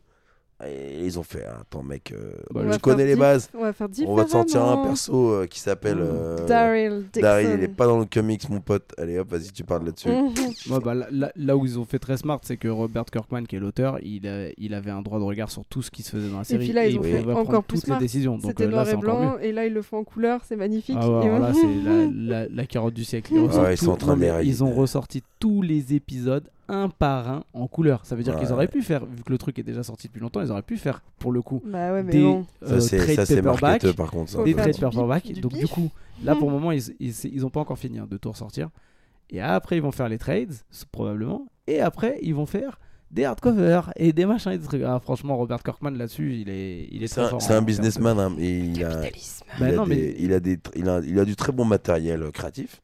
[0.68, 3.50] Et ils ont fait Attends, mec, euh, Bah, tu connais les bases.
[3.58, 5.98] On va faire On va te sortir un perso euh, qui s'appelle.
[5.98, 6.02] Mmh.
[6.12, 7.22] euh, Daryl Dixon.
[7.22, 8.92] Daryl, il est pas dans le comics, mon pote.
[8.98, 10.10] Allez hop, vas-y, tu parles là-dessus.
[10.10, 10.30] Mhm.
[10.70, 10.94] Ouais, bah,
[11.36, 14.28] là, où ils ont fait très smart, c'est que Robert Kirkman, qui est l'auteur, il,
[14.28, 16.44] a- il avait un droit de regard sur tout ce qui se faisait dans la
[16.44, 16.66] série.
[16.66, 18.00] puis là, ils et ont fait encore plus toutes smart.
[18.00, 18.34] les décisions.
[18.38, 20.56] Donc C'était euh, là, noir et blanc, et là ils le font en couleur, c'est
[20.56, 20.98] magnifique.
[21.00, 21.60] Ah ouais, Et alors là, ouais.
[21.60, 23.32] c'est la, la- la carotte du siècle.
[23.34, 26.90] Ils, Ouais, ressortent ils sont tout- en train ils ont ressorti tous les épisodes un
[26.90, 28.06] par un en couleur.
[28.06, 30.20] Ça veut dire qu'ils auraient pu faire, vu que le truc est déjà sorti depuis
[30.22, 32.46] longtemps, ils auraient pu faire pour le coup Bah ouais, mais des bon.
[32.64, 33.92] euh, Ça, c'est trade ça, c'est paperback.
[33.94, 34.32] par contre.
[34.32, 34.44] ça.
[34.44, 35.26] Des trades paperback.
[35.32, 35.90] du Donc du coup,
[36.24, 36.60] là pour le Mhm.
[36.62, 38.70] moment, ils, ils, ils ont pas encore fini hein, de tout ressortir.
[39.30, 40.54] Et après, ils vont faire les trades,
[40.92, 41.48] probablement.
[41.68, 42.80] Et après, ils vont faire
[43.12, 44.84] des hardcovers et des machins et des trucs.
[44.86, 48.20] Ah, franchement, Robert Kirkman là-dessus, il est, il est C'est très un, businessman.
[48.20, 49.46] hein, et il a, Capitalisme.
[49.60, 51.52] il, a non, mais- des- il, a des, tr- il, a, il a du très
[51.52, 52.82] bon matériel euh, créatif.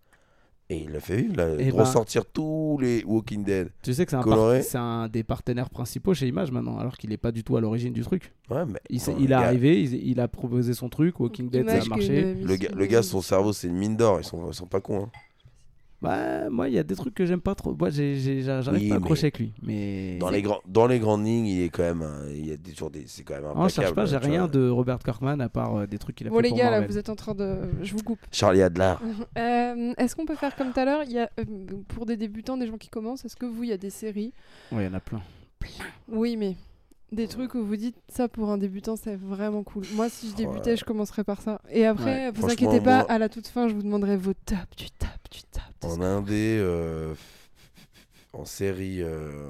[0.69, 3.69] Et il a fait vivre, là, Eh de ben- ressortir tous les Walking Dead.
[3.81, 4.57] Tu sais que c'est un, Coloré.
[4.59, 7.55] par- c'est un des partenaires principaux chez Image maintenant, alors qu'il est pas du tout
[7.55, 8.33] à l'origine du truc.
[8.49, 11.77] Ouais, mais Il, est gars- arrivé, il, il a proposé son truc, Walking Dead, ça
[11.81, 12.19] a marché.
[12.33, 14.19] une Le gars, le gars, son cerveau, c'est une mine d'or.
[14.19, 15.03] Ils sont, ils sont pas cons.
[15.05, 15.11] hein.
[15.99, 17.73] Bah, moi, il y a des trucs que j'aime pas trop.
[17.75, 19.53] Moi, j'ai- j'arrive Oui, pas à accrocher avec lui.
[19.63, 22.03] Mais Dans les, grands, dans les grandes lignes, il est quand même.
[22.03, 24.17] un- il y a des, toujours des, c'est quand même non, je cherche pas, j'ai
[24.17, 24.47] rien vois.
[24.49, 26.69] de Robert Kirkman à part euh, des trucs qu'il a Bon fait les pour gars,
[26.69, 27.61] là, vous êtes en train de...
[27.81, 28.19] Je vous coupe.
[28.31, 28.93] Charlie Adler.
[29.37, 31.01] Euh, est-ce qu'on peut faire comme tout à l'heure?
[31.03, 31.43] Il y a, euh,
[31.87, 34.33] Pour des débutants, des gens qui commencent, est-ce que vous, il y a des séries?
[34.71, 35.21] Ouais, il y en a plein.
[36.07, 36.55] Oui, mais
[37.11, 39.83] des trucs où vous dites ça pour un débutant, c'est vraiment cool.
[39.93, 40.77] Moi, si je débutais, Ouais.
[40.77, 41.61] je commencerais par ça.
[41.69, 44.33] Et après, vous Franchement, inquiétez pas, moi- à la toute fin, je vous demanderai vos
[44.33, 45.63] tops, du top, du top.
[45.89, 47.13] En indé, euh,
[48.33, 49.01] en série.
[49.01, 49.49] euh,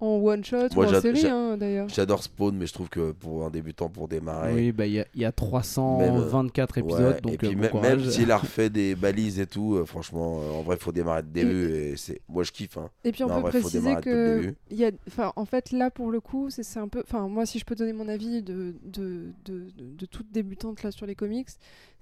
[0.00, 1.88] En one shot Moi, ou en série, hein, d'ailleurs.
[1.88, 4.52] J'adore Spawn, mais je trouve que pour un débutant, pour démarrer.
[4.52, 7.68] Oui, bah, il y, a- il y a 324 Ouais, épisodes, donc et puis euh,
[7.70, 10.76] bon même, même s'il a refait des balises et tout, euh, franchement, euh, en vrai,
[10.76, 11.70] faut démarrer de début.
[11.72, 12.76] Et c'est, moi, je kiffe.
[12.76, 12.90] Hein.
[13.04, 14.54] Et puis on Non, en peut vrai, faut préciser que début.
[14.70, 17.28] il y a, enfin, en fait là pour le coup, c'est c'est un peu, enfin
[17.28, 20.90] moi si je peux donner mon avis de de, de, de, de toute débutante là
[20.90, 21.48] sur les comics,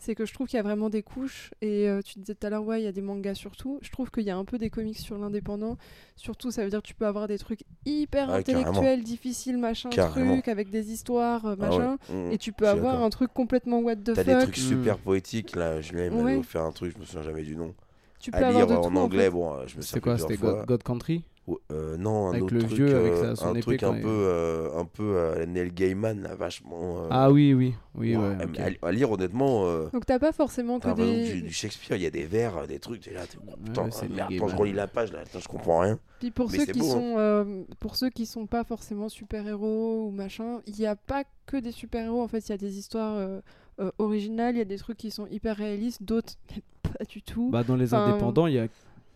[0.03, 1.53] c'est que je trouve qu'il y a vraiment des couches.
[1.63, 3.79] Et euh, tu disais tout à l'heure ouais il y a des mangas surtout.
[3.83, 5.77] Je trouve qu'il y a un peu des comics sur l'indépendant.
[6.17, 9.91] Surtout ça veut dire que tu peux avoir des trucs hyper Ouais, intellectuels, difficiles machin
[9.91, 10.35] Carrément.
[10.35, 11.99] truc avec des histoires euh, Ah ouais, machin.
[12.11, 14.43] mmh, Et tu peux avoir un truc complètement what the T'as des fuck.
[14.43, 15.81] trucs super poétiques là.
[15.81, 16.39] Julien il m'avait Ouais.
[16.39, 17.75] offert un truc, je me souviens jamais du nom.
[18.19, 19.31] Tu peux À avoir lire de en tout, en anglais, fait.
[19.31, 20.57] bon, euh, je me C'était souviens quoi plusieurs C'était.
[20.59, 21.25] God, God Country?
[21.73, 23.81] Euh, non, un Avec autre le truc, vieux avec euh, sa- son un épée truc
[23.81, 27.05] quand un peu, euh, un peu à Neil Gaiman, là, vachement.
[27.05, 28.37] euh, Ah oui, oui, oui, ouais.
[28.39, 28.59] à- ok.
[28.59, 31.19] à, à lire, honnêtement, euh, Donc t'as pas forcément que des.
[31.19, 33.89] du, du Shakespeare, il y a des vers, des trucs, t'es là, t'es, oh, putain,
[33.89, 35.99] ouais, merde, attends, je relis la page, là, attends, je comprends rien.
[36.19, 37.05] Puis pour Mais ceux qui beau, hein.
[37.05, 41.25] sont euh, pour ceux qui sont pas forcément super-héros ou machin, il n'y a pas
[41.47, 43.41] que des super-héros en fait, il y a des histoires euh,
[43.81, 46.35] euh, originales, il y a des trucs qui sont hyper réalistes, d'autres
[46.83, 47.51] pas du tout.
[47.51, 48.69] Bah, dans les Enfin, indépendants, il y a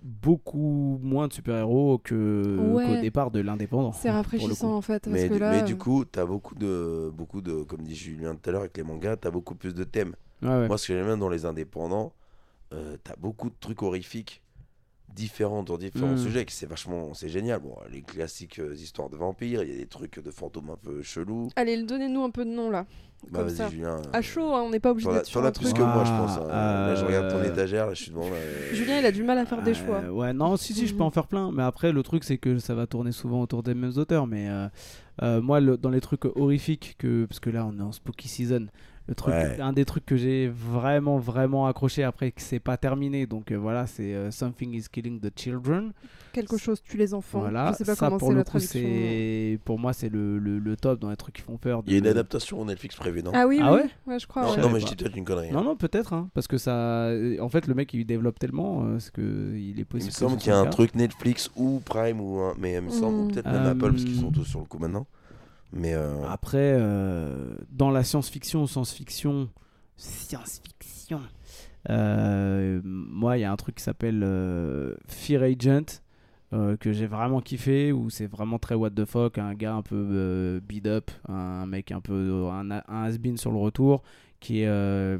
[0.06, 2.86] beaucoup moins de super-héros que Ouais.
[2.86, 3.92] qu'au départ de l'indépendant.
[3.92, 6.54] c'est rafraîchissant en fait parce Mais, que du- là mais du euh, coup, t'as beaucoup
[6.54, 9.74] de, beaucoup de, comme dit Julien tout à l'heure avec les mangas, t'as beaucoup plus
[9.74, 10.14] de thèmes.
[10.42, 10.68] Ouais, ouais.
[10.68, 12.12] Moi, ce que j'aime bien dans les indépendants,
[12.72, 14.42] euh, t'as beaucoup de trucs horrifiques
[15.16, 16.18] différents dans différents Mm.
[16.18, 17.60] sujets, c'est vachement, c'est génial.
[17.60, 20.76] Bon, les classiques euh, histoires de vampires, il y a des trucs de fantômes un
[20.76, 21.48] peu chelous.
[21.56, 22.84] Allez, donnez-nous un peu de nom là.
[23.30, 23.96] Bah vas-y Julien.
[24.12, 25.78] À chaud, hein, on n'est pas obligé d'être sur t'en as plus truc.
[25.78, 26.36] que moi, je pense.
[26.36, 26.46] hein.
[26.50, 28.28] Ah, Là, je regarde ton euh, étagère, là, je suis devant.
[28.28, 28.36] là,
[28.70, 30.02] et- Julien, il a du mal à faire des choix.
[30.04, 31.50] Euh, ouais, non, si, si, je peux en faire plein.
[31.50, 34.26] Mais après, le truc, c'est que ça va tourner souvent autour des mêmes auteurs.
[34.26, 34.68] Mais euh,
[35.22, 38.28] euh, moi, le- dans les trucs horrifiques, que, parce que là, on est en spooky
[38.28, 38.66] season,
[39.08, 39.60] le truc, Ouais.
[39.60, 43.26] un des trucs que j'ai vraiment, vraiment accroché après que c'est pas terminé.
[43.26, 45.92] Donc euh, voilà, c'est euh, Something is Killing the Children.
[46.32, 47.40] Quelque chose tue les enfants.
[47.40, 48.80] Voilà, Je sais pas ça comment pour c'est le la coup, traduction.
[48.80, 51.82] c'est pour moi, c'est le, le, le top dans les trucs qui font peur.
[51.86, 53.30] Il y a une adaptation Netflix prévue, non?
[53.34, 53.80] Ah oui, Ah oui.
[53.82, 53.90] ouais?
[54.06, 54.54] ouais, je crois.
[54.56, 55.48] Non, mais je dis peut-être une connerie.
[55.48, 55.54] hein.
[55.54, 57.08] Non, non, peut-être, hein, parce que ça.
[57.40, 60.08] En fait, le mec, il développe tellement, euh, c'est que il est Il possible.
[60.08, 60.70] me semble ce qu'il y a un cas.
[60.70, 62.54] truc Netflix ou Prime ou un...
[62.58, 63.32] mais il me semble ou Mm.
[63.32, 65.06] peut-être même Euh, Apple parce qu'ils sont tous sur le coup maintenant.
[65.72, 69.48] Mais euh, Après, euh, dans la science-fiction, science-fiction,
[69.96, 71.20] science-fiction,
[71.90, 74.20] euh, moi, il y a un truc qui s'appelle
[75.08, 76.00] Fear Agent.
[76.80, 80.60] que j'ai vraiment kiffé où c'est vraiment très what the fuck un gars un peu
[80.66, 84.02] beat up un mec un peu un, un has-been sur le retour
[84.40, 85.18] qui est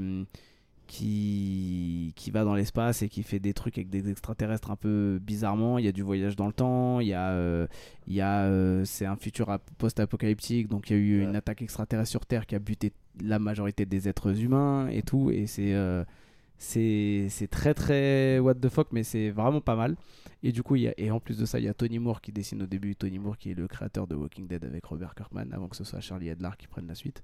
[0.87, 5.19] qui, qui va dans l'espace et qui fait des trucs avec des extraterrestres un peu
[5.23, 5.79] bizarrement.
[5.79, 7.67] Il y a du voyage dans le temps, il y a, euh,
[8.07, 11.25] il y a euh, c'est un futur ap- post-apocalyptique, donc il y a eu Ouais.
[11.25, 15.31] une attaque extraterrestre sur Terre qui a buté la majorité des êtres humains et tout,
[15.31, 16.05] et c'est euh,
[16.59, 19.97] c'est très très what the fuck, mais c'est vraiment pas mal.
[20.43, 21.99] Et du coup, il y a, et en plus de ça, il y a Tony
[21.99, 24.85] Moore qui dessine au début, Tony Moore qui est le créateur de Walking Dead avec
[24.85, 27.23] Robert Kirkman, avant que ce soit Charlie Adlar qui prenne la suite.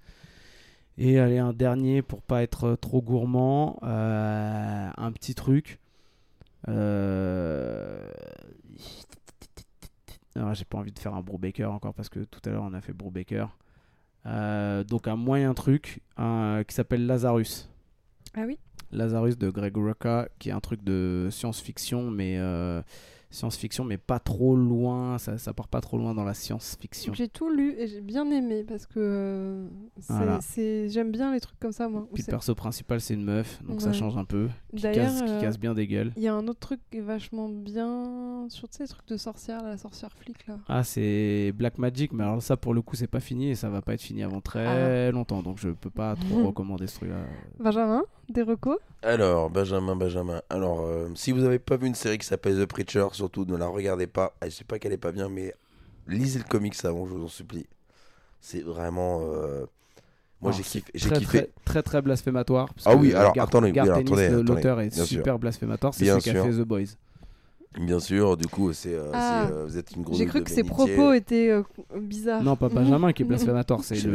[0.98, 5.78] Et allez, un dernier pour pas être trop gourmand, euh, un petit truc.
[6.68, 8.08] Euh...
[10.34, 12.72] Alors, j'ai pas envie de faire un Brubaker encore parce que tout à l'heure on
[12.72, 13.46] a fait Brubaker.
[14.24, 17.68] Euh, donc un moyen truc un- qui s'appelle Lazarus.
[18.34, 18.58] Ah oui
[18.92, 22.82] Lazarus de Greg Rucka, qui est un truc de science-fiction, mais euh,
[23.32, 25.18] science-fiction, mais pas trop loin.
[25.18, 27.14] Ça, ça part pas trop loin dans la science-fiction.
[27.14, 29.66] J'ai tout lu et j'ai bien aimé parce que euh,
[30.08, 30.38] Voilà.
[30.56, 32.06] j'aime bien les trucs comme ça moi.
[32.12, 34.48] Puis le perso principal, c'est une meuf, donc ça change un peu.
[34.76, 36.12] Qui casse, qui euh, casse bien des gueules.
[36.16, 39.62] Il y a un autre truc qui est vachement bien sur les trucs de sorcière,
[39.62, 40.58] la sorcière flic là.
[40.68, 43.68] Ah, c'est Black Magic, mais alors ça pour le coup, c'est pas fini et ça
[43.68, 47.24] va pas être fini avant très longtemps, donc je peux pas trop recommander ce truc-là.
[47.58, 48.02] Benjamin,
[48.32, 50.42] des recos Alors, Benjamin, Benjamin.
[50.50, 53.56] Alors, euh, si vous n'avez pas vu une série qui s'appelle The Preacher, surtout ne
[53.56, 54.34] la regardez pas.
[54.42, 55.54] Je sais pas qu'elle est pas bien, mais
[56.06, 57.66] lisez le comics avant, je vous en supplie.
[58.40, 59.20] C'est vraiment.
[59.22, 59.66] euh,
[60.40, 60.84] Moi, Alors, j'ai kiffé.
[60.94, 61.38] J'ai Très, kiffé.
[61.38, 62.72] très, très, très blasphématoire.
[62.74, 65.18] parce Ah que oui, alors, Garth- attendez, oui, alors, l'auteur est bien sûr.
[65.18, 65.94] super blasphématoire.
[65.94, 66.44] C'est Bien celui qui a sûr.
[66.44, 66.84] fait The Boys.
[67.80, 68.94] Bien sûr, du coup, c'est.
[68.94, 69.46] euh, Ah.
[69.48, 70.18] c'est, euh, vous êtes une grosse.
[70.18, 71.62] J'ai cru que ses propos étaient euh,
[71.98, 72.42] bizarres.
[72.42, 74.14] Non, pas Benjamin qui est blasphématoire, c'est le.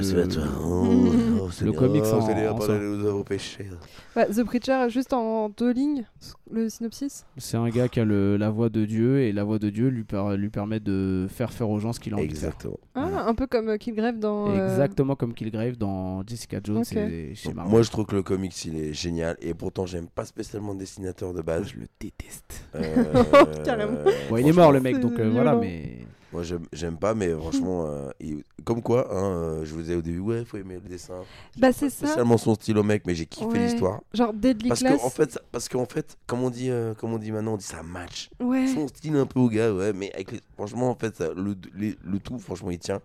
[0.63, 0.85] Oh,
[1.41, 2.77] oh, c'est le comics oh, en- en soi.
[2.77, 3.67] nous avons péché.
[4.15, 6.05] Bah, The Preacher, juste en deux lignes,
[6.51, 7.25] le synopsis.
[7.37, 9.87] C'est un gars qui a le- la voix de Dieu et la voix de Dieu
[9.89, 12.49] lui, per- lui permet de faire faire aux gens ce qu'il a envie de faire.
[12.49, 12.77] Exactement.
[12.95, 14.49] Ah, un peu comme Killgrave dans.
[14.51, 17.71] euh, Exactement comme Killgrave dans Jessica Jones et chez Marvel.
[17.71, 19.35] moi, je trouve que le comics, il est génial.
[19.41, 21.69] Et pourtant, j'aime pas spécialement le dessinateur de base.
[21.69, 22.63] je le déteste.
[23.47, 23.97] Euh, Carrément.
[24.29, 25.99] Bon, il est mort le mec, donc euh, voilà, mais.
[26.33, 26.43] Moi,
[26.73, 30.19] j'aime- pas, mais franchement, euh, il- comme quoi, hein, euh, je vous disais au début,
[30.19, 31.23] ouais, faut aimer le dessin.
[31.57, 32.05] Bah, c'est ça.
[32.05, 33.59] Spécialement son style au mec, mais j'ai kiffé Ouais.
[33.65, 34.01] l'histoire.
[34.13, 34.99] Genre Deadly Parce Class.
[34.99, 37.53] qu'en en fait, ça- parce qu'en fait, comme on dit, euh, comme on dit maintenant,
[37.53, 38.29] on dit ça match.
[38.41, 38.67] Ouais.
[38.67, 41.55] Son style un peu au gars, ouais, mais avec les- franchement, en fait, ça- le,
[41.75, 42.99] les- le tout, franchement, il tient.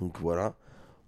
[0.00, 0.54] Donc voilà.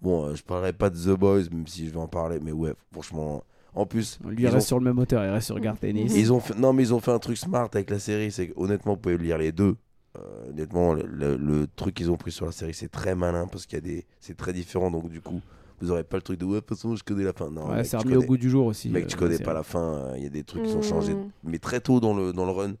[0.01, 2.51] Bon, euh, je parlerai pas de The Boys, même si je vais en parler, mais
[2.51, 3.41] ouais, franchement.
[3.75, 6.11] En plus, Lui, il ont- reste sur le même auteur, il reste sur Garth Ennis.
[6.15, 8.31] Ils ont fait, non, mais ils ont fait un truc smart avec la série.
[8.31, 9.75] C'est que, honnêtement, vous pouvez lire les deux.
[10.15, 13.47] Euh, honnêtement, le, le- le truc qu'ils ont pris sur la série, c'est très malin
[13.47, 14.91] parce qu'il y a des, c'est très différent.
[14.91, 15.41] Donc du coup,
[15.81, 17.49] vous aurez pas le truc de ouais, de toute façon, je connais la fin.
[17.49, 18.89] Non, Ouais, mec, tu remis au goût du jour aussi.
[18.91, 19.79] Mec, euh, tu la connais pas la fin.
[19.95, 20.83] euh, Il y a des trucs qui ont Mm.
[20.83, 22.73] changé, mais très tôt dans le dans le run,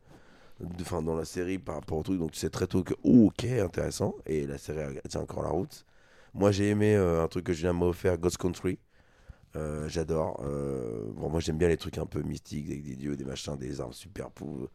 [0.81, 2.19] enfin dans la série par rapport au truc.
[2.19, 4.13] Donc tu sais très tôt que oh, ok, intéressant.
[4.27, 5.85] Et la série tient encore la route.
[6.35, 8.77] Moi, j'ai aimé euh, un truc que Julien m'a offert, Ghost Country.
[9.55, 10.41] Euh, J'adore.
[10.45, 13.55] Euh, bon, moi, j'aime bien les trucs un peu mystiques avec des dieux, des machins,
[13.55, 14.67] des armes super pou-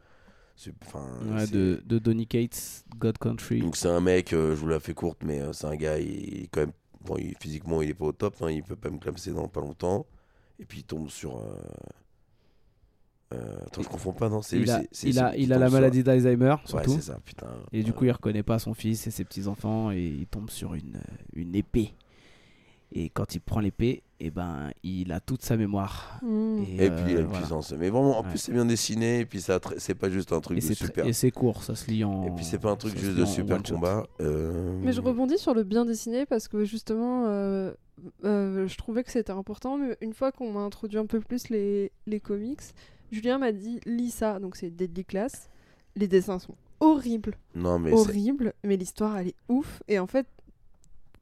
[0.57, 3.61] c'est- enfin, Ouais, de, de Donny Cates, God Country.
[3.61, 6.09] Donc c'est un mec, euh, je vous la fais courte, mais c'est un gars, il,
[6.37, 8.77] il est quand même, bon, il- physiquement il est pas au top, hein, il peut
[8.77, 10.07] pas me clamser dans pas longtemps,
[10.61, 11.39] et puis il tombe sur...
[11.39, 11.57] Euh...
[13.67, 15.71] attends, je confonds pas, non c'est lui, il a, c'est il a, il a la
[15.71, 16.95] maladie d'Alzheimer, Ouais, surtout.
[16.95, 17.47] c'est ça, putain.
[17.73, 17.97] et du Ouais.
[17.97, 21.01] coup, il reconnaît pas son fils et ses petits-enfants et il tombe sur une,
[21.35, 21.93] une épée.
[22.93, 26.19] Et quand il prend l'épée, et ben, il a toute sa mémoire.
[26.23, 26.63] Mm.
[26.63, 27.39] Et puis il a euh, une voilà.
[27.41, 27.73] puissance.
[27.73, 28.29] Mais vraiment, en Ouais.
[28.31, 31.07] plus c'est bien dessiné, et puis ça, c'est pas juste un truc Et de super.
[31.07, 32.25] et c'est court, ça se lit en.
[32.27, 34.07] Et puis c'est pas un truc juste de super combat.
[34.21, 37.73] euh, Mais je rebondis sur le bien dessiné parce que justement, euh,
[38.25, 39.79] euh, je trouvais que c'était important.
[39.79, 42.61] Mais une fois qu'on m'a introduit un peu plus les, les comics,
[43.13, 45.49] Julien m'a dit lis ça, donc c'est Deadly Class.
[45.97, 49.83] Les dessins sont horribles, Non mais c'est- horribles, mais l'histoire elle est ouf.
[49.89, 50.27] Et en fait,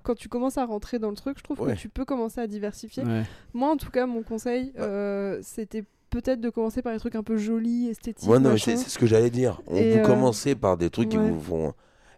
[0.06, 1.74] quand tu commences à rentrer dans le truc, je trouve Ouais.
[1.74, 3.04] que tu peux commencer à diversifier.
[3.04, 3.22] Ouais.
[3.54, 7.22] Moi, en tout cas, mon conseil, euh, c'était peut-être de commencer par des trucs un
[7.22, 8.28] peu jolis, esthétiques.
[8.28, 8.72] Ouais, non, mais machin.
[8.72, 9.60] c'est c'est ce que j'allais dire.
[9.66, 11.74] On, Et, vous euh, commencez par des trucs qui vous font.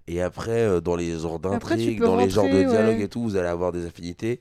[0.06, 3.04] Et après, euh, dans les genres peux dans les genres de dialogue ouais.
[3.04, 4.40] et tout, vous allez avoir des affinités.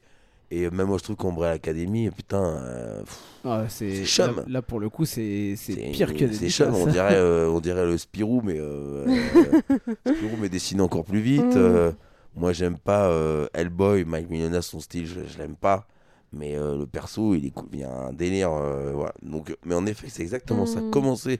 [0.49, 4.37] Et même moi, je trouve qu'Ombrella Academy, putain, euh, pff, Ouais, c'est C'est chum.
[4.37, 7.15] Là, là, pour le coup, c'est c'est c'est pire que des C'est chum, on dirait,
[7.15, 11.55] euh, on dirait le Spirou, mais euh, euh, Spirou, mais dessiné encore plus vite.
[11.55, 11.93] Mm.
[12.37, 15.87] Euh, moi, j'aime pas euh, Hellboy, Mike Mignola, son style, je, je l'aime pas.
[16.33, 18.51] Mais euh, le perso, il, est cool, il y a un délire.
[18.51, 19.13] euh, voilà.
[19.21, 20.81] Donc, mais en effet, c'est exactement ça.
[20.81, 20.91] Mm.
[20.91, 21.39] Commencez,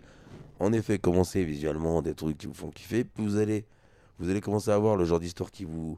[0.59, 3.03] en effet, commencez visuellement des trucs qui vous font kiffer.
[3.03, 3.65] Puis vous allez,
[4.19, 5.97] vous allez commencer à voir le genre d'histoire qui vous.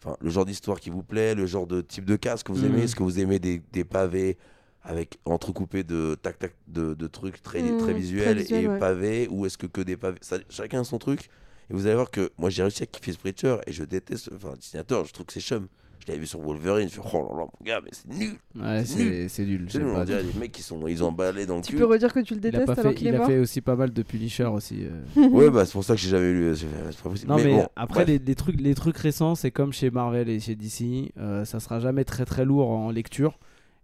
[0.00, 2.64] Enfin, le genre d'histoire qui vous plaît, le genre de type de casque que vous
[2.64, 2.80] aimez.
[2.80, 2.84] Mm.
[2.84, 4.36] Est-ce que vous aimez des, des pavés
[4.82, 8.68] avec entrecoupés de tac tac de, de trucs très, Mm, très très visuels visuel, et
[8.68, 8.78] ouais.
[8.78, 11.30] pavés ou est-ce que que des pavés Ça- Chacun son truc.
[11.70, 14.30] Et vous allez voir que moi j'ai réussi à kiffer ce Preacher et je déteste,
[14.34, 15.66] enfin, le dessinateur, je trouve que c'est chum.
[16.00, 18.36] Je l'avais vu sur Wolverine, je fais oh là là, mon gars, mais c'est nul.
[18.60, 19.30] Ouais, C'est nul.
[19.30, 19.66] c'est nul.
[19.74, 21.78] Nul, on dirait des mecs qui sont, ils ont emballé dans le Tu cul.
[21.78, 23.38] peux redire que tu le Il a, détestes pas alors fait, qu'il il a fait
[23.38, 24.84] aussi pas mal de Punisher aussi.
[24.84, 25.28] euh.
[25.30, 26.54] Ouais, bah c'est pour ça que j'ai jamais lu.
[26.54, 26.66] c'est
[27.02, 27.30] pas possible.
[27.30, 30.40] Non mais, bon, après les, les trucs les trucs récents c'est comme chez Marvel et
[30.40, 33.38] chez DC euh, ça sera jamais très très lourd en lecture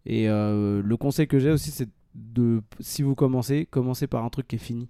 [0.04, 4.28] et euh, le conseil que j'ai aussi c'est de si vous commencez commencez par un
[4.28, 4.88] truc qui est fini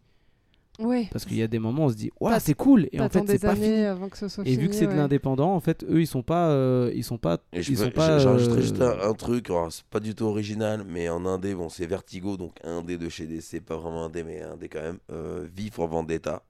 [1.12, 3.08] Parce qu'il y a des moments où on se dit waouh c'est cool et en
[3.08, 5.60] fait c'est pas fini avant que ce soit et vu que c'est de l'indépendant en
[5.60, 8.38] fait eux ils sont pas euh, ils sont pas Et ils peux- sont pas euh,
[8.60, 12.36] juste un, un truc, c'est pas du tout original, mais en indé, bon, c'est Vertigo,
[12.36, 14.98] donc indé de chez DC, pas vraiment indé, mais indé quand même.
[15.12, 16.42] Euh, V for Vendetta.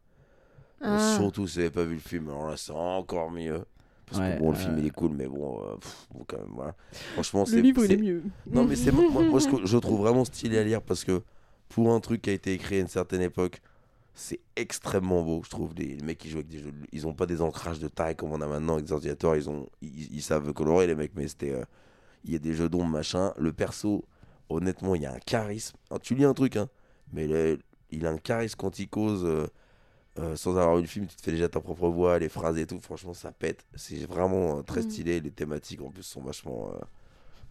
[0.82, 1.16] Euh, Ah.
[1.18, 3.62] surtout si vous n'avez pas vu le film, alors là c'est encore mieux.
[4.06, 6.38] Parce Ouais, que bon, le film il est cool, mais bon, euh, pff, bon, quand
[6.38, 6.74] même, voilà.
[7.14, 7.60] Franchement, Le c'est.
[7.62, 8.22] livre, il est mieux.
[8.50, 11.22] Non, mais c'est moi, moi, ce que je trouve vraiment stylé à lire parce que
[11.68, 13.60] pour un truc qui a été écrit à une certaine époque,
[14.14, 15.74] c'est extrêmement beau, je trouve.
[15.76, 18.16] Les, les mecs qui jouent avec des jeux, ils ont pas des ancrages de taille
[18.16, 21.12] comme on a maintenant avec des ordinateurs, ils, ont, ils, ils savent colorer les mecs,
[21.16, 21.52] mais c'était.
[21.52, 21.64] euh,
[22.24, 23.32] il y a des jeux d'ombre, machin.
[23.38, 24.04] Le perso,
[24.50, 25.76] honnêtement, il y a un charisme.
[25.90, 26.68] Alors, tu lis un truc, hein,
[27.12, 27.58] mais le-
[27.90, 29.24] il a un charisme quand il cause.
[29.24, 29.46] euh,
[30.18, 32.58] euh, sans avoir eu le film, tu te fais déjà ta propre voix, les phrases
[32.58, 32.80] et tout.
[32.80, 33.64] Franchement, ça pète.
[33.76, 34.82] C'est vraiment très Mm.
[34.82, 35.20] stylé.
[35.20, 36.72] Les thématiques en plus sont vachement.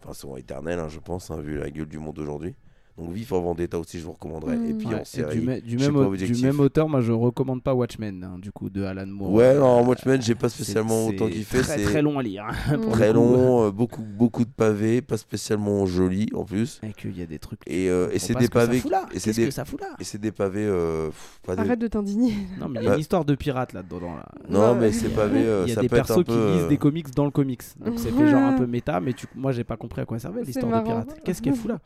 [0.02, 2.54] Enfin, sont éternelles, hein, je pense, hein, vu la gueule du monde d'aujourd'hui.
[2.98, 4.56] Donc, Vif en Vendetta aussi, je vous recommanderais.
[4.68, 5.34] Et puis ouais, en et série.
[5.40, 8.82] du, du même, du même auteur moi je recommande pas Watchmen hein, du coup de
[8.82, 11.58] Alan Moore Ouais, non, Euh, Watchmen, j'ai pas c'est- spécialement autant c'est kiffé.
[11.60, 15.00] très C'est très long à lire hein, pour très long, euh, beaucoup, beaucoup de pavés,
[15.00, 16.80] pas spécialement joli en plus.
[16.82, 18.78] et qu'il y a des trucs Et, euh, et c'est des pavés.
[18.78, 18.80] Et
[19.18, 20.66] c'est Qu'est-ce des, que ça fout là et c'est des pavés.
[20.66, 22.34] euh, pff, pas des- Arrête de t'indigner.
[22.60, 24.00] Non, mais il y a Bah- une histoire de pirate là-dedans.
[24.16, 24.26] Là.
[24.48, 25.42] Non, mais c'est pavés.
[25.44, 27.62] euh, il y a ça des persos qui lisent euh, des comics dans le comics.
[27.84, 29.26] Donc c'est fait genre un peu méta, mais tu...
[29.34, 31.20] moi j'ai pas compris à quoi servait C'est l'histoire de pirate.
[31.24, 31.78] Qu'est-ce qu'elle fout là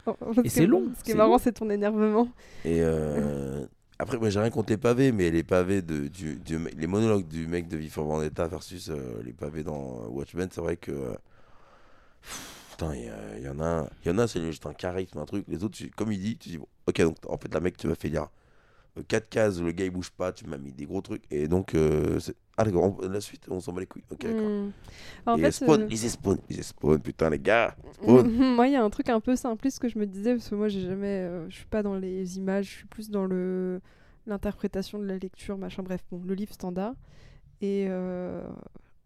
[0.43, 2.29] Et c'est est- long, Ce qui est marrant, c'est ton énervement.
[2.65, 3.67] Et euh,
[3.99, 7.29] après, moi j'ai rien contre les pavés, mais les pavés de, du, du les monologues
[7.29, 10.93] du mec de V for Vendetta versus euh, les pavés dans Watchmen, c'est vrai que.
[10.93, 11.15] euh,
[12.71, 15.45] Putain, il y, en a, il y en a, c'est juste un charisme, un truc.
[15.47, 17.87] Les autres, comme il dit, tu dis, bon, ok, donc en fait, la mec, tu
[17.87, 18.29] m'as fait lire
[19.09, 21.23] 4 cases, le gars il bouge pas, tu m'as mis des gros trucs.
[21.31, 22.19] Et donc, euh,
[22.57, 24.05] ah on- la suite, on s'en bat les couilles.
[24.11, 24.41] Ok, d'accord.
[24.49, 24.71] Hmm.
[25.27, 27.75] En fait, Spawn, euh, lisez Spawn, Spawn, putain, les gars.
[27.95, 28.55] Spawn.
[28.55, 30.55] moi, il y a un truc un peu simpliste que je me disais parce que
[30.55, 33.81] moi, j'ai jamais, euh, je suis pas dans les images, je suis plus dans le
[34.27, 35.83] l'interprétation de la lecture, machin.
[35.83, 36.95] Bref, bon, le livre standard.
[37.61, 38.43] Et euh,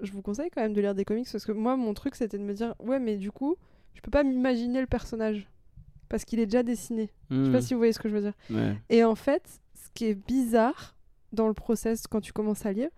[0.01, 2.39] je vous conseille quand même de lire des comics parce que moi, mon truc, c'était
[2.39, 3.57] de me dire, ouais, mais du coup,
[3.95, 5.49] je peux pas m'imaginer le personnage
[6.09, 7.11] parce qu'il est déjà dessiné.
[7.31, 8.33] Je sais pas Hmm, si vous voyez ce que je veux dire.
[8.51, 8.77] ouais.
[8.91, 9.43] Et en fait,
[9.75, 10.97] ce qui est bizarre
[11.33, 12.89] dans le process quand tu commences à lire,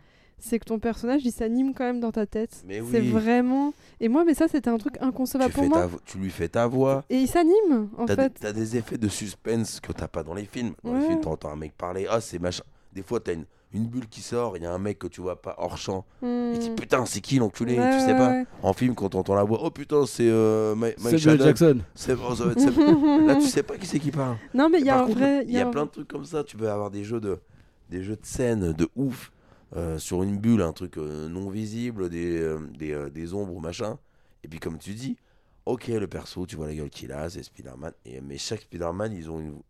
[0.41, 2.63] c'est que ton personnage, il s'anime quand même dans ta tête.
[2.67, 3.11] Mais C'est oui.
[3.11, 3.73] vraiment.
[4.01, 5.79] Et moi, mais ça, c'était un truc Tu, inconcevable pour fais moi.
[5.81, 7.05] ta vo- tu lui fais ta voix.
[7.11, 8.29] Et il s'anime, en T'as fait.
[8.33, 10.73] des, t'as des effets de suspense que t'as pas dans les films.
[10.85, 12.65] Dans les films, t'entends un mec parler, ah c'est machin.
[12.93, 15.21] Des fois, t'as une, une bulle qui sort, il y a un mec que tu
[15.21, 16.05] vois pas hors champ.
[16.23, 16.51] Hmm.
[16.55, 18.31] Il dit putain, c'est qui l'enculé Ouais, Tu sais ouais, pas.
[18.31, 18.47] ouais.
[18.63, 20.97] En film, quand t'entends la voix, oh putain, c'est euh, Mike.
[21.19, 21.79] Jackson.
[21.95, 24.37] C'est Là, tu sais pas qui c'est qui parle.
[24.55, 25.45] Non, mais il y a un vrai.
[25.47, 26.43] Il y a plein de trucs comme ça.
[26.43, 27.39] Tu peux avoir des jeux de.
[27.91, 29.31] des jeux de scène de ouf
[29.77, 33.99] euh, sur une bulle, un truc euh, non visible, des, euh, des, des ombres machin.
[34.43, 35.17] Et puis comme tu dis,
[35.67, 37.93] ok, le perso, tu vois la gueule qu'il a, c'est Spider-Man.
[38.05, 39.61] Et, mais chaque Spider-Man, ils ont une,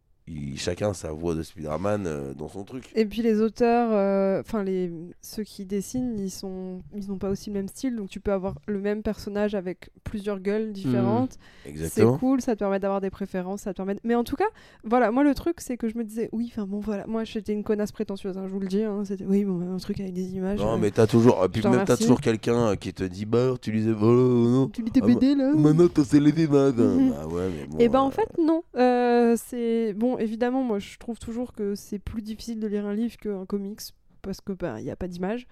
[0.57, 2.91] chacun sa voix de Spider-Man euh, dans son truc.
[2.95, 4.91] Et puis les auteurs, euh, enfin les
[5.23, 8.33] ceux qui dessinent, ils sont, ils n'ont pas aussi le même style, donc tu peux
[8.33, 11.39] avoir le même personnage avec plusieurs gueules différentes.
[11.65, 12.19] C'est Exactement.
[12.19, 13.97] cool, ça te permet d'avoir des préférences, ça te permet.
[14.05, 14.49] Mais en tout cas,
[14.85, 17.53] voilà, moi le truc c'est que je me disais, oui, enfin bon voilà, moi j'étais
[17.53, 20.13] une connasse prétentieuse, hein, je vous le dis, hein, c'était oui bon un truc avec
[20.13, 20.59] des images.
[20.59, 23.73] Non, euh, mais t'as toujours, puis même t'as toujours quelqu'un qui te dit, bah, tu
[23.73, 24.69] lisais, voilà, non.
[24.69, 26.31] Tu lis tes Ah, BD là Maintenant, t'as c'est les.
[26.47, 27.79] Bah ouais, mais bon.
[27.79, 28.63] Et ben euh, en fait non,
[29.37, 33.17] c'est bon évidemment moi je trouve toujours que c'est plus difficile de lire un livre
[33.17, 33.81] qu'un comics
[34.23, 35.47] parce que ben il y a pas d'image.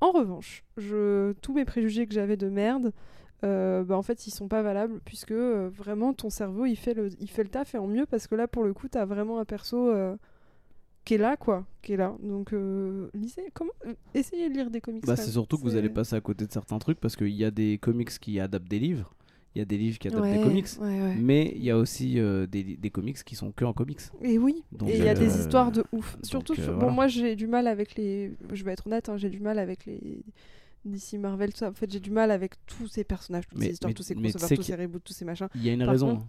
[0.00, 2.92] En revanche, je tous mes préjugés que j'avais de merde,
[3.44, 6.94] euh, bah, en fait ils sont pas valables puisque euh, vraiment ton cerveau il fait
[6.94, 9.04] le il fait le taf et en mieux parce que là pour le coup t'as
[9.04, 10.16] vraiment un perso euh,
[11.04, 12.16] qui est là quoi, qui est là.
[12.22, 12.54] Donc
[13.14, 13.72] lisez comment
[14.14, 15.04] essayez de lire des comics.
[15.04, 17.44] Bah, c'est surtout que vous allez passer à côté de certains trucs parce qu'il y
[17.44, 19.12] a des comics qui adaptent des livres,
[19.54, 21.14] il y a des livres qui adaptent Ouais, des comics, ouais, ouais.
[21.16, 24.00] mais il y a aussi euh, des, des comics qui sont que en comics.
[24.22, 26.16] Et oui, Donc, et il y a euh, des histoires de ouf.
[26.16, 26.88] donc, Surtout, euh, sur- voilà.
[26.88, 28.32] bon, moi j'ai du mal avec les.
[28.52, 30.24] Je vais être honnête, hein, j'ai du mal avec les.
[30.84, 31.68] DC Marvel, tout ça.
[31.70, 34.02] En fait, j'ai du mal avec tous ces personnages, toutes Mais- ces histoires, mais- tous
[34.02, 35.48] ces crossovers, tous ces reboots, tous ces machins.
[35.54, 36.08] Il y a une Par raison.
[36.16, 36.28] contre- hein.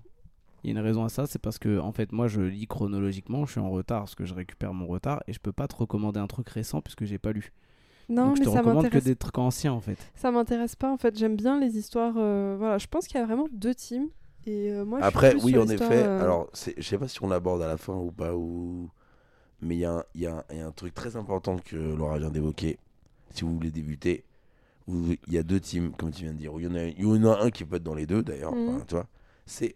[0.63, 2.67] Il y a une raison à ça, c'est parce que en fait moi je lis
[2.67, 5.67] chronologiquement, je suis en retard parce que je récupère mon retard et je peux pas
[5.67, 7.51] te recommander un truc récent puisque j'ai pas lu.
[8.09, 9.03] Non, Donc je mais te ça recommande que m'intéresse.
[9.05, 9.97] des trucs anciens en fait.
[10.15, 11.17] Ça m'intéresse pas en fait.
[11.17, 12.13] J'aime bien les histoires.
[12.17, 14.07] euh, Voilà, je pense qu'il y a vraiment deux teams.
[14.45, 16.03] Et euh, moi, je suis Après, oui, sur en effet.
[16.03, 18.89] euh, Alors, c'est- je sais pas si on l'aborde à la fin ou pas, ou...
[19.61, 21.15] mais il y, a un- il y, a un- il y a un truc très
[21.15, 22.77] important que Laura vient d'évoquer.
[23.33, 24.25] Si vous voulez débuter,
[24.89, 26.51] il y a deux teams, comme tu viens de dire.
[26.57, 28.21] Il y, en a- il y en a un qui peut être dans les deux,
[28.21, 28.51] d'ailleurs.
[28.53, 29.07] Enfin, tu vois.
[29.45, 29.75] C'est,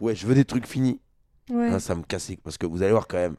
[0.00, 1.00] ouais, je veux des trucs finis.
[1.48, 1.68] Ouais.
[1.68, 2.32] Hein, ça me casse.
[2.42, 3.36] Parce que vous allez voir quand même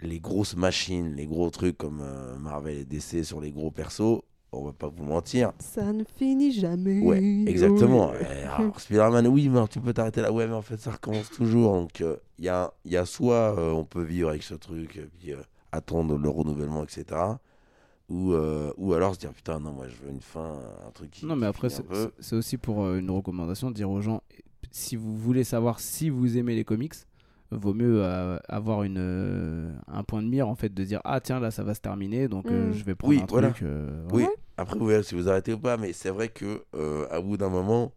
[0.00, 4.22] les grosses machines, les gros trucs comme euh, Marvel et DC sur les gros persos.
[4.52, 5.52] On va pas vous mentir.
[5.58, 7.00] Ça ne finit jamais.
[7.00, 8.12] Ouais, exactement.
[8.12, 8.18] Oui.
[8.20, 10.32] Ouais, alors, Spider-Man, oui, mais alors, tu peux t'arrêter là.
[10.32, 11.74] Ouais, mais en fait, ça recommence toujours.
[11.74, 12.02] Donc,
[12.38, 15.32] il y, a, y a soit euh, on peut vivre avec ce truc, et puis
[15.32, 15.42] euh,
[15.72, 17.04] attendre le renouvellement, etc.
[18.08, 21.10] Ou, euh, ou alors se dire, putain, non, moi, je veux une fin, un truc
[21.10, 21.26] qui.
[21.26, 21.68] Non mais qui après
[22.20, 24.22] c'est aussi pour euh, une recommandation de dire aux gens
[24.70, 26.94] si vous voulez savoir si vous aimez les comics,
[27.50, 31.20] vaut mieux euh, avoir une euh, un point de mire en fait de dire ah
[31.20, 32.72] tiens là ça va se terminer donc euh, Mm.
[32.74, 33.50] je vais prendre Oui, un voilà.
[33.50, 33.62] truc.
[33.62, 35.76] euh, Oui, après, vous verrez si vous arrêtez ou pas.
[35.76, 37.92] Mais c'est vrai que euh, à bout d'un moment,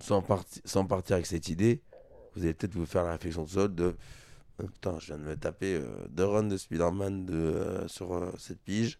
[0.00, 1.82] sans, parti- sans partir avec cette idée,
[2.34, 3.94] vous allez peut-être vous faire la réflexion tout seul de.
[4.58, 8.30] Putain, je viens de me taper euh, deux runs de Spider-Man de, euh, sur euh,
[8.38, 8.98] cette pige.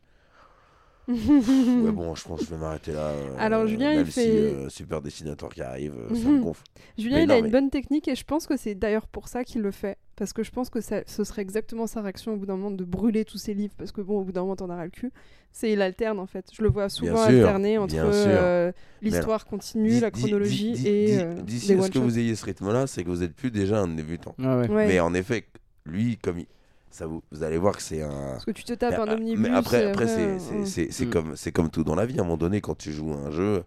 [1.09, 1.15] Ouais,
[1.93, 3.09] bon, je pense que je vais m'arrêter là.
[3.09, 6.41] euh, Alors, Julien, il même si, fait- euh, super dessinateur qui arrive, euh, ça me
[6.43, 6.63] gonfle.
[6.99, 9.07] Julien, Mais il non, a une mais- bonne technique et je pense que c'est d'ailleurs
[9.09, 9.99] pour ça qu'il le fait.
[10.17, 12.71] Parce que je pense que ça, ce serait exactement sa réaction au bout d'un moment
[12.71, 13.73] de brûler tous ses livres.
[13.79, 15.11] Parce que bon, au bout d'un moment, t'en as ras le cul.
[15.51, 16.45] C'est il alterne en fait.
[16.53, 18.71] Je le vois souvent sûr, alterner entre euh,
[19.01, 23.03] l'histoire continue, la chronologie et euh, D'ici à ce que vous ayez ce rythme-là, c'est
[23.03, 24.35] que vous êtes plus déjà un débutant.
[24.39, 24.69] Ouais.
[24.69, 24.87] Ouais.
[24.89, 25.47] Mais en effet,
[25.87, 26.47] lui, comme il-
[26.91, 28.33] ça vous, vous allez voir que c'est un.
[28.33, 29.39] Parce que tu te tapes Mais, un omnibus.
[29.39, 30.67] mais après, et après c'est- euh, c'est ouais.
[30.67, 31.11] c'est- c'est Mm.
[31.11, 32.19] comme, c'est comme tout dans la vie.
[32.19, 33.63] À un moment donné, quand tu joues à un jeu,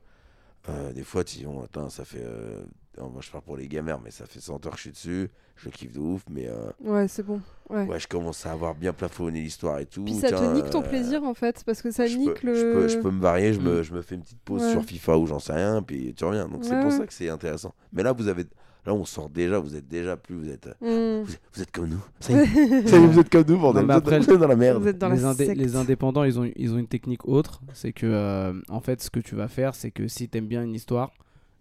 [0.69, 2.21] euh, des fois, tu dis, oh, attends, ça fait.
[2.23, 2.61] euh,
[2.99, 4.91] oh, moi, je parle pour les gamers, mais ça fait 100 heures que je suis
[4.91, 5.29] dessus.
[5.55, 7.39] Je kiffe de ouf, mais euh, Ouais, c'est bon.
[7.69, 7.85] Ouais.
[7.85, 10.03] ouais, je commence à avoir bien plafonné l'histoire et tout.
[10.03, 11.63] Puis ça te Tiens, nique ton euh, plaisir en fait.
[11.63, 12.55] Parce que ça je nique peux, le.
[12.55, 13.83] je, peux, je peux me varier, je, me, Mm.
[13.83, 14.71] je me fais une petite pause Ouais.
[14.71, 16.47] sur FIFA ou j'en sais rien, puis tu reviens.
[16.47, 17.73] Donc c'est pour ça que c'est intéressant.
[17.93, 18.45] Mais là, vous avez.
[18.85, 20.35] Là, on sort déjà, vous êtes déjà plus.
[20.35, 21.21] Vous êtes, Mm.
[21.23, 22.03] vous êtes, vous êtes comme nous.
[22.19, 23.85] Ça y est, ça y est, vous êtes comme nous, bordel.
[23.85, 24.81] Non, vous, êtes- après, vous êtes dans la merde.
[24.81, 25.57] Vous êtes dans les, la indé- secte.
[25.61, 27.61] les indépendants, ils ont, ils ont une technique autre.
[27.73, 30.63] C'est que, euh, en fait, ce que tu vas faire, c'est que si t'aimes bien
[30.63, 31.11] une histoire,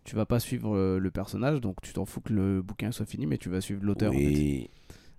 [0.05, 3.07] tu vas pas suivre euh, le personnage, donc tu t'en fous que le bouquin soit
[3.07, 4.11] fini, mais tu vas suivre l'auteur.
[4.11, 4.19] en fait.
[4.19, 4.70] Oui.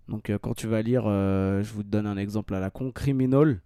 [0.09, 2.91] Donc, euh, quand tu vas lire, euh, je vous donne un exemple à la con,
[2.91, 3.61] Criminal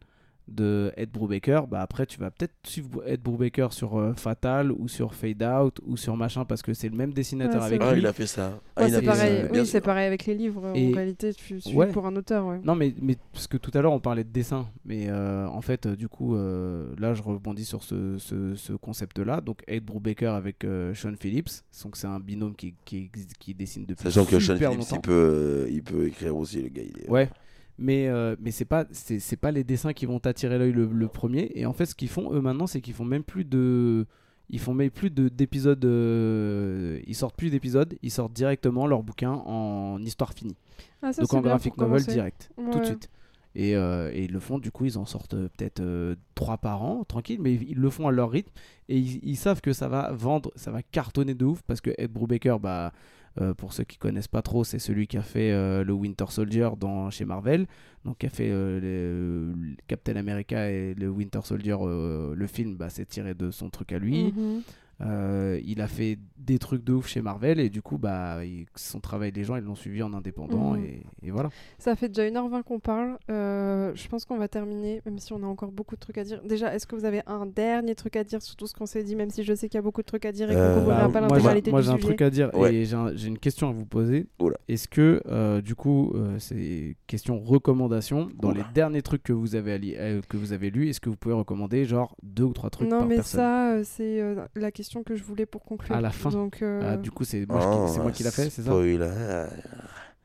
[0.48, 4.88] de Ed Brubaker, bah après tu vas peut-être suivre Ed Brubaker sur euh, Fatal ou
[4.88, 7.86] sur Fade Out ou sur machin parce que c'est le même dessinateur Ouais, avec Ah,
[7.86, 7.94] vrai.
[7.96, 8.02] lui.
[8.02, 8.60] il a fait ça.
[8.76, 9.42] Ah, Ouais, il a c'est fait pareil.
[9.42, 10.72] ça, Oui, c'est pareil avec les livres.
[10.76, 11.88] Et- En réalité, tu suis Ouais.
[11.92, 12.46] pour un auteur.
[12.48, 12.60] Ouais.
[12.64, 15.62] Non, mais, mais parce que tout à l'heure on parlait de dessin, mais euh, en
[15.62, 19.42] fait, euh, du coup, euh, là je rebondis sur ce, ce, ce concept-là.
[19.42, 21.50] Donc, Ed Brubaker avec euh, Sean Phillips,
[21.84, 23.10] donc c'est un binôme qui, qui,
[23.40, 24.96] qui dessine depuis Sachant que Sean Phillips, longtemps.
[24.96, 26.84] il peut, il peut écrire aussi, le gars.
[26.84, 27.10] Il est...
[27.10, 27.30] Ouais,
[27.78, 31.08] mais, euh, mais c'est pas, c'est, pas les dessins qui vont t'attirer l'œil le, le
[31.08, 31.52] premier.
[31.56, 34.06] Et en fait, ce qu'ils font eux maintenant, c'est qu'ils font même plus de.
[34.50, 35.84] Ils font même plus de, d'épisodes.
[35.84, 40.56] euh, ils sortent plus d'épisodes, ils sortent directement leur bouquin en histoire finie.
[41.02, 43.10] Ah, ça, Donc en graphic novel direct, tout de suite.
[43.56, 46.58] Et, euh, et ils le font, du coup, ils en sortent euh, peut-être euh, trois
[46.58, 48.52] par an, tranquille, mais ils le font à leur rythme.
[48.88, 51.90] Et ils, ils savent que ça va vendre, ça va cartonner de ouf, parce que
[51.98, 52.94] Ed Brubaker, bah,
[53.40, 56.26] Euh, pour ceux qui connaissent pas trop, c'est celui qui a fait euh, le Winter
[56.30, 57.68] Soldier dans, chez Marvel,
[58.04, 59.54] donc qui a fait euh,
[59.88, 64.00] Captain America et le Winter Soldier, le film, bah, c'est tiré de son truc à
[64.00, 64.34] lui.
[64.36, 64.62] Mhm.
[65.02, 68.66] Euh, il a fait des trucs de ouf chez Marvel et du coup, bah, il-
[68.76, 70.84] son travail, les gens, ils l'ont suivi en indépendant Mhm.
[70.86, 71.50] et, et voilà.
[71.78, 73.18] Ça fait déjà 1h20 qu'on parle.
[73.30, 76.24] Euh, je pense qu'on va terminer, même si on a encore beaucoup de trucs à
[76.24, 76.42] dire.
[76.44, 79.04] Déjà, est-ce que vous avez un dernier truc à dire sur tout ce qu'on s'est
[79.04, 80.60] dit, même si je sais qu'il y a beaucoup de trucs à dire et qu'on
[80.60, 82.74] Euh, bah, pas l'intégralité moi, j'ai un truc à dire Ouais.
[82.74, 84.26] et j'ai un- j'ai une question à vous poser.
[84.40, 84.58] Oula.
[84.68, 88.60] Est-ce que, euh, du coup, euh, c'est question recommandation, dans Oula.
[88.60, 91.36] les derniers trucs que vous avez, euh, que vous avez lus, est-ce que vous pouvez
[91.36, 93.40] recommander genre deux ou trois trucs Non, par mais personne?
[93.40, 95.96] ça, euh, c'est euh, la question que je voulais pour conclure.
[95.96, 96.30] À la fin.
[96.30, 98.72] Donc, euh, Ah, Du coup, c'est moi, je- Oh, moi qui l'a fait, c'est ça
[98.72, 99.46] spoiler.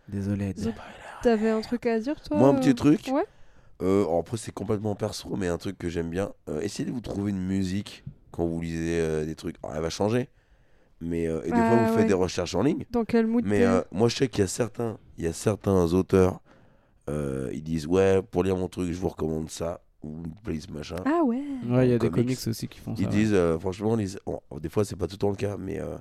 [0.09, 0.55] Désolé.
[1.23, 3.11] T'avais un truc à dire, toi Moi, un petit truc.
[3.13, 3.25] Ouais.
[3.81, 6.33] Euh, après, c'est complètement perso, mais un truc que j'aime bien.
[6.49, 9.57] Euh, essayez de vous trouver une musique quand vous lisez euh, des trucs.
[9.63, 10.29] Alors, elle va changer.
[11.01, 11.99] Mais, euh, et des Ah, fois, vous ouais.
[11.99, 12.85] faites des recherches en ligne.
[12.91, 15.33] Dans quel mood Mais euh, moi, je sais qu'il y a certains, il y a
[15.33, 16.41] certains auteurs,
[17.11, 19.81] euh, ils disent Ouais, pour lire mon truc, je vous recommande ça.
[20.03, 20.97] Ou une playlist machin.
[21.05, 22.39] Ah ouais Ouais, il y a des comics.
[22.47, 23.03] aussi qui font ça.
[23.03, 23.13] Ils ouais.
[23.13, 25.79] disent, euh, franchement, les- bon, des fois, c'est pas tout le temps le cas, mais.
[25.81, 25.97] euh,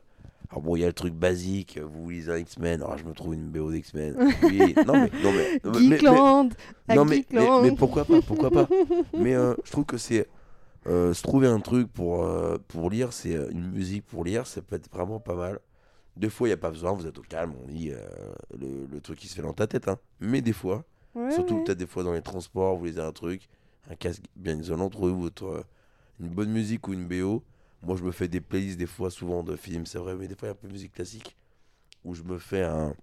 [0.49, 3.05] alors bon, il y a le truc basique, euh, vous lisez un X-Men, alors je
[3.05, 4.15] me trouve une BO d'X-Men.
[4.43, 6.49] Oui, non mais, non mais, non, mais- mais- Geekland
[6.89, 7.61] à non, mais, mais, Geekland.
[7.63, 8.67] mais pourquoi pas, pourquoi pas.
[9.17, 10.27] Mais euh, je trouve que c'est
[10.87, 14.45] euh, se trouver un truc pour, euh, pour lire, c'est euh, une musique pour lire,
[14.47, 15.59] ça peut être vraiment pas mal.
[16.17, 17.99] Des fois, il n'y a pas besoin, vous êtes au calme, on lit euh,
[18.59, 19.87] le, le truc qui se fait dans ta tête.
[19.87, 19.97] Hein.
[20.19, 20.83] Mais des fois,
[21.15, 21.63] Ouais, surtout ouais.
[21.63, 23.47] peut-être des fois dans les transports, vous lisez un truc,
[23.89, 25.63] un casque bien isolant, trouvez-vous votre, euh,
[26.19, 27.43] une bonne musique ou une BO.
[27.83, 30.35] Moi, je me fais des playlists des fois, souvent de films, c'est vrai, mais des
[30.35, 31.35] fois, il y a un peu de musique classique
[32.03, 32.95] où je me fais un,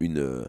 [0.00, 0.44] une, euh,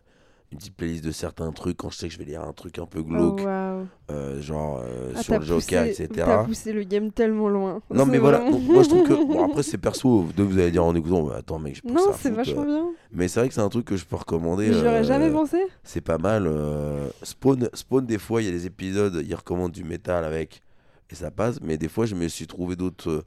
[0.51, 2.79] une petite playlist de certains trucs quand je sais que je vais lire un truc
[2.79, 3.66] un peu Oh, glauque, waouh.
[4.11, 6.07] Euh, genre euh, Ah, sur le Joker, poussé- etc.
[6.15, 7.81] T'as poussé le game tellement loin.
[7.91, 9.13] Non, mais voilà, moi je trouve que.
[9.27, 11.81] Bon, après, c'est perso, vous deux, vous allez dire en écoutant, bah, attends, mec, je
[11.81, 12.87] pense Non, c'est vachement bien.
[13.11, 14.71] Mais c'est vrai que c'est un truc que je peux recommander.
[14.73, 15.57] J'y aurais euh, jamais pensé.
[15.83, 16.45] C'est pas mal.
[16.47, 20.61] euh, Spawn, Spawn, des fois, il y a des épisodes, il recommande du métal avec,
[21.09, 23.09] et ça passe, mais des fois, je me suis trouvé d'autres.
[23.09, 23.23] euh,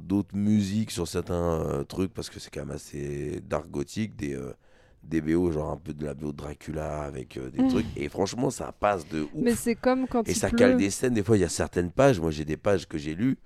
[0.00, 4.34] d'autres musiques sur certains euh, trucs parce que c'est quand même assez dark gothique des
[4.34, 4.52] euh,
[5.04, 7.68] des BO genre un peu de la BO de Dracula avec euh, des Mm.
[7.68, 10.58] trucs et franchement ça passe de ouf Mais c'est comme quand et il ça pleut.
[10.58, 11.14] cale des scènes.
[11.14, 12.20] Des fois, il y a certaines pages.
[12.20, 13.38] Moi, j'ai des pages que j'ai lues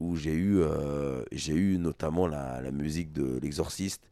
[0.00, 4.02] où j'ai eu, euh, j'ai eu notamment la, la musique de L'Exorciste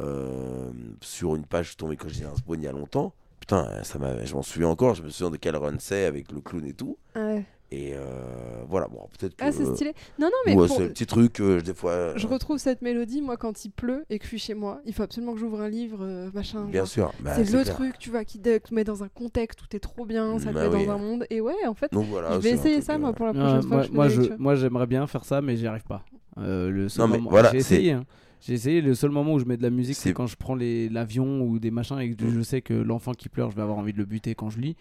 [0.00, 0.70] euh,
[1.00, 1.64] sur une page.
[1.66, 3.14] Je suis tombé quand j'étais un spawn il y a longtemps.
[3.40, 4.94] Putain, ça m'a, je m'en souviens encore.
[4.94, 6.98] Je me souviens de quel run c'est avec le clown et tout.
[7.16, 7.44] Ouais.
[7.70, 9.44] Et euh, voilà, bon, peut-être que.
[9.44, 9.92] Ah, c'est stylé.
[10.18, 11.90] Non, non, mais ouais, pour- c'est un petit truc, euh, des fois.
[11.90, 14.80] euh, je retrouve cette mélodie, moi, quand il pleut et que je suis chez moi.
[14.86, 16.64] Il faut absolument que j'ouvre un livre, euh, machin.
[16.64, 16.88] Bien genre.
[16.88, 17.12] sûr.
[17.20, 17.74] bah, c'est le clair.
[17.74, 20.54] truc, tu vois, qui te met dans un contexte où t'es trop bien, ça te
[20.54, 20.86] Bah met oui.
[20.86, 21.26] dans un monde.
[21.28, 22.32] Et ouais, en fait, Donc voilà.
[22.36, 23.84] je vais essayer ça, euh, moi, pour la prochaine fois.
[23.92, 26.04] moi, que je moi, j'aimerais bien faire ça, mais j'y arrive pas.
[26.38, 27.92] Euh, le seul Non, mais moment- voilà, j'ai c'est- essayé.
[27.92, 28.04] hein.
[28.40, 28.80] J'ai essayé.
[28.80, 30.88] Le seul moment où je mets de la musique, c'est C'est- quand je prends les-
[30.88, 33.76] l'avion ou des machins et que je sais que l'enfant qui pleure, je vais avoir
[33.76, 34.76] envie de le buter quand je lis.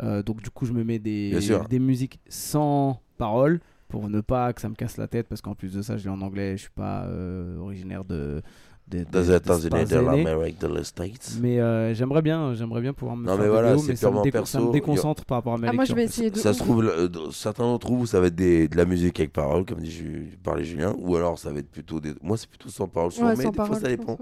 [0.00, 1.30] Euh, donc du coup, je me mets des,
[1.68, 5.54] des musiques sans paroles pour ne pas que ça me casse la tête parce qu'en
[5.54, 6.56] plus de ça, je lis en anglais.
[6.56, 8.42] Je suis pas euh, originaire de.
[8.86, 11.38] de, de- Dans de les États-Unis de l'Amérique de States.
[11.40, 13.92] Mais euh, j'aimerais bien, j'aimerais bien pouvoir me Non, faire mais des voilà, vidéos, c'est
[13.92, 14.72] mais ça me, déco- ça me perso.
[14.72, 16.36] déconcentre par rapport à ma Ah, moi, je vais essayer de.
[16.36, 19.32] Ça se trouve, euh, certains d'entre vous, ça va être des, de la musique avec
[19.32, 22.14] paroles, comme dit Julien, ou alors ça va être plutôt des.
[22.22, 24.16] Moi, c'est plutôt sans paroles, souvent, Ouais, mais sans des fois, ça dépend.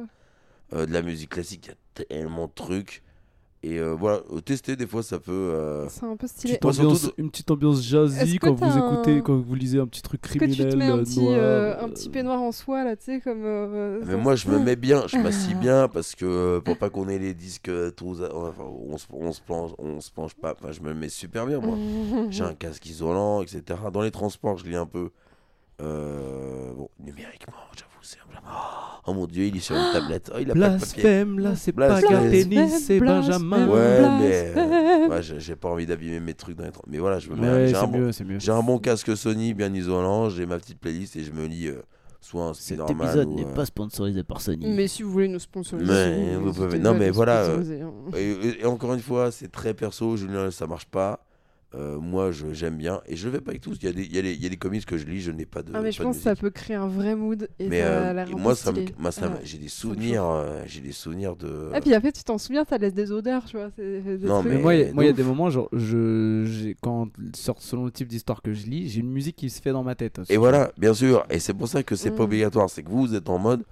[0.72, 1.68] Euh, de la musique classique, il
[2.00, 3.02] y a tellement de trucs.
[3.68, 5.32] Et euh, voilà, euh, tester, des fois, ça peut.
[5.32, 6.58] euh, C'est un peu stylé.
[6.58, 9.86] Petite ambiance- Une petite ambiance jazzy que quand vous écoutez, un- quand vous lisez un
[9.88, 10.54] petit truc que criminel.
[10.56, 13.04] tu te mets un petit, noir, euh, euh, un petit peignoir en soie, là, tu
[13.06, 13.42] sais, comme.
[13.44, 15.58] euh, Mais ça- moi, je me mets bien, je m'assis Ah.
[15.60, 18.22] bien parce que pour pas qu'on ait les disques tous.
[18.22, 20.52] Enfin, on se, on se planche, on se penche pas.
[20.52, 21.76] Enfin, je me mets super bien, moi.
[22.30, 23.62] J'ai un casque isolant, etc.
[23.92, 25.10] Dans les transports, je lis un peu.
[25.82, 28.38] Euh, bon, numériquement, j'avoue, c'est peu-
[29.08, 30.32] Oh mon dieu, il est sur une tablette.
[30.34, 31.02] Oh, il a pas de papier.
[31.02, 32.30] Blasphème, là, c'est pas Blasphème.
[32.30, 33.68] Tennis, c'est Benjamin.
[33.68, 34.18] Ouais, Blasphème.
[34.20, 36.70] mais euh, ouais, j'ai pas envie d'abîmer mes trucs dans les.
[36.88, 37.48] Mais voilà, je me mets.
[37.48, 38.38] Ouais, j'ai un c'est bon- mieux, c'est mieux.
[38.40, 41.68] J'ai un bon casque Sony bien isolant, j'ai ma petite playlist et je me lis
[41.68, 41.82] euh,
[42.20, 44.66] soit un Cet Spider-Man épisode n'est euh, pas sponsorisé par Sony.
[44.74, 45.92] Mais si vous voulez nous sponsoriser.
[45.92, 47.90] Mais vous pouvez- non, mais voilà, euh, hein.
[48.16, 51.25] Et, et- et encore une fois, c'est très perso, Julien, ça marche pas.
[51.76, 53.02] Euh, moi, je- j'aime bien.
[53.06, 53.76] Et je vais pas avec tous.
[53.82, 55.04] Il y, a des- il y, a des- il y a des comics que je
[55.04, 55.72] lis, je n'ai pas de.
[55.74, 57.48] Ah, mais je pense que ça peut créer un vrai mood.
[57.58, 59.34] Et Mais euh, et moi, ça me, moi, ça Ouais.
[59.44, 60.24] j'ai des souvenirs.
[60.24, 61.70] euh, j'ai des souvenirs de.
[61.76, 63.66] Et puis après, tu t'en souviens, ça laisse des odeurs, tu vois.
[63.76, 64.50] Non, trucs.
[64.52, 64.74] Mais mais- moi,
[65.04, 68.66] il y a- des moments, genre, je, quand sort selon le type d'histoire que je
[68.66, 70.20] lis, j'ai une musique qui se fait dans ma tête.
[70.30, 71.26] Et voilà, bien sûr.
[71.28, 72.26] Et c'est pour ça que c'est pas Mm.
[72.26, 72.70] obligatoire.
[72.70, 73.64] C'est que vous, vous êtes en mode.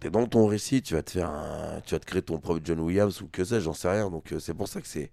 [0.00, 2.60] T'es dans ton récit, tu vas te faire un, tu vas te créer ton propre
[2.64, 4.08] John Williams ou que sais, j'en sais rien.
[4.08, 5.10] Donc euh, c'est pour ça que c'est,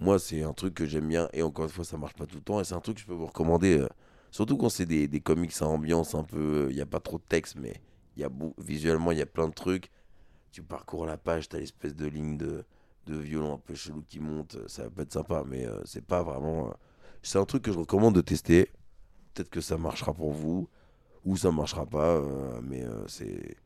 [0.00, 1.28] moi c'est un truc que j'aime bien.
[1.32, 2.60] Et encore une fois, ça marche pas tout le temps.
[2.60, 3.88] Et c'est un truc que je peux vous recommander, euh,
[4.30, 7.18] surtout quand c'est des, des comics à ambiance un peu, il y a pas trop
[7.18, 7.74] de texte, mais
[8.16, 9.90] y a visuellement, il y a plein de trucs.
[10.52, 12.64] Tu parcours la page, t'as l'espèce de ligne de,
[13.06, 14.58] de violon un peu chelou qui monte.
[14.68, 16.68] Ça peut être sympa, mais euh, c'est pas vraiment.
[16.70, 16.72] euh,
[17.22, 18.70] C'est un truc que je recommande de tester.
[19.34, 20.68] Peut-être que ça marchera pour vous,
[21.24, 23.56] ou ça marchera pas, euh, mais euh, c'est.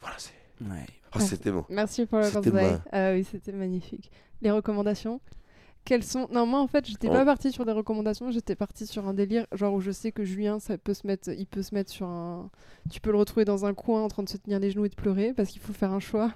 [0.00, 0.34] Voilà, c'est.
[0.60, 0.86] Ouais.
[1.12, 1.64] Ah, c'était bon.
[1.68, 2.52] Merci pour le conseil.
[2.52, 4.10] ma- Ah oui, c'était magnifique.
[4.42, 5.20] Les recommandations
[5.84, 7.12] quelles sont Non, moi en fait, j'étais Oh.
[7.12, 10.22] pas partie sur des recommandations, j'étais partie sur un délire genre où je sais que
[10.22, 12.50] Julien, ça peut se mettre il peut se mettre sur un
[12.90, 14.90] tu peux le retrouver dans un coin en train de se tenir les genoux et
[14.90, 16.32] de pleurer parce qu'il faut faire un choix.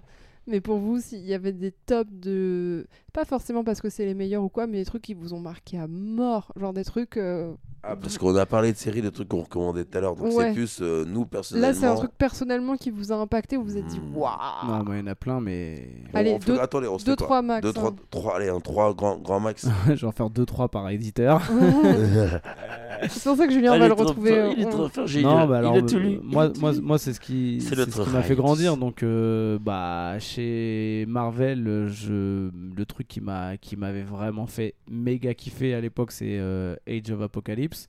[0.46, 4.14] Mais pour vous, s'il y avait des tops de pas forcément parce que c'est les
[4.14, 7.16] meilleurs ou quoi, mais des trucs qui vous ont marqué à mort, genre des trucs
[7.16, 7.52] euh,
[7.82, 10.14] Ah, parce qu'on a parlé de séries, de trucs qu'on recommandait tout à l'heure.
[10.16, 10.48] Donc Ouais.
[10.48, 11.68] c'est plus euh, nous personnellement.
[11.68, 14.16] Là, c'est un truc personnellement qui vous a impacté, où vous vous êtes dit Hmm.
[14.16, 14.32] waouh.
[14.68, 15.89] Non, mais il y en a plein, mais.
[16.12, 17.90] Bon, Allez, on fait- deux- attendez, on se deux, fait quoi trois max, Deux, trois,
[17.90, 17.97] hein.
[18.10, 19.66] trois, allez, un trois grand, grand max.
[19.89, 21.43] je vais en faire 2-3 par éditeur.
[23.09, 24.32] c'est pour ça que Julien va le retrouver.
[24.39, 26.20] euh, Il est on- trop fort, j'ai non, bah alors, il a tout lu.
[26.22, 28.76] moi, moi, moi c'est ce qui, C'est ce qui m'a fait grandir.
[28.76, 35.34] Donc, euh, bah, chez Marvel, je, le truc qui m'a, qui m'avait vraiment fait méga
[35.34, 37.88] kiffer à l'époque, c'est euh, Age of Apocalypse,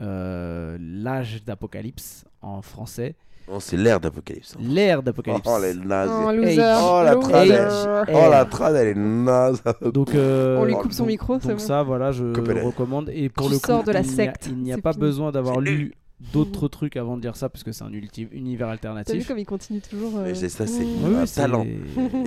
[0.00, 3.16] Euh, l'âge d'Apocalypse en français,
[3.48, 4.54] Non, c'est l'ère d'Apocalypse.
[4.56, 4.60] hein.
[4.62, 5.48] l'ère d'Apocalypse.
[5.50, 5.80] Oh, elle.
[5.82, 6.76] Oh, loser.
[6.80, 9.60] Oh, la trad, Oh, la trad, elle est naze.
[9.92, 11.64] Donc, euh, On lui coupe son micro, c'est Donc bon.
[11.64, 12.60] ça, voilà, je Coupez-le.
[12.60, 13.10] le recommande.
[13.12, 14.92] Et pour Tu le coup, de la il n'y a- secte, il n'y a pas
[14.92, 15.00] fini.
[15.00, 15.94] besoin d'avoir lu
[16.32, 19.28] d'autres trucs avant de dire ça, parce que c'est un univers T'as vu alternatif.
[19.28, 20.86] comme il continue toujours euh, Mais c'est ça, c'est mmh.
[21.04, 21.66] Oui, un oui, c'est- talent.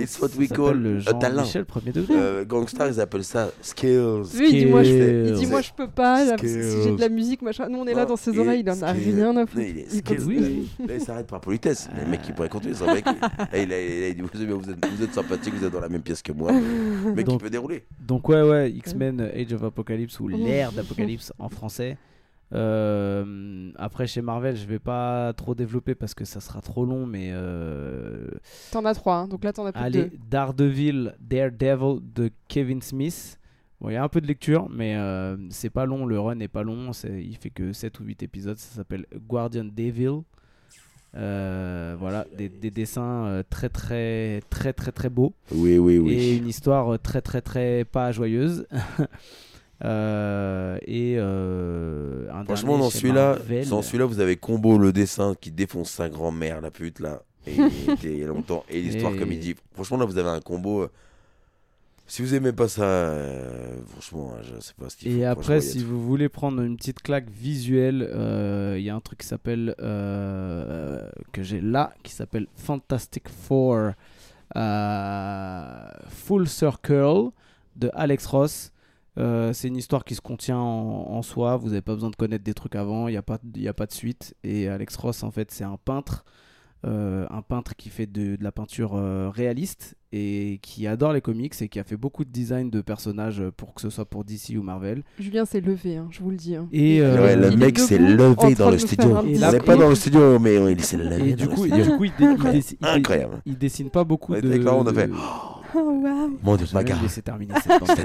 [0.00, 1.36] It's what we call le a talent.
[1.40, 2.14] Jean-Michel premier degré.
[2.16, 4.22] Euh, Gangstar, ils appellent ça skills.
[4.36, 5.20] Lui, il dit moi je fais.
[5.20, 5.44] Il Skills.
[5.44, 6.24] dit moi je peux pas.
[6.24, 6.96] là, parce que si j'ai Skills.
[6.96, 7.68] de la musique, machin.
[7.68, 9.14] Nous on est là Non, dans ses oreilles, il en a skills.
[9.14, 9.60] rien à foutre.
[9.62, 9.84] il.
[10.26, 10.68] Oui.
[10.86, 11.88] Là, il s'arrête par politesse.
[11.96, 12.74] Le mec, il pourrait continuer.
[12.74, 15.72] C'est vrai qu'il là, il, dit vous êtes, vous, êtes, vous êtes sympathique, vous êtes
[15.72, 16.50] dans la même pièce que moi.
[16.52, 17.84] Le mec, il Donc- peut dérouler.
[18.00, 21.96] Donc ouais, ouais, X-Men Age of Apocalypse ou l'ère d'Apocalypse en français.
[22.54, 27.06] Euh, après chez Marvel, je vais pas trop développer parce que ça sera trop long,
[27.06, 28.26] mais euh,
[28.70, 30.10] T'en as trois, hein, donc là t'en as plus allez, deux.
[30.30, 33.38] Daredevil, Daredevil de Kevin Smith.
[33.80, 36.38] Bon, il y a un peu de lecture, mais euh, c'est pas long, le run
[36.40, 40.20] est pas long, c'est- il fait que 7 ou 8 épisodes, ça s'appelle Guardian Devil.
[41.14, 45.98] Euh, voilà, des, des dessins euh, très très très très très beaux Oui, oui, et
[45.98, 46.36] oui.
[46.38, 48.66] une histoire très très très pas joyeuse.
[49.84, 53.68] Euh, et euh, un Franchement, dans celui-là, Marvel.
[53.68, 57.22] dans celui-là, vous avez combo le dessin qui défonce sa grand-mère, la pute là.
[57.46, 57.54] Et
[57.86, 58.64] il était longtemps.
[58.68, 59.56] Et l'histoire, Et- comme il dit.
[59.74, 60.82] Franchement, là, vous avez un combo.
[60.82, 60.88] euh,
[62.06, 65.18] Si vous aimez pas ça, euh, franchement, je sais pas ce qu'il faut.
[65.18, 69.00] Et après, si vous voulez prendre une petite claque visuelle, euh, il y a un
[69.00, 73.92] truc qui s'appelle euh, que j'ai là, qui s'appelle Fantastic Four
[76.08, 77.30] Full Circle
[77.76, 78.72] de Alex Ross.
[79.18, 81.56] Euh, c'est une histoire qui se contient en, en soi.
[81.56, 83.08] Vous n'avez pas besoin de connaître des trucs avant.
[83.08, 84.34] Il n'y a, pas y a pas de suite.
[84.42, 86.24] Et Alex Ross, en fait, c'est un peintre.
[86.84, 91.20] euh, un peintre qui fait de, de la peinture euh, réaliste et qui adore les
[91.20, 94.24] comics et qui a fait beaucoup de design de personnages pour que ce soit pour
[94.24, 95.04] DC ou Marvel.
[95.18, 96.56] Julien s'est levé, hein, je vous le dis.
[96.56, 96.68] hein.
[96.72, 99.18] Et, Il- euh, Ouais, le mec s'est levé dans le studio.
[99.26, 101.30] Il n'est pas dans le studio, mais il s'est levé.
[101.30, 101.84] Et dans du coup, et studio.
[101.84, 103.42] du coup, il, dé- il dessine- il dé- Incroyable.
[103.46, 104.48] il dessine pas beaucoup de.
[104.56, 105.12] là, on a fait, de-
[105.74, 106.38] Oh, waouh.
[106.42, 107.02] Mon dieu, gare.
[107.02, 107.96] laissé terminer cette bande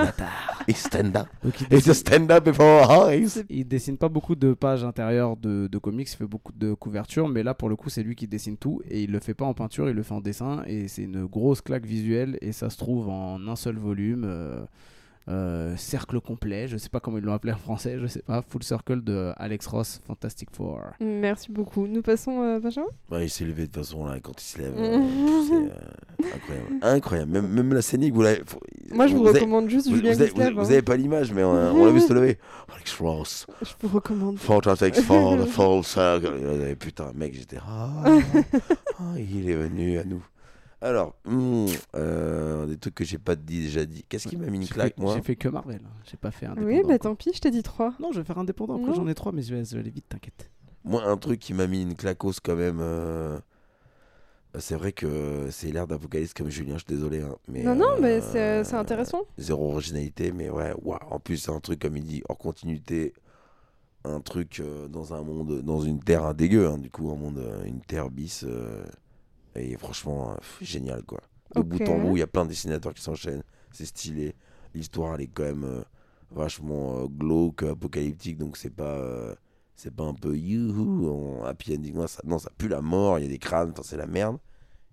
[0.68, 1.28] de stand up.
[1.44, 3.44] Donc, il It's dessine- a stand up before eyes.
[3.50, 7.28] Il dessine pas beaucoup de pages intérieures de, de comics, il fait beaucoup de couvertures,
[7.28, 9.46] mais là pour le coup c'est lui qui dessine tout et il le fait pas
[9.46, 12.70] en peinture, il le fait en dessin et c'est une grosse claque visuelle et ça
[12.70, 14.62] se trouve en un seul volume, euh,
[15.30, 18.42] euh, cercle complet, je sais pas comment ils l'ont appelé en français, je sais pas,
[18.48, 20.80] Full Circle de Alex Ross, Fantastic Four.
[21.02, 21.86] Merci beaucoup.
[21.88, 22.88] Nous passons, euh, Benjamin?
[23.12, 24.74] Ouais, il s'est levé de toute façon là quand il se lève.
[24.78, 25.00] Euh,
[25.48, 26.68] c'est euh, incroyable.
[26.82, 27.32] Incroyable.
[27.32, 28.42] Même, même la scénique, vous l'avez.
[28.46, 28.60] faut-
[28.92, 30.52] Moi, je vous, avez- recommande juste Vous, Julien vous avez, vous- hein.
[30.56, 32.38] vous avez pas l'image, mais on, on l'a vu se lever.
[32.74, 34.38] Alex Ross, Je vous recommande.
[34.38, 36.76] Fantastic Four, the Full Circle.
[36.80, 37.58] Putain, mec, j'étais.
[37.68, 38.04] Ah,
[39.00, 40.24] ah, il est venu à nous.
[40.82, 44.04] Alors, hmm, euh, des trucs que j'ai pas dit, déjà dit.
[44.08, 46.46] Qu'est-ce qui m'a mis une claque, fait- moi J'ai fait que Marvel, j'ai pas fait
[46.46, 46.68] indépendant.
[46.68, 47.00] Oui, bah quoi.
[47.00, 47.94] tant pis, je t'ai dit trois.
[48.00, 49.90] Non, je vais faire indépendant, après j'en ai trois, mais je vais, je vais aller
[49.90, 50.52] vite, t'inquiète.
[50.84, 52.78] Moi, un truc qui m'a mis une claquose quand même.
[52.80, 53.40] euh,
[54.60, 57.22] C'est vrai que c'est l'ère d'Apocalypse comme Julien, je suis désolé.
[57.22, 59.24] hein, mais, Non, non, mais euh, c'est c'est intéressant.
[59.38, 61.00] Zéro originalité, mais ouais, waouh.
[61.12, 63.14] En plus, c'est un truc, comme il dit, hors continuité.
[64.06, 67.16] Un truc euh, dans un monde, dans une terre un dégueu, hein, du coup, un
[67.16, 68.46] monde, euh, une terre bis.
[69.58, 71.22] Et franchement, euh, pff, génial, quoi.
[71.56, 73.44] De bout en bout, il y a plein de dessinateurs qui s'enchaînent.
[73.72, 74.36] C'est stylé.
[74.74, 75.84] L'histoire, elle est quand même euh,
[76.32, 78.98] vachement euh, glauque, apocalyptique, donc c'est pas.
[78.98, 79.36] euh,
[79.76, 81.94] c'est pas un peu youhou, en happy ending.
[81.94, 84.40] Non, ça, non, ça pue la mort, il y a des crânes, c'est la merde.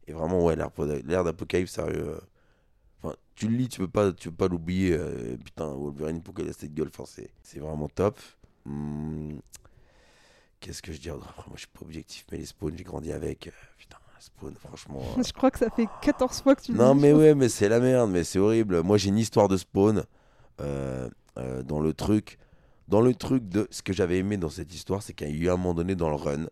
[0.07, 2.21] Et vraiment, ouais, l'ère d'Apocalypse, sérieux.
[3.03, 4.99] Enfin, tu le lis, tu peux pas, tu peux pas l'oublier.
[5.43, 7.05] putain, Wolverine, pourquoi il a cette gueule Enfin,
[7.43, 8.19] c'est, vraiment top.
[8.67, 9.41] Hum,
[10.61, 11.23] qu'est-ce que je dis moi,
[11.55, 13.51] je suis pas objectif, mais les Spawn, j'ai grandi avec.
[13.79, 15.03] putain, Spawn, franchement.
[15.25, 17.69] Je crois que ça fait 14 fois que tu Non, dis, mais ouais, mais c'est
[17.69, 18.83] la merde, mais c'est horrible.
[18.83, 20.05] Moi, j'ai une histoire de Spawn
[20.61, 22.39] euh, euh, dans le truc.
[22.89, 23.67] Dans le truc de.
[23.71, 25.95] Ce que j'avais aimé dans cette histoire, c'est qu'il y a eu un moment donné
[25.95, 26.47] dans le run.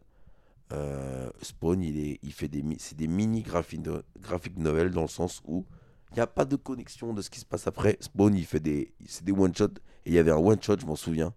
[0.72, 3.82] euh, Spawn, il, est, il fait des, c'est des mini graphiques,
[4.20, 5.66] graphiques novels dans le sens où
[6.10, 7.96] il n'y a pas de connexion de ce qui se passe après.
[8.00, 9.78] Spawn, il fait des, c'est des one-shots.
[10.06, 11.32] Et il y avait un one-shot, je m'en souviens.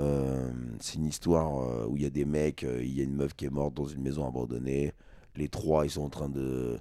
[0.00, 0.50] Euh,
[0.80, 3.14] c'est une histoire euh, où il y a des mecs, euh, il y a une
[3.14, 4.92] meuf qui est morte dans une maison abandonnée.
[5.36, 6.78] Les trois, ils sont en train de,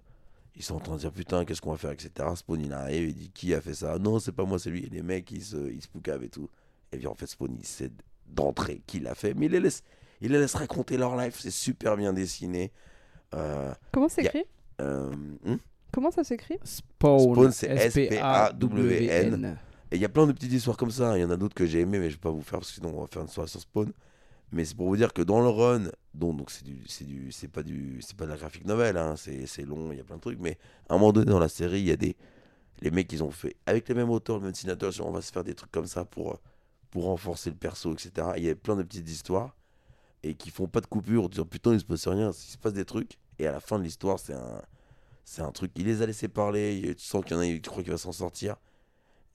[0.55, 2.11] ils sont en train de dire putain, qu'est-ce qu'on va faire, etc.
[2.35, 3.97] Spawn, il arrive, il dit qui a fait ça?
[3.99, 4.83] Non, c'est pas moi, c'est lui.
[4.85, 6.49] Et les mecs, ils se, ils se poucavent et tout.
[6.91, 7.89] Et puis en fait, Spawn, il sait
[8.27, 9.33] d'entrée qui l'a fait.
[9.33, 9.83] Mais il les laisse,
[10.21, 11.37] il les laisse raconter leur life.
[11.39, 12.71] C'est super bien dessiné.
[13.33, 14.43] Euh, Comment c'est a- écrit?
[14.81, 15.11] euh,
[15.45, 15.57] hum
[15.91, 16.57] Comment ça s'écrit?
[16.63, 19.57] Spawn, Spawn, c'est S-P-A-W-N.
[19.91, 21.17] Et il y a plein de petites histoires comme ça.
[21.17, 22.69] Il y en a d'autres que j'ai aimé, mais je vais pas vous faire parce
[22.69, 23.91] que sinon on va faire une soirée sur Spawn.
[24.51, 27.47] Mais c'est pour vous dire que dans le run, donc donc c'est c'est du, c'est
[27.47, 30.17] pas du, c'est pas de la graphique novel, hein, c'est, long, il y a plein
[30.17, 30.39] de trucs.
[30.39, 30.57] Mais
[30.89, 32.15] à un moment donné dans la série, il y a des,
[32.81, 35.31] les mecs ils ont fait avec les mêmes auteurs, le même dessinateur, on va se
[35.31, 36.39] faire des trucs comme ça pour,
[36.91, 38.11] pour renforcer le perso, etc.
[38.35, 39.55] Et Il y a plein de petites histoires
[40.23, 42.57] et qui font pas de coupure, en disant putain il se passe rien, il se
[42.57, 43.17] passe des trucs.
[43.39, 44.61] Et à la fin de l'histoire, c'est un,
[45.25, 45.71] c'est un truc.
[45.75, 46.93] Il les a laissés parler.
[46.97, 48.57] Tu sens qu'il y en a, tu crois qu'il va s'en sortir.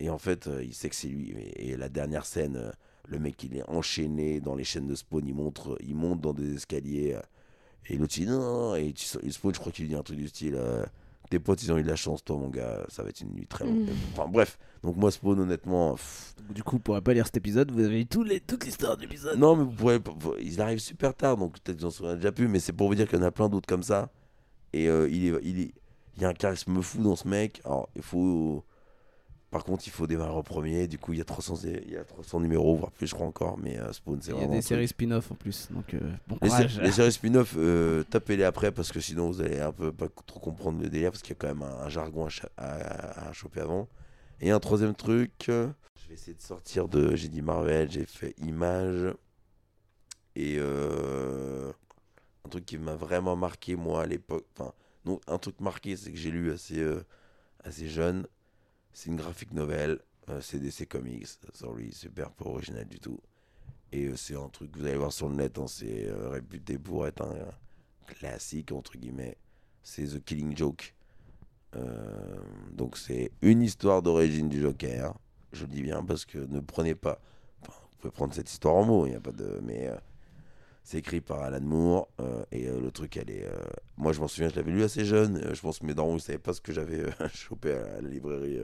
[0.01, 1.30] Et en fait, euh, il sait que c'est lui.
[1.30, 2.70] Et, et la dernière scène, euh,
[3.09, 5.26] le mec, il est enchaîné dans les chaînes de spawn.
[5.26, 7.14] Il, montre, il monte dans des escaliers.
[7.14, 7.20] euh,
[7.90, 8.74] et l'autre, il dit non, non, non.
[8.76, 10.85] Et tu et spawn, je crois qu'il dit un truc du style euh,
[11.30, 12.85] Tes potes, ils ont eu de la chance, toi, mon gars.
[12.89, 13.89] Ça va être une nuit très longue.
[13.89, 13.93] Mm.
[14.12, 14.59] Enfin, bref.
[14.82, 15.94] Donc, moi, spawn, honnêtement.
[15.94, 18.97] pff, Du coup, pour pas lire cet épisode, vous avez eu tous les, toute l'histoire
[18.97, 19.39] de l'épisode.
[19.39, 20.01] non, mais vous pourrez,
[20.40, 22.89] ils arrivent super tard, donc peut-être que vous en souvenez déjà plus, mais c'est pour
[22.89, 24.10] vous dire qu'il y en a plein d'autres comme ça.
[24.74, 25.72] Et euh, il, est, il, est,
[26.16, 27.60] il y a un charisme fou dans ce mec.
[27.64, 28.62] Alors, il faut.
[29.51, 30.87] Par contre, il faut démarrer au premier.
[30.89, 33.27] Du coup, il y a 300, il y a 300 numéros, voire plus, je crois
[33.27, 33.57] encore.
[33.59, 34.53] Mais euh, Spawn, c'est Il y a vraiment.
[34.53, 36.75] des séries spin-off en plus, donc euh, bon Les, courage.
[36.77, 40.09] sé- les séries spin-off, euh, tapez-les après parce que sinon vous allez un peu pas
[40.27, 43.29] trop comprendre le délire parce qu'il y a quand même un, un jargon à, à-
[43.29, 43.89] à choper avant.
[44.41, 45.69] Et un troisième truc, euh,
[46.03, 47.16] je vais essayer de sortir de.
[47.16, 49.15] J'ai dit Marvel, j'ai fait Image.
[50.37, 54.47] Et un truc qui m'a vraiment marqué moi à l'époque.
[54.57, 54.73] Enfin,
[55.05, 56.85] non, un truc marqué, c'est que j'ai lu assez,
[57.65, 58.27] assez jeune.
[58.99, 60.01] C'est une graphique novel.
[60.29, 61.29] euh, c'est DC Comics.
[61.55, 63.20] Sorry, super pas original du tout.
[63.93, 66.31] Et euh, c'est un truc que vous allez voir sur le net, hein, c'est euh,
[66.31, 67.33] réputé pour être un,
[68.09, 69.37] classique, entre guillemets.
[69.85, 70.97] C'est The Killing Joke.
[72.73, 75.15] Donc c'est une histoire d'origine du Joker.
[75.53, 77.20] Je le dis bien parce que ne prenez pas...
[77.62, 79.61] Enfin, vous pouvez prendre cette histoire en mots, il n'y a pas de...
[79.62, 79.89] Mais
[80.83, 82.09] c'est écrit par Alan Moore.
[82.51, 83.47] et le truc, elle est...
[83.97, 85.55] Moi, je m'en souviens, je l'avais lu assez jeune.
[85.55, 88.61] je pense que mes darons, ils savaient pas ce que j'avais chopé à la librairie.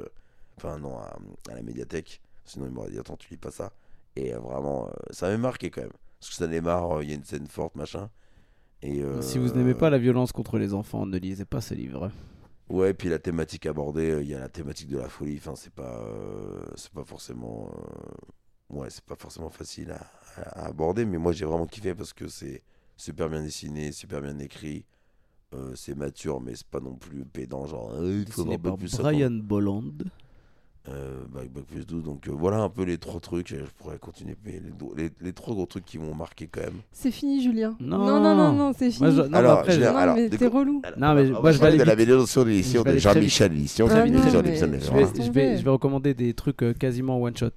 [0.56, 1.16] Enfin, non, à,
[1.50, 2.20] à la médiathèque.
[2.44, 3.72] Sinon, ils m'auraient dit, attends, tu lis pas ça.
[4.16, 5.90] Et euh, vraiment, euh, ça m'a marqué quand même.
[6.20, 8.10] Parce que ça démarre, euh, il y a une scène forte, machin.
[8.82, 12.10] Et, Si vous n'aimez pas la violence contre les enfants, ne lisez pas ce livre.
[12.68, 15.36] Ouais, puis la thématique abordée, il y a la thématique de la folie.
[15.38, 17.70] Enfin, c'est pas, euh, c'est pas forcément,
[18.72, 20.00] euh, ouais, c'est pas forcément facile à,
[20.36, 21.04] à- à aborder.
[21.04, 22.62] Mais moi, j'ai vraiment kiffé parce que c'est
[22.96, 24.84] super bien dessiné, super bien écrit.
[25.54, 27.66] Euh, c'est mature, mais c'est pas non plus pédant.
[27.66, 29.02] Genre, il faut Bac par plus 50.
[29.12, 29.92] Brian Bolland.
[30.90, 32.04] Euh, Bac, Bac plus 12.
[32.04, 33.48] Donc euh, voilà un peu les trois trucs.
[33.48, 34.60] Je pourrais continuer, mais
[34.96, 36.80] les, les, les trois gros trucs qui m'ont marqué quand même.
[36.92, 37.74] C'est fini, Julien.
[37.80, 37.96] Non.
[37.98, 39.10] non, non, non, non, c'est fini.
[39.10, 40.82] Moi, je- non, Alors, après, l'ai- Non, alors, mais t'es relou.
[40.98, 41.94] Non, mais moi, va je vais aller de la
[42.84, 44.06] de vais de Jean-Michel, l'édition de Ah de
[45.26, 47.48] je vais, vais recommander des trucs euh, quasiment one shot.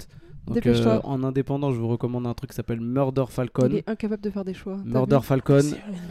[0.47, 3.67] Donc euh, en indépendant, je vous recommande un truc qui s'appelle Murder Falcon.
[3.69, 4.77] Il est incapable de faire des choix.
[4.85, 5.59] Murder Falcon,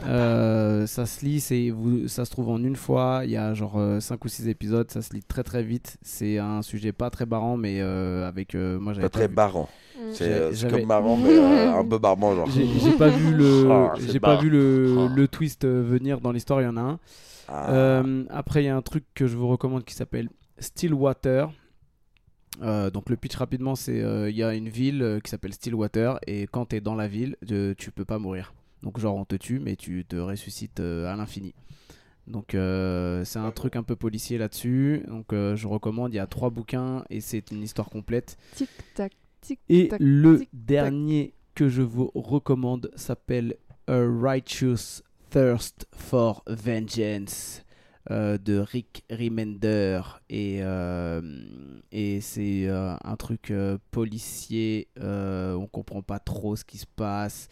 [0.07, 3.21] euh, ça se lit, c'est vous, ça se trouve en une fois.
[3.23, 5.97] Il y a genre 5 ou 6 épisodes, ça se lit très très vite.
[6.01, 9.33] C'est un sujet pas très barrant, mais euh, avec euh, moi j'avais Pas très vu-
[9.35, 9.67] barrant.
[9.97, 9.99] Mm.
[10.13, 12.49] C'est euh, comme marrant, mais euh, un peu barbant, genre.
[12.51, 14.41] J'ai j'ai pas vu le, Ah, c'est j'ai pas barre.
[14.41, 15.13] vu le, Ah.
[15.15, 16.61] le twist euh, venir dans l'histoire.
[16.61, 16.99] Il y en a un.
[17.47, 17.71] Ah.
[17.71, 21.49] Euh, après, il y a un truc que je vous recommande qui s'appelle Stillwater.
[22.61, 25.53] Euh, donc le pitch rapidement, c'est euh, il y a une ville euh, qui s'appelle
[25.53, 28.53] Stillwater et quand tu es dans la ville, euh, tu peux pas mourir.
[28.83, 31.53] Donc genre on te tue mais tu te ressuscites à l'infini.
[32.27, 35.03] Donc euh, c'est un truc un peu policier là-dessus.
[35.07, 38.37] Donc euh, je recommande, il y a trois bouquins et c'est une histoire complète.
[38.55, 39.99] Tic tac, tic Et tac.
[40.01, 43.55] le tic, dernier que je vous recommande s'appelle
[43.87, 47.63] A Righteous Thirst for Vengeance
[48.09, 50.01] euh, de Rick Remender.
[50.29, 51.21] Et, euh,
[51.91, 53.53] et c'est euh, un truc
[53.91, 54.87] policier.
[54.99, 57.49] on comprend pas trop ce qui se passe.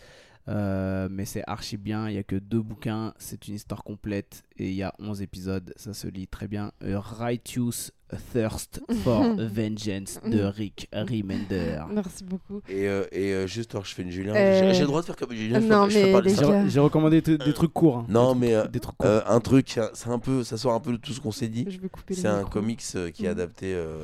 [0.47, 4.43] Euh, mais c'est archi bien, il y a que deux bouquins, c'est une histoire complète
[4.57, 6.71] et il y a 11 épisodes, ça se lit très bien.
[6.83, 7.89] A Righteous
[8.31, 11.81] Thirst for Vengeance de Rick Remender.
[11.91, 12.61] Merci beaucoup.
[12.69, 14.35] Et, euh, et euh, juste, alors, je fais une Julien.
[14.35, 15.59] Euh, J'ai le droit de faire comme Julien.
[15.59, 16.13] non, fais- je fais
[16.53, 17.97] mais les J'ai recommandé des trucs courts.
[17.97, 18.05] hein.
[18.07, 19.09] Non, mais, euh, des trucs courts.
[19.09, 21.47] Euh, un truc, c'est un peu, ça sort un peu de tout ce qu'on s'est
[21.49, 21.65] dit.
[22.11, 22.51] C'est un micros.
[22.51, 23.31] comics euh, qui est Mm.
[23.31, 23.97] adapté euh,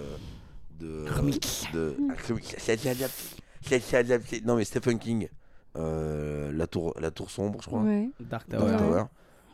[0.79, 1.05] de.
[1.15, 1.67] Comics.
[1.71, 2.55] de un comics.
[2.67, 3.05] Adapté.
[3.69, 4.41] Été adapté.
[4.43, 5.27] Non, mais Stephen King.
[5.77, 7.81] Euh, la, tour, la Tour Sombre, je crois.
[7.81, 8.11] Ouais.
[8.19, 8.71] Dark Dark Tower.
[8.71, 8.77] Ouais.
[8.77, 9.03] Tower.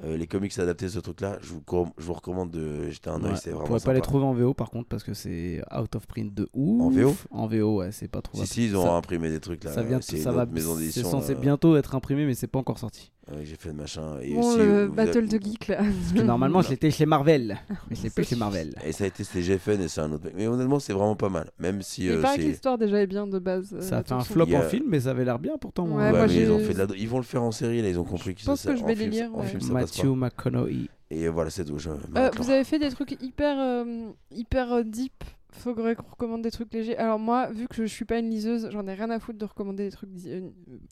[0.04, 1.64] Euh, les comics adaptés de ce truc-là, je vous,
[1.98, 3.32] je vous recommande de jeter un œil.
[3.32, 5.62] Ouais, c'est on vraiment pourrait pas les trouver en VO par contre parce que c'est
[5.76, 6.82] out of print de ouf.
[6.82, 8.38] En VO En VO, ouais, c'est pas trop.
[8.38, 9.72] Si, si, ils ont ça, imprimé des trucs là.
[9.72, 10.46] ça vient, c'est ça va.
[10.92, 11.40] C'est censé là.
[11.40, 13.12] bientôt être imprimé, mais c'est pas encore sorti.
[13.30, 14.20] Ouais, J'ai fait le machin.
[14.22, 15.78] Et Bon, aussi, le battle avez- de geek là.
[15.78, 17.58] Parce que normalement, je l'étais chez Marvel,
[17.90, 18.74] mais je l'ai plus chez Marvel.
[18.86, 20.34] Et ça a été c'était GFN et c'est un autre mec.
[20.38, 21.50] Mais honnêtement, c'est vraiment pas mal.
[21.60, 22.48] Même si Il euh, paraît que c'est.
[22.50, 23.74] l'histoire déjà est bien de base.
[23.74, 25.86] euh, Ça a fait un flop a- en film, mais ça avait l'air bien pourtant.
[25.88, 26.88] Ouais, Ouais, moi, ils, ont fait de la...
[26.98, 28.78] ils vont le faire en série là, ils ont compris que Je pense ça, que
[28.78, 30.06] je en vais film, lire, en film, ça Matthew.
[30.16, 30.88] McConaughey.
[31.10, 31.78] Et voilà, c'est tout.
[31.80, 35.24] Je Euh, vous avez fait des trucs hyper, euh, hyper euh, deep.
[35.50, 36.98] Faudrait qu'on recommande des trucs légers.
[36.98, 39.46] Alors moi, vu que je suis pas une liseuse, j'en ai rien à foutre de
[39.46, 40.42] recommander des trucs, euh,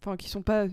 [0.02, 0.66] enfin qui sont pas.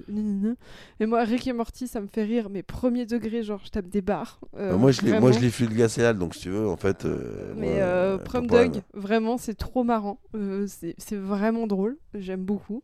[1.00, 2.48] Mais moi, Rick et Morty, ça me fait rire.
[2.48, 4.40] Mais premier degré, genre je tape des barres.
[4.56, 7.04] euh, Euh, moi, je l'ai, moi, je l'ai glacial, donc si tu veux, en fait.
[7.04, 8.46] euh, Mais moi, euh, euh, Prom.
[8.46, 10.20] Dog, vraiment, c'est trop marrant.
[10.36, 11.98] Euh, c'est vraiment drôle.
[12.14, 12.82] J'aime beaucoup.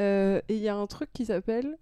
[0.00, 1.78] Euh, et il y a un truc qui s'appelle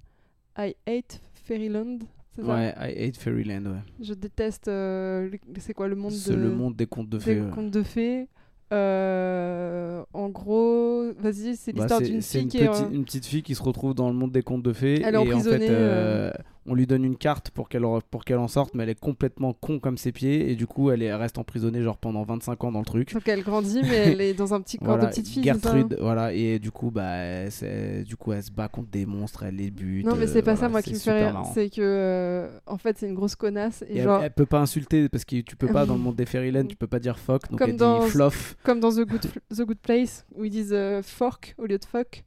[0.59, 1.99] I Hate Fairyland.
[2.39, 3.83] Ouais, I Hate Fairyland, ouais.
[4.01, 4.69] Je déteste.
[4.69, 6.37] euh, c'est quoi le monde C'est de...
[6.37, 7.41] le monde des contes de des fées.
[7.41, 7.51] ouais.
[7.51, 8.29] contes de fées.
[8.73, 12.69] Euh, en gros, vas-y, c'est Bah, l'histoire c'est d'une c'est fille une, qui est.
[12.69, 15.03] petite- euh, une petite fille qui se retrouve dans le monde des contes de fées.
[15.05, 16.31] Elle est et en fait, emprisonnée, euh,
[16.71, 18.99] on lui donne une carte pour qu'elle en- pour qu'elle en sorte, mais elle est
[19.01, 20.51] complètement con comme ses pieds.
[20.51, 23.13] Et du coup, elle, est, elle reste emprisonnée genre pendant 25 ans dans le truc.
[23.13, 25.43] Donc elle grandit, mais elle est dans un petit corps Voilà, de petite fille.
[25.43, 29.05] Gertrude, voilà, et du coup, bah, elle, c'est- du coup, elle se bat contre des
[29.05, 30.07] monstres, elle les bute.
[30.07, 31.43] Non, mais c'est euh, pas ça, moi, qui me fait rire.
[31.53, 33.83] C'est que, euh, en fait, c'est une grosse connasse.
[33.89, 36.01] Et, Et elle, genre, elle peut pas insulter parce que tu peux pas dans le
[36.01, 38.57] monde des Fairyland, tu peux pas dire fuck, donc Comme elle dans- dit fluff.
[38.63, 39.27] comme dans The Good,
[39.57, 42.25] The Good Place, où ils disent euh, fork au lieu de fuck.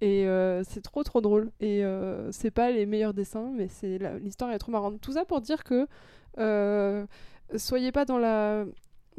[0.00, 1.50] Et euh, c'est trop trop drôle.
[1.60, 5.00] Et euh, c'est pas les meilleurs dessins, mais c'est l'histoire est trop marrante.
[5.00, 5.86] Tout ça pour dire que
[6.38, 7.06] euh,
[7.56, 8.64] soyez pas dans la.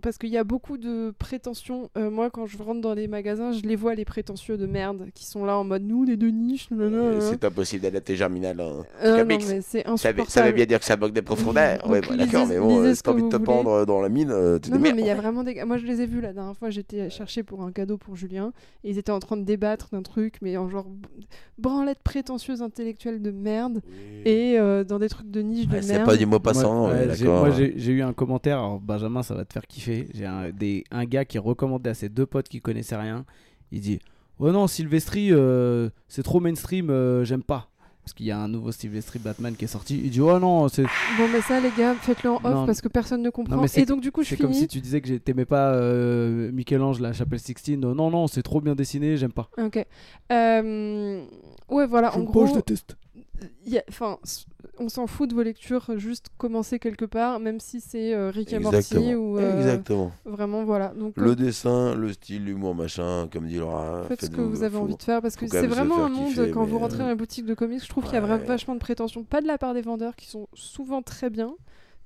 [0.04, 1.90] Parce qu'il y a beaucoup de prétentions.
[1.98, 5.08] Euh, moi, quand je rentre dans les magasins, je les vois, les prétentieux de merde,
[5.16, 6.68] qui sont là en mode nous, les deux niches.
[6.74, 7.20] Euh.
[7.22, 8.60] C'est impossible d'adapter Germinal.
[8.60, 8.84] hein.
[9.04, 10.30] Euh, non, mais c'est Ça, veut- insupportable.
[10.30, 11.78] ça veut bien dire que ça manque de profondeur.
[11.80, 14.10] Donc, Ouais, bah, d'accord, mais bon, euh, si t'as envie de te pendre dans la
[14.10, 15.64] mine, euh, tu Non, mais il y a vraiment des.
[15.64, 16.70] Moi, je les ai vus la dernière fois.
[16.70, 18.52] J'étais chercher pour un cadeau pour Julien.
[18.84, 20.88] Et ils étaient en train de débattre d'un truc, mais en genre
[21.58, 23.82] branlette prétentieuse intellectuelle de merde.
[24.26, 26.06] Et euh, dans des trucs de niche de Ouais, C'est merde.
[26.06, 29.34] pas du mot passant, Moi, ouais, moi, j'ai j'ai eu un commentaire, alors Benjamin, ça
[29.36, 29.85] va te faire kiffer.
[30.14, 33.26] J'ai un, des- un gars qui recommandait à ses deux potes qui connaissaient rien.
[33.72, 34.00] Il dit
[34.40, 37.70] Oh non, Sylvestri, euh, c'est trop mainstream, euh, j'aime pas.
[38.04, 40.00] Parce qu'il y a un nouveau Sylvestri Batman qui est sorti.
[40.04, 42.66] Il dit Oh non, c'est Bon, mais ça, les gars, faites-le en off Non.
[42.68, 43.60] parce que personne ne comprend.
[43.60, 44.48] mais et donc, du coup, je c'est finis.
[44.50, 47.84] comme si tu disais que t'aimais pas euh, Michel-Ange, la chapelle Sixtine.
[47.84, 49.50] Euh, non, non, c'est trop bien dessiné, j'aime pas.
[49.58, 49.84] Ok.
[50.30, 52.48] Ouais, voilà, en J'aime pas, gros.
[52.48, 52.96] je déteste.
[53.90, 54.20] Enfin,
[54.80, 58.52] on s'en fout de vos lectures, juste commencer quelque part, même si c'est euh, Rick
[58.54, 59.12] et Morty Exactement.
[59.14, 59.38] ou.
[59.40, 60.12] euh, Exactement.
[60.26, 60.90] Vraiment, voilà.
[60.98, 64.04] Donc, Le dessin, le style, l'humour, machin, comme dit Laura.
[64.08, 66.30] Faites ce que vous avez faut- envie de faire parce que c'est vraiment un monde
[66.30, 68.18] kiffer, quand vous mais, rentrez euh, dans la boutique de comics je trouve qu'il y
[68.18, 68.46] a vra- ouais.
[68.46, 71.54] vachement de prétention pas de la part des vendeurs qui sont souvent très bien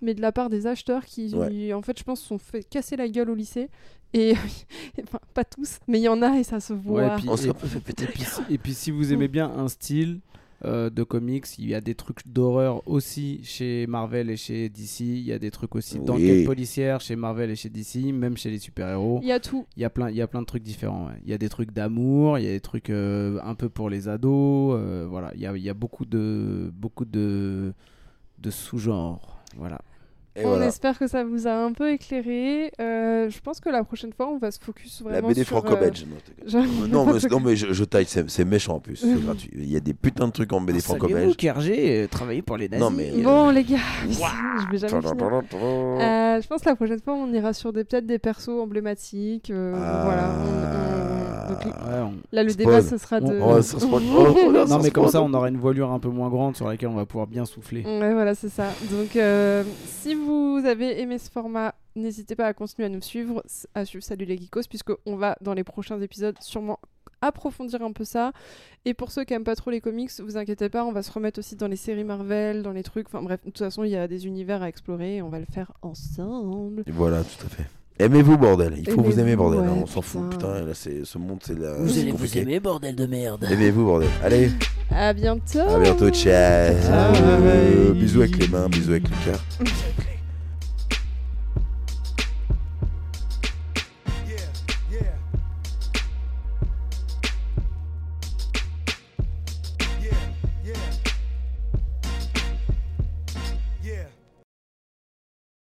[0.01, 1.73] mais de la part des acheteurs qui Ouais.
[1.73, 3.69] en fait je pense se sont fait casser la gueule au lycée
[4.13, 4.33] et
[5.03, 8.05] enfin pas tous mais il y en a et ça se voit Ouais, et- Et
[8.07, 10.19] puis, si- et puis si vous aimez bien un style
[10.65, 14.99] euh, de comics, il y a des trucs d'horreur aussi chez Marvel et chez DC.
[15.01, 16.05] Il y a des trucs aussi Oui.
[16.05, 19.19] d'enquête policière chez Marvel et chez DC, même chez les super-héros.
[19.21, 21.07] il y a tout Il y a plein, il y a plein de trucs différents.
[21.07, 21.13] ouais.
[21.23, 23.89] Il y a des trucs d'amour, il y a des trucs euh, un peu pour
[23.89, 24.75] les ados.
[24.77, 27.73] euh, voilà, il y a, il y a beaucoup de, beaucoup de,
[28.39, 29.39] de sous-genres.
[29.57, 29.79] Voilà.
[30.39, 30.67] Et on voilà.
[30.67, 34.27] espère que ça vous a un peu éclairé Euh, je pense que la prochaine fois
[34.29, 36.05] on va se focus La vraiment BD sur franco-belge.
[36.55, 38.95] euh, non, Euh, Non, mais, non, mais je, je taille, c'est c'est méchant en plus,
[38.97, 39.49] c'est gratuit.
[39.53, 41.35] Il y a des putains de trucs en BD franco-belge.
[41.37, 42.83] Kergé, travaillé pour les nazis.
[42.83, 43.77] Non, mais- bon les gars
[44.09, 47.83] je vais jamais finir Euh, je pense que la prochaine fois, on ira sur des
[47.83, 49.49] peut-être des persos emblématiques.
[49.51, 50.01] euh, Ah.
[50.05, 50.29] Voilà.
[50.39, 51.71] on- on- donc, Ouais,
[52.01, 52.65] on- là, le Spoil.
[52.67, 53.39] débat, ce sera On- de.
[53.43, 56.67] Oh, ça Non, mais comme ça, on aura une voilure un peu moins grande sur
[56.67, 57.83] laquelle on va pouvoir bien souffler.
[57.83, 58.67] Ouais, voilà, c'est ça.
[58.91, 63.43] Donc, euh, si vous avez aimé ce format, n'hésitez pas à continuer à nous suivre,
[63.75, 66.79] à suivre Salut les Geekos, puisqu'on va, dans les prochains épisodes, sûrement
[67.21, 68.31] approfondir un peu ça.
[68.85, 71.11] Et pour ceux qui aiment pas trop les comics, vous inquiétez pas, on va se
[71.11, 73.07] remettre aussi dans les séries Marvel, dans les trucs.
[73.07, 75.39] Enfin bref, de toute façon, il y a des univers à explorer et on va
[75.39, 76.83] le faire ensemble.
[76.87, 77.65] Et Voilà, tout à fait.
[78.01, 78.75] Aimez-vous, bordel.
[78.77, 79.59] Il faut vous aimer, bordel.
[79.59, 80.29] ouais, hein, on s'en fout.
[80.29, 80.61] putain.
[80.61, 81.73] Là, c'est ce monde, c'est la.
[81.73, 83.45] Vous allez vous aimer, bordel de merde.
[83.51, 84.09] Aimez-vous, bordel.
[84.23, 84.51] Allez,
[84.89, 85.59] À bientôt.
[85.59, 86.73] à bientôt, ciao.
[87.93, 89.43] Bisous avec les mains, bisous avec le cœur.